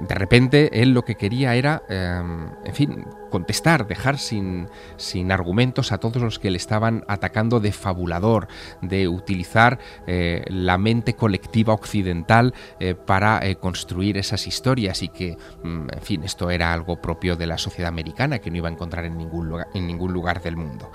[0.07, 5.93] de repente, él lo que quería era, em, en fin, contestar, dejar sin, sin argumentos
[5.93, 8.49] a todos los que le estaban atacando de fabulador,
[8.81, 15.37] de utilizar eh, la mente colectiva occidental eh, para eh, construir esas historias y que,
[15.63, 18.73] mm, en fin, esto era algo propio de la sociedad americana que no iba a
[18.73, 20.91] encontrar en ningún lugar, en ningún lugar del mundo.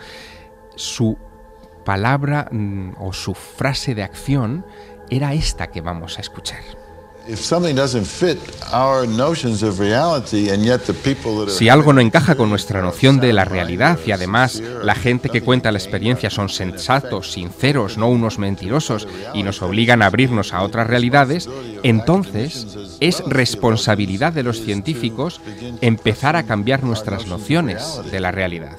[0.76, 1.16] Su
[1.86, 4.66] palabra mm, o su frase de acción
[5.12, 6.81] era esta que vamos a escuchar.
[11.50, 15.42] Si algo no encaja con nuestra noción de la realidad y además la gente que
[15.42, 20.64] cuenta la experiencia son sensatos, sinceros, no unos mentirosos y nos obligan a abrirnos a
[20.64, 21.48] otras realidades,
[21.84, 22.68] entonces
[23.00, 25.42] es responsabilidad de los científicos
[25.82, 28.78] empezar a cambiar nuestras nociones de la realidad.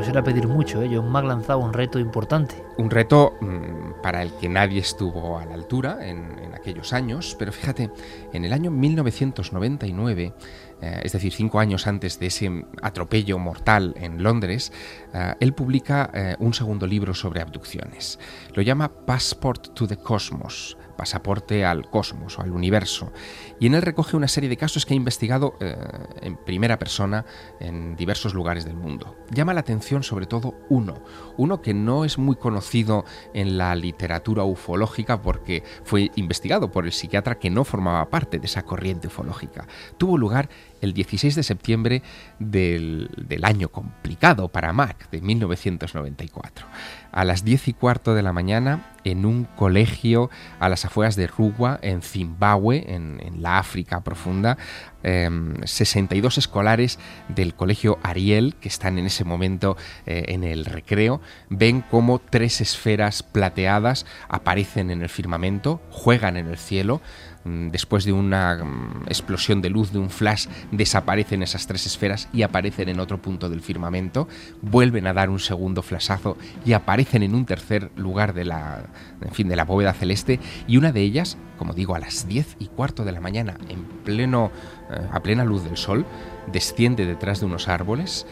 [0.00, 0.82] Eso era pedir mucho.
[0.82, 0.90] ¿eh?
[0.92, 2.62] John Mack lanzaba un reto importante.
[2.78, 7.52] Un reto mm, para el que nadie estuvo a la altura en, aquellos años, pero
[7.52, 7.90] fíjate,
[8.34, 10.34] en el año 1999
[10.82, 14.72] eh, es decir, cinco años antes de ese atropello mortal en Londres,
[15.12, 18.18] eh, él publica eh, un segundo libro sobre abducciones.
[18.54, 23.12] Lo llama Passport to the Cosmos, pasaporte al cosmos o al universo.
[23.60, 25.76] Y en él recoge una serie de casos que ha investigado eh,
[26.22, 27.26] en primera persona
[27.60, 29.16] en diversos lugares del mundo.
[29.30, 31.02] Llama la atención sobre todo uno,
[31.36, 33.04] uno que no es muy conocido
[33.34, 38.46] en la literatura ufológica porque fue investigado por el psiquiatra que no formaba parte de
[38.46, 39.68] esa corriente ufológica.
[39.98, 40.48] Tuvo lugar
[40.80, 42.02] el 16 de septiembre
[42.38, 46.66] del, del año complicado para Mac, de 1994
[47.12, 51.26] a las 10 y cuarto de la mañana en un colegio a las afueras de
[51.26, 54.56] Rugua, en Zimbabue, en, la África profunda.
[55.02, 56.98] 62 em, escolares
[57.28, 62.60] del colegio Ariel, que están en ese momento eh, en el recreo, ven como tres
[62.60, 67.00] esferas plateadas aparecen en el firmamento, juegan en el cielo,
[67.44, 72.42] después de una mm, explosión de luz, de un flash, desaparecen esas tres esferas y
[72.42, 74.28] aparecen en otro punto del firmamento,
[74.62, 78.84] vuelven a dar un segundo flashazo y aparecen en un tercer lugar de la,
[79.20, 80.40] en fin, de la bóveda celeste.
[80.66, 83.84] Y una de ellas, como digo, a las 10 y cuarto de la mañana, en
[84.04, 84.50] pleno,
[84.90, 86.04] eh, a plena luz del sol,
[86.52, 88.26] desciende detrás de unos árboles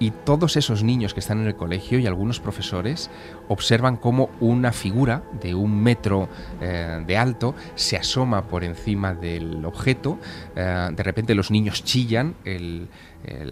[0.00, 3.10] y todos esos niños que están en el colegio y algunos profesores
[3.48, 6.28] observan cómo una figura de un metro
[6.60, 10.18] eh, de alto se asoma por encima del objeto.
[10.56, 12.34] Eh, de repente los niños chillan,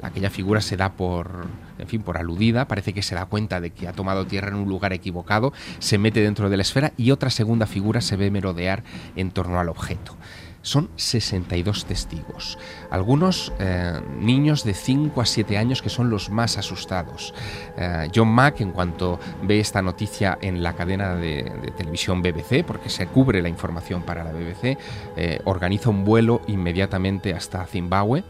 [0.03, 1.47] aquella figura se da por,
[1.79, 4.55] en fin, por aludida, parece que se da cuenta de que ha tomado tierra en
[4.55, 8.31] un lugar equivocado, se mete dentro de la esfera y otra segunda figura se ve
[8.31, 8.83] merodear
[9.17, 10.17] en torno al objeto
[10.63, 12.59] son 62 testigos.
[12.91, 17.35] Algunos eh, niños de 5 a 7 años que son los más asustados.
[17.77, 22.91] Eh, John Mack, en cuanto ve esta noticia en la cadena de, televisión BBC, porque
[22.91, 24.79] se cubre la información para la BBC,
[25.17, 28.25] eh, organiza un vuelo inmediatamente hasta Zimbabue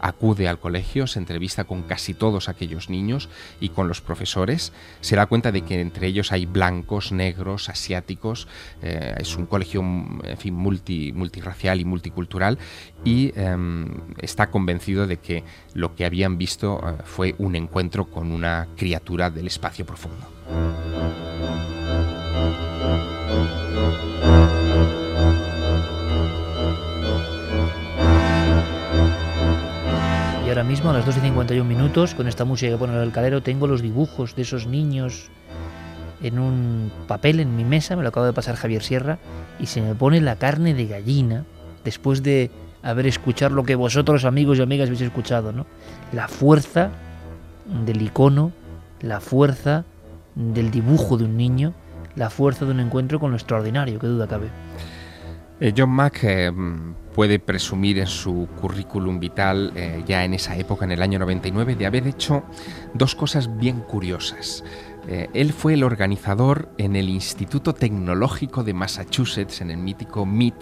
[0.00, 3.28] acude al colegio, se entrevista con casi todos aquellos niños
[3.60, 8.48] y con los profesores, se da cuenta de que entre ellos hay blancos, negros, asiáticos,
[8.82, 12.58] eh, es un colegio en fin, multi, multirracial y multicultural
[13.04, 13.86] y em,
[14.18, 15.44] está convencido de que
[15.74, 20.26] lo que habían visto eh, fue un encuentro con una criatura del espacio profundo.
[30.48, 33.42] Ahora mismo a las 2 y 51 minutos, con esta música que pone el calero,
[33.42, 35.28] tengo los dibujos de esos niños
[36.22, 39.18] en un papel en mi mesa, me lo acabo de pasar Javier Sierra,
[39.58, 41.44] y se me pone la carne de gallina
[41.84, 42.50] después de
[42.82, 45.66] haber escuchado lo que vosotros amigos y amigas habéis escuchado, ¿no?
[46.12, 46.90] La fuerza
[47.84, 48.52] del icono,
[49.00, 49.84] la fuerza
[50.36, 51.74] del dibujo de un niño,
[52.14, 54.46] la fuerza de un encuentro con lo extraordinario, qué duda cabe.
[55.58, 56.52] Eh, John Mack eh,
[57.16, 61.74] puede presumir en su currículum vital, eh, ya en esa época, en el año 99,
[61.74, 62.44] de haber hecho
[62.92, 64.62] dos cosas bien curiosas.
[65.08, 70.54] Eh, él fue el organizador en el Instituto Tecnológico de Massachusetts, en el mítico MIT,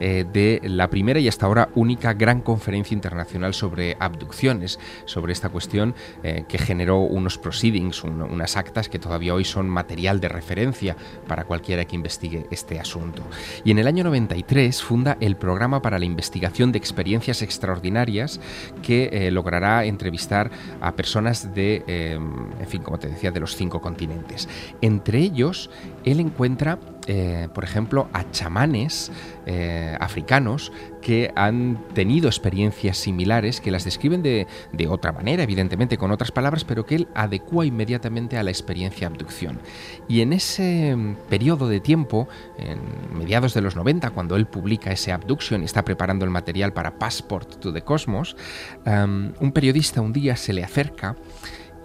[0.00, 5.48] eh, de la primera y hasta ahora única gran conferencia internacional sobre abducciones, sobre esta
[5.48, 10.96] cuestión eh, que generó unos proceedings, unas actas que todavía hoy son material de referencia
[11.26, 13.22] para cualquiera que investigue este asunto.
[13.64, 18.40] Y en el año 93 funda el Programa para la Investigación de Experiencias Extraordinarias
[18.82, 20.50] que logrará entrevistar
[20.80, 24.48] a personas de, en fin, como te decía, de los cinco continentes.
[24.80, 25.70] Entre ellos,
[26.04, 29.12] él encuentra, eh, por ejemplo, a chamanes
[29.46, 34.48] eh, africanos que han tenido experiencias similares, que las describen de,
[34.88, 39.60] otra manera, evidentemente, con otras palabras, pero que él adecua inmediatamente a la experiencia abducción.
[40.08, 42.80] Y en ese mm, periodo de tiempo, en
[43.16, 46.98] mediados de los 90, cuando él publica ese Abduction y está preparando el material para
[46.98, 48.36] Passport to the Cosmos,
[48.84, 51.14] un periodista un día se le acerca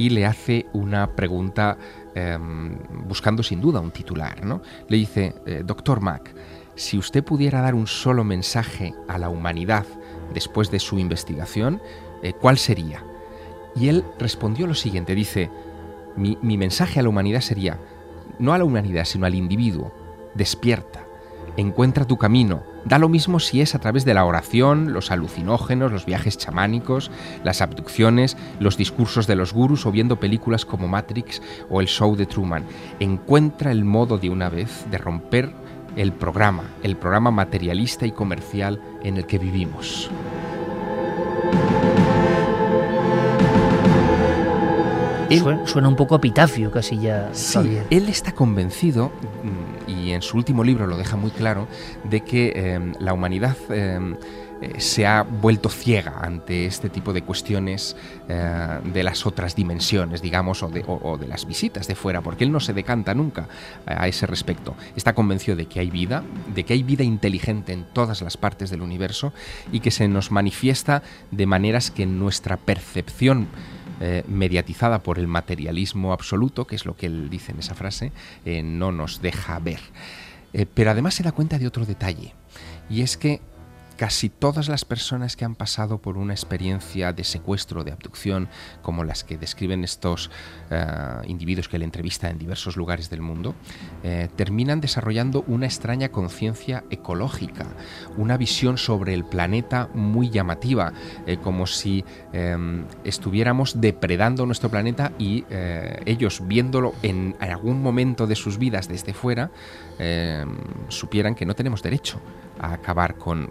[0.01, 1.77] y le hace una pregunta
[2.15, 2.75] em,
[3.07, 4.43] buscando sin duda un titular.
[4.43, 4.63] ¿no?
[4.87, 6.33] Le dice, eh, doctor Mac,
[6.73, 9.85] si usted pudiera dar un solo mensaje a la humanidad
[10.33, 11.79] después de su investigación,
[12.23, 13.03] eh, ¿cuál sería?
[13.75, 15.51] Y él respondió lo siguiente, dice,
[16.17, 17.79] mi mensaje a la humanidad sería,
[18.39, 19.93] no a la humanidad, sino al individuo,
[20.33, 21.00] despierta,
[21.57, 25.91] encuentra tu camino, Da lo mismo si es a través de la oración, los alucinógenos,
[25.91, 27.11] los viajes chamánicos,
[27.43, 32.15] las abducciones, los discursos de los gurus o viendo películas como Matrix o el show
[32.15, 32.65] de Truman.
[32.99, 35.53] Encuentra el modo de una vez de romper
[35.95, 40.09] el programa, el programa materialista y comercial en el que vivimos.
[45.65, 47.29] suena, un poco epitafio casi ya.
[47.33, 49.11] Sí, él está convencido
[49.91, 51.67] y en su último libro lo deja muy claro,
[52.03, 54.15] de que em, la humanidad em,
[54.61, 57.95] eh, se ha vuelto ciega ante este tipo de cuestiones
[58.29, 62.43] eh, de las otras dimensiones, digamos, o de, o de, las visitas de fuera, porque
[62.43, 63.47] él no se decanta nunca
[63.85, 64.75] a ese respecto.
[64.95, 66.23] Está convencido de que hay vida,
[66.53, 69.33] de que hay vida inteligente en todas las partes del universo
[69.71, 71.01] y que se nos manifiesta
[71.31, 73.47] de maneras que nuestra percepción
[74.03, 78.11] eh, mediatizada por el materialismo absoluto, que es lo que él dice en esa frase,
[78.45, 79.79] eh, no nos deja ver.
[80.53, 82.33] Eh, pero además se da cuenta de otro detalle,
[82.89, 83.41] y es que
[84.01, 88.49] casi todas las personas que han pasado por una experiencia de secuestro, de abducción,
[88.81, 90.31] como las que describen estos
[90.71, 90.87] eh,
[91.27, 93.53] individuos que le entrevista en diversos lugares del mundo,
[94.01, 97.67] eh, terminan desarrollando una extraña conciencia ecológica,
[98.17, 100.93] una visión sobre el planeta muy llamativa,
[101.27, 102.03] eh, como si
[102.33, 105.45] em, estuviéramos depredando nuestro planeta y
[106.05, 109.51] ellos viéndolo en algún momento de sus vidas desde fuera,
[109.99, 110.57] em,
[110.87, 112.19] supieran que no tenemos derecho
[112.61, 113.49] a acabar con,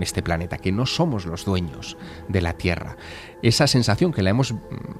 [0.00, 1.96] este planeta, que no somos los dueños
[2.28, 2.96] de la Tierra.
[3.42, 4.56] Esa sensación que la hemos mm,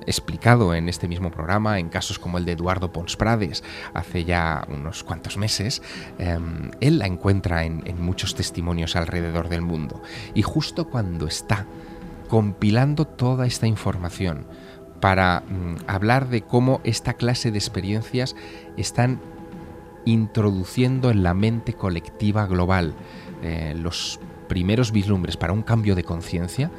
[0.07, 3.63] explicado en este mismo programa, en casos como el de Eduardo Pons Prades
[3.95, 5.81] hace ya unos cuantos meses,
[6.19, 10.03] em, él la encuentra en, muchos testimonios alrededor del mundo.
[10.35, 11.67] Y justo cuando está
[12.29, 14.47] compilando toda esta información,
[15.01, 18.35] para mm, hablar de cómo esta clase de experiencias
[18.77, 19.21] están
[20.05, 22.95] introduciendo en la mente colectiva global
[23.43, 26.71] eh, los primeros vislumbres para un cambio de conciencia,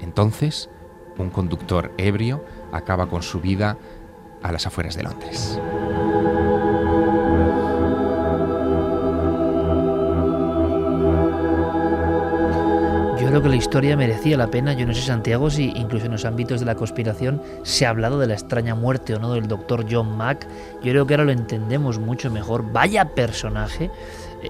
[0.00, 0.70] entonces
[1.18, 3.76] un conductor ebrio acaba con su vida
[4.42, 5.58] a las afueras de Londres.
[13.20, 14.72] Yo creo que la historia merecía la pena.
[14.72, 18.18] Yo no sé, Santiago, si incluso en los ámbitos de la conspiración se ha hablado
[18.18, 20.48] de la extraña muerte o no del doctor John Mack.
[20.82, 22.72] Yo creo que ahora lo entendemos mucho mejor.
[22.72, 23.90] Vaya personaje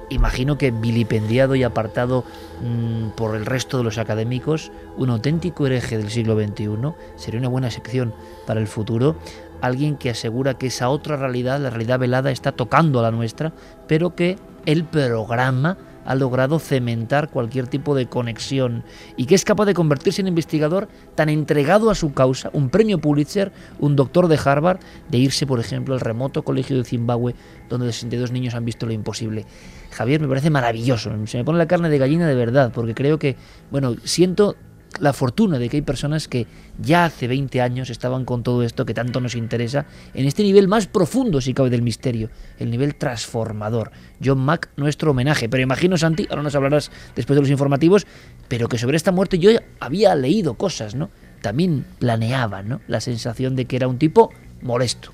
[0.09, 2.25] imagino que vilipendiado y apartado
[2.63, 7.49] mm, por el resto de los académicos, un auténtico hereje del siglo XXI, sería una
[7.49, 8.15] buena sección
[8.47, 9.17] para el futuro.
[9.61, 13.53] Alguien que asegura que esa otra realidad, la realidad velada, está tocando a la nuestra,
[13.87, 15.77] pero que el programa
[16.11, 18.83] ha logrado cementar cualquier tipo de conexión
[19.17, 22.99] y que es capaz de convertirse en investigador tan entregado a su causa, un premio
[22.99, 27.37] Pulitzer, un doctor de Harvard, de irse, por ejemplo, al remoto colegio de Zimbabue,
[27.69, 29.47] donde 62 niños han visto lo imposible.
[29.93, 33.21] Javier, me parece maravilloso, se me pone la carne de gallina de verdad, porque creo
[33.21, 33.37] que,
[33.71, 34.57] bueno, siento
[34.99, 36.47] la fortuna de que hay personas que
[36.79, 40.69] ya hace 20 años estaban con todo esto que tanto nos interesa, en este nivel
[40.69, 43.93] más profundo, si cabe, del misterio, el nivel transformador.
[44.23, 45.49] John Mack, nuestro homenaje.
[45.49, 48.07] Pero imagino, Santi, ahora nos hablarás después de los informativos,
[48.49, 51.11] pero que sobre esta muerte yo había leído cosas, ¿no?
[51.41, 52.81] También planeaba, ¿no?
[52.89, 54.31] La sensación de que era un tipo
[54.61, 55.13] molesto.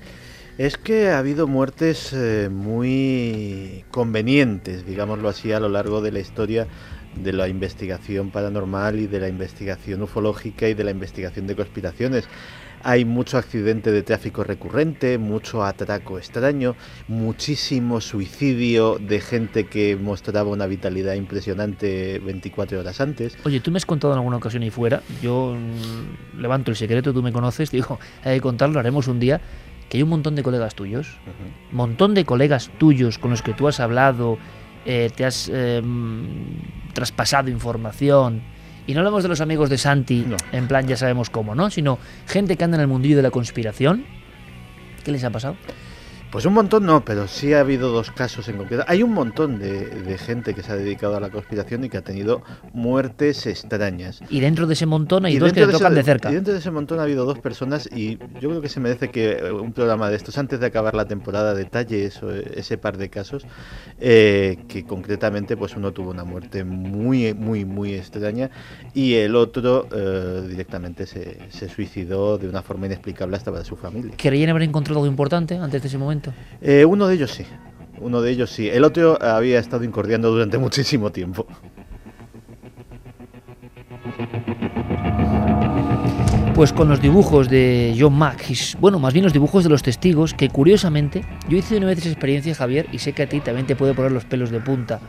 [0.57, 6.19] Es que ha habido muertes eh, muy convenientes, digámoslo así, a lo largo de la
[6.19, 6.67] historia
[7.23, 12.27] de la investigación paranormal y de la investigación ufológica y de la investigación de conspiraciones.
[12.83, 16.75] Hay mucho accidente de tráfico recurrente, mucho atraco extraño,
[17.07, 23.35] muchísimo suicidio de gente que mostraba una vitalidad impresionante 24 horas antes.
[23.45, 27.13] Oye, tú me has contado en alguna ocasión y fuera, yo mm, levanto el secreto,
[27.13, 29.41] tú me conoces, digo, hay que contarlo, haremos un día
[29.89, 31.17] que hay un montón de colegas tuyos,
[31.71, 34.37] un montón de colegas tuyos con los que tú has hablado,
[34.89, 36.61] eh, te has em,
[36.93, 38.41] traspasado información.
[38.87, 41.69] Y no hablamos de los amigos de Santi, en plan ya sabemos cómo, ¿no?
[41.69, 44.05] Sino gente que anda en el mundillo de la conspiración.
[45.03, 45.57] ¿Qué les ha pasado?
[46.31, 48.83] Pues un montón no, pero sí ha habido dos casos en concreto.
[48.87, 52.01] Hay un montón de, gente que se ha dedicado a la conspiración y que ha
[52.01, 52.41] tenido
[52.73, 54.21] muertes extrañas.
[54.29, 56.29] Y dentro de ese montón hay dos que le tocan de cerca.
[56.29, 59.09] Y dentro de ese montón ha habido dos personas y yo creo que se merece
[59.09, 63.09] que un programa de estos, antes de acabar la temporada, detalle eso, ese par de
[63.09, 63.45] casos,
[63.99, 68.49] eh, que concretamente pues uno tuvo una muerte muy, muy, muy extraña
[68.93, 73.77] y el otro eh, directamente se, se, suicidó de una forma inexplicable hasta para su
[73.77, 74.13] familia.
[74.17, 76.16] ¿Querían haber encontrado algo importante antes de ese momento?
[76.61, 77.45] Eh, uno de ellos sí.
[77.99, 78.69] Uno de ellos sí.
[78.69, 81.47] El otro había estado incordiando durante muchísimo tiempo.
[86.57, 90.33] Pues con los dibujos de John Mack, bueno, más bien los dibujos de los testigos,
[90.33, 93.67] que curiosamente, yo hice una vez esa experiencia, Javier, y sé que a ti también
[93.67, 94.99] te puede poner los pelos de punta,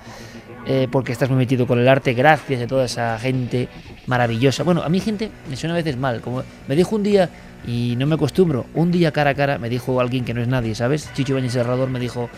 [0.71, 3.69] eh, porque estás muy metido con el arte, gracias a toda esa gente
[4.07, 4.65] maravillosa.
[4.65, 7.31] Bueno, a mí gente me suena a veces mal, como me dijo un día
[7.67, 8.67] y no me acostumbro.
[8.75, 11.11] Un día cara a cara me dijo alguien que no es nadie, ¿sabes?
[11.15, 12.29] Chicho Bañez Serrador me dijo,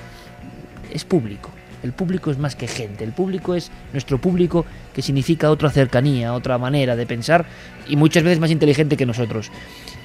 [0.93, 1.51] es público.
[1.83, 6.33] El público es más que gente, el público es nuestro público que significa otra cercanía,
[6.33, 7.47] otra manera de pensar
[7.89, 9.51] y muchas veces más inteligente que nosotros.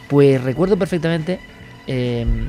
[0.07, 1.39] Pues recuerdo perfectamente
[1.85, 2.47] em,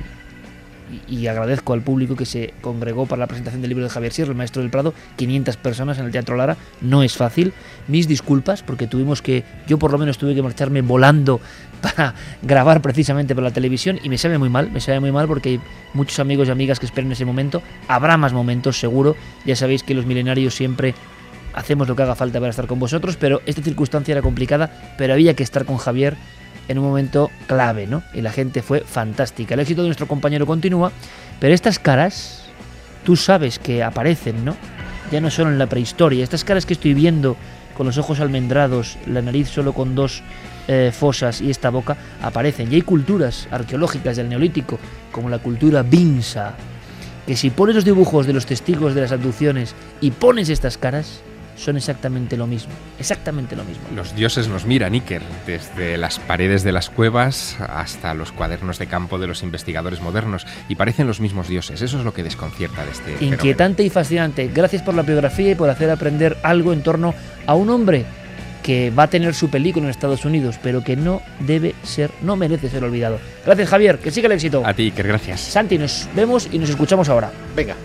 [1.09, 4.31] y agradezco al público que se congregó para la presentación del libro de Javier Sierra,
[4.31, 7.53] el maestro del Prado, 500 personas en el Teatro Lara, no es fácil.
[7.89, 11.41] Mis disculpas porque tuvimos que, yo por lo menos tuve que marcharme volando
[11.81, 15.27] para grabar precisamente para la televisión y me sabe muy mal, me sabe muy mal
[15.27, 15.61] porque hay
[15.95, 19.95] muchos amigos y amigas que esperan ese momento, habrá más momentos seguro, ya sabéis que
[19.95, 20.95] los milenarios siempre
[21.55, 25.15] hacemos lo que haga falta para estar con vosotros, pero esta circunstancia era complicada, pero
[25.15, 26.17] había que estar con Javier
[26.69, 28.03] en un momento clave, ¿no?
[28.13, 29.55] Y la gente fue fantástica.
[29.55, 30.93] El éxito de nuestro compañero continúa,
[31.41, 32.45] pero estas caras,
[33.05, 34.57] tú sabes que aparecen, ¿no?
[35.11, 37.37] Ya no solo en la prehistoria, estas caras que estoy viendo
[37.77, 40.23] con los ojos almendrados, la nariz solo con dos
[40.67, 42.73] eh, fosas y esta boca, aparecen.
[42.73, 44.79] Y hay culturas arqueológicas del Neolítico,
[45.13, 46.55] como la cultura Binsa,
[47.27, 51.21] que si pones los dibujos de los testigos de las abducciones y pones estas caras,
[51.57, 52.73] son exactamente lo mismo.
[52.99, 53.85] Exactamente lo mismo.
[53.95, 58.87] Los dioses nos miran, Iker, desde las paredes de las cuevas hasta los cuadernos de
[58.87, 61.83] campo de los investigadores modernos, y parecen los mismos dioses.
[61.83, 63.25] Eso es lo que desconcierta de este.
[63.25, 63.87] Inquietante fenómeno.
[63.87, 64.51] y fascinante.
[64.53, 67.15] Gracias por la biografía y por hacer aprender algo en torno
[67.47, 68.05] a un hombre
[68.63, 72.35] que va a tener su película en Estados Unidos, pero que no debe ser, no
[72.35, 73.21] merece ser olvidado.
[73.45, 73.99] Gracias, Javier.
[73.99, 74.63] Que siga el éxito.
[74.67, 75.41] A ti, Iker, gracias.
[75.41, 77.31] Santi, nos vemos y nos escuchamos ahora.
[77.55, 77.77] Venga.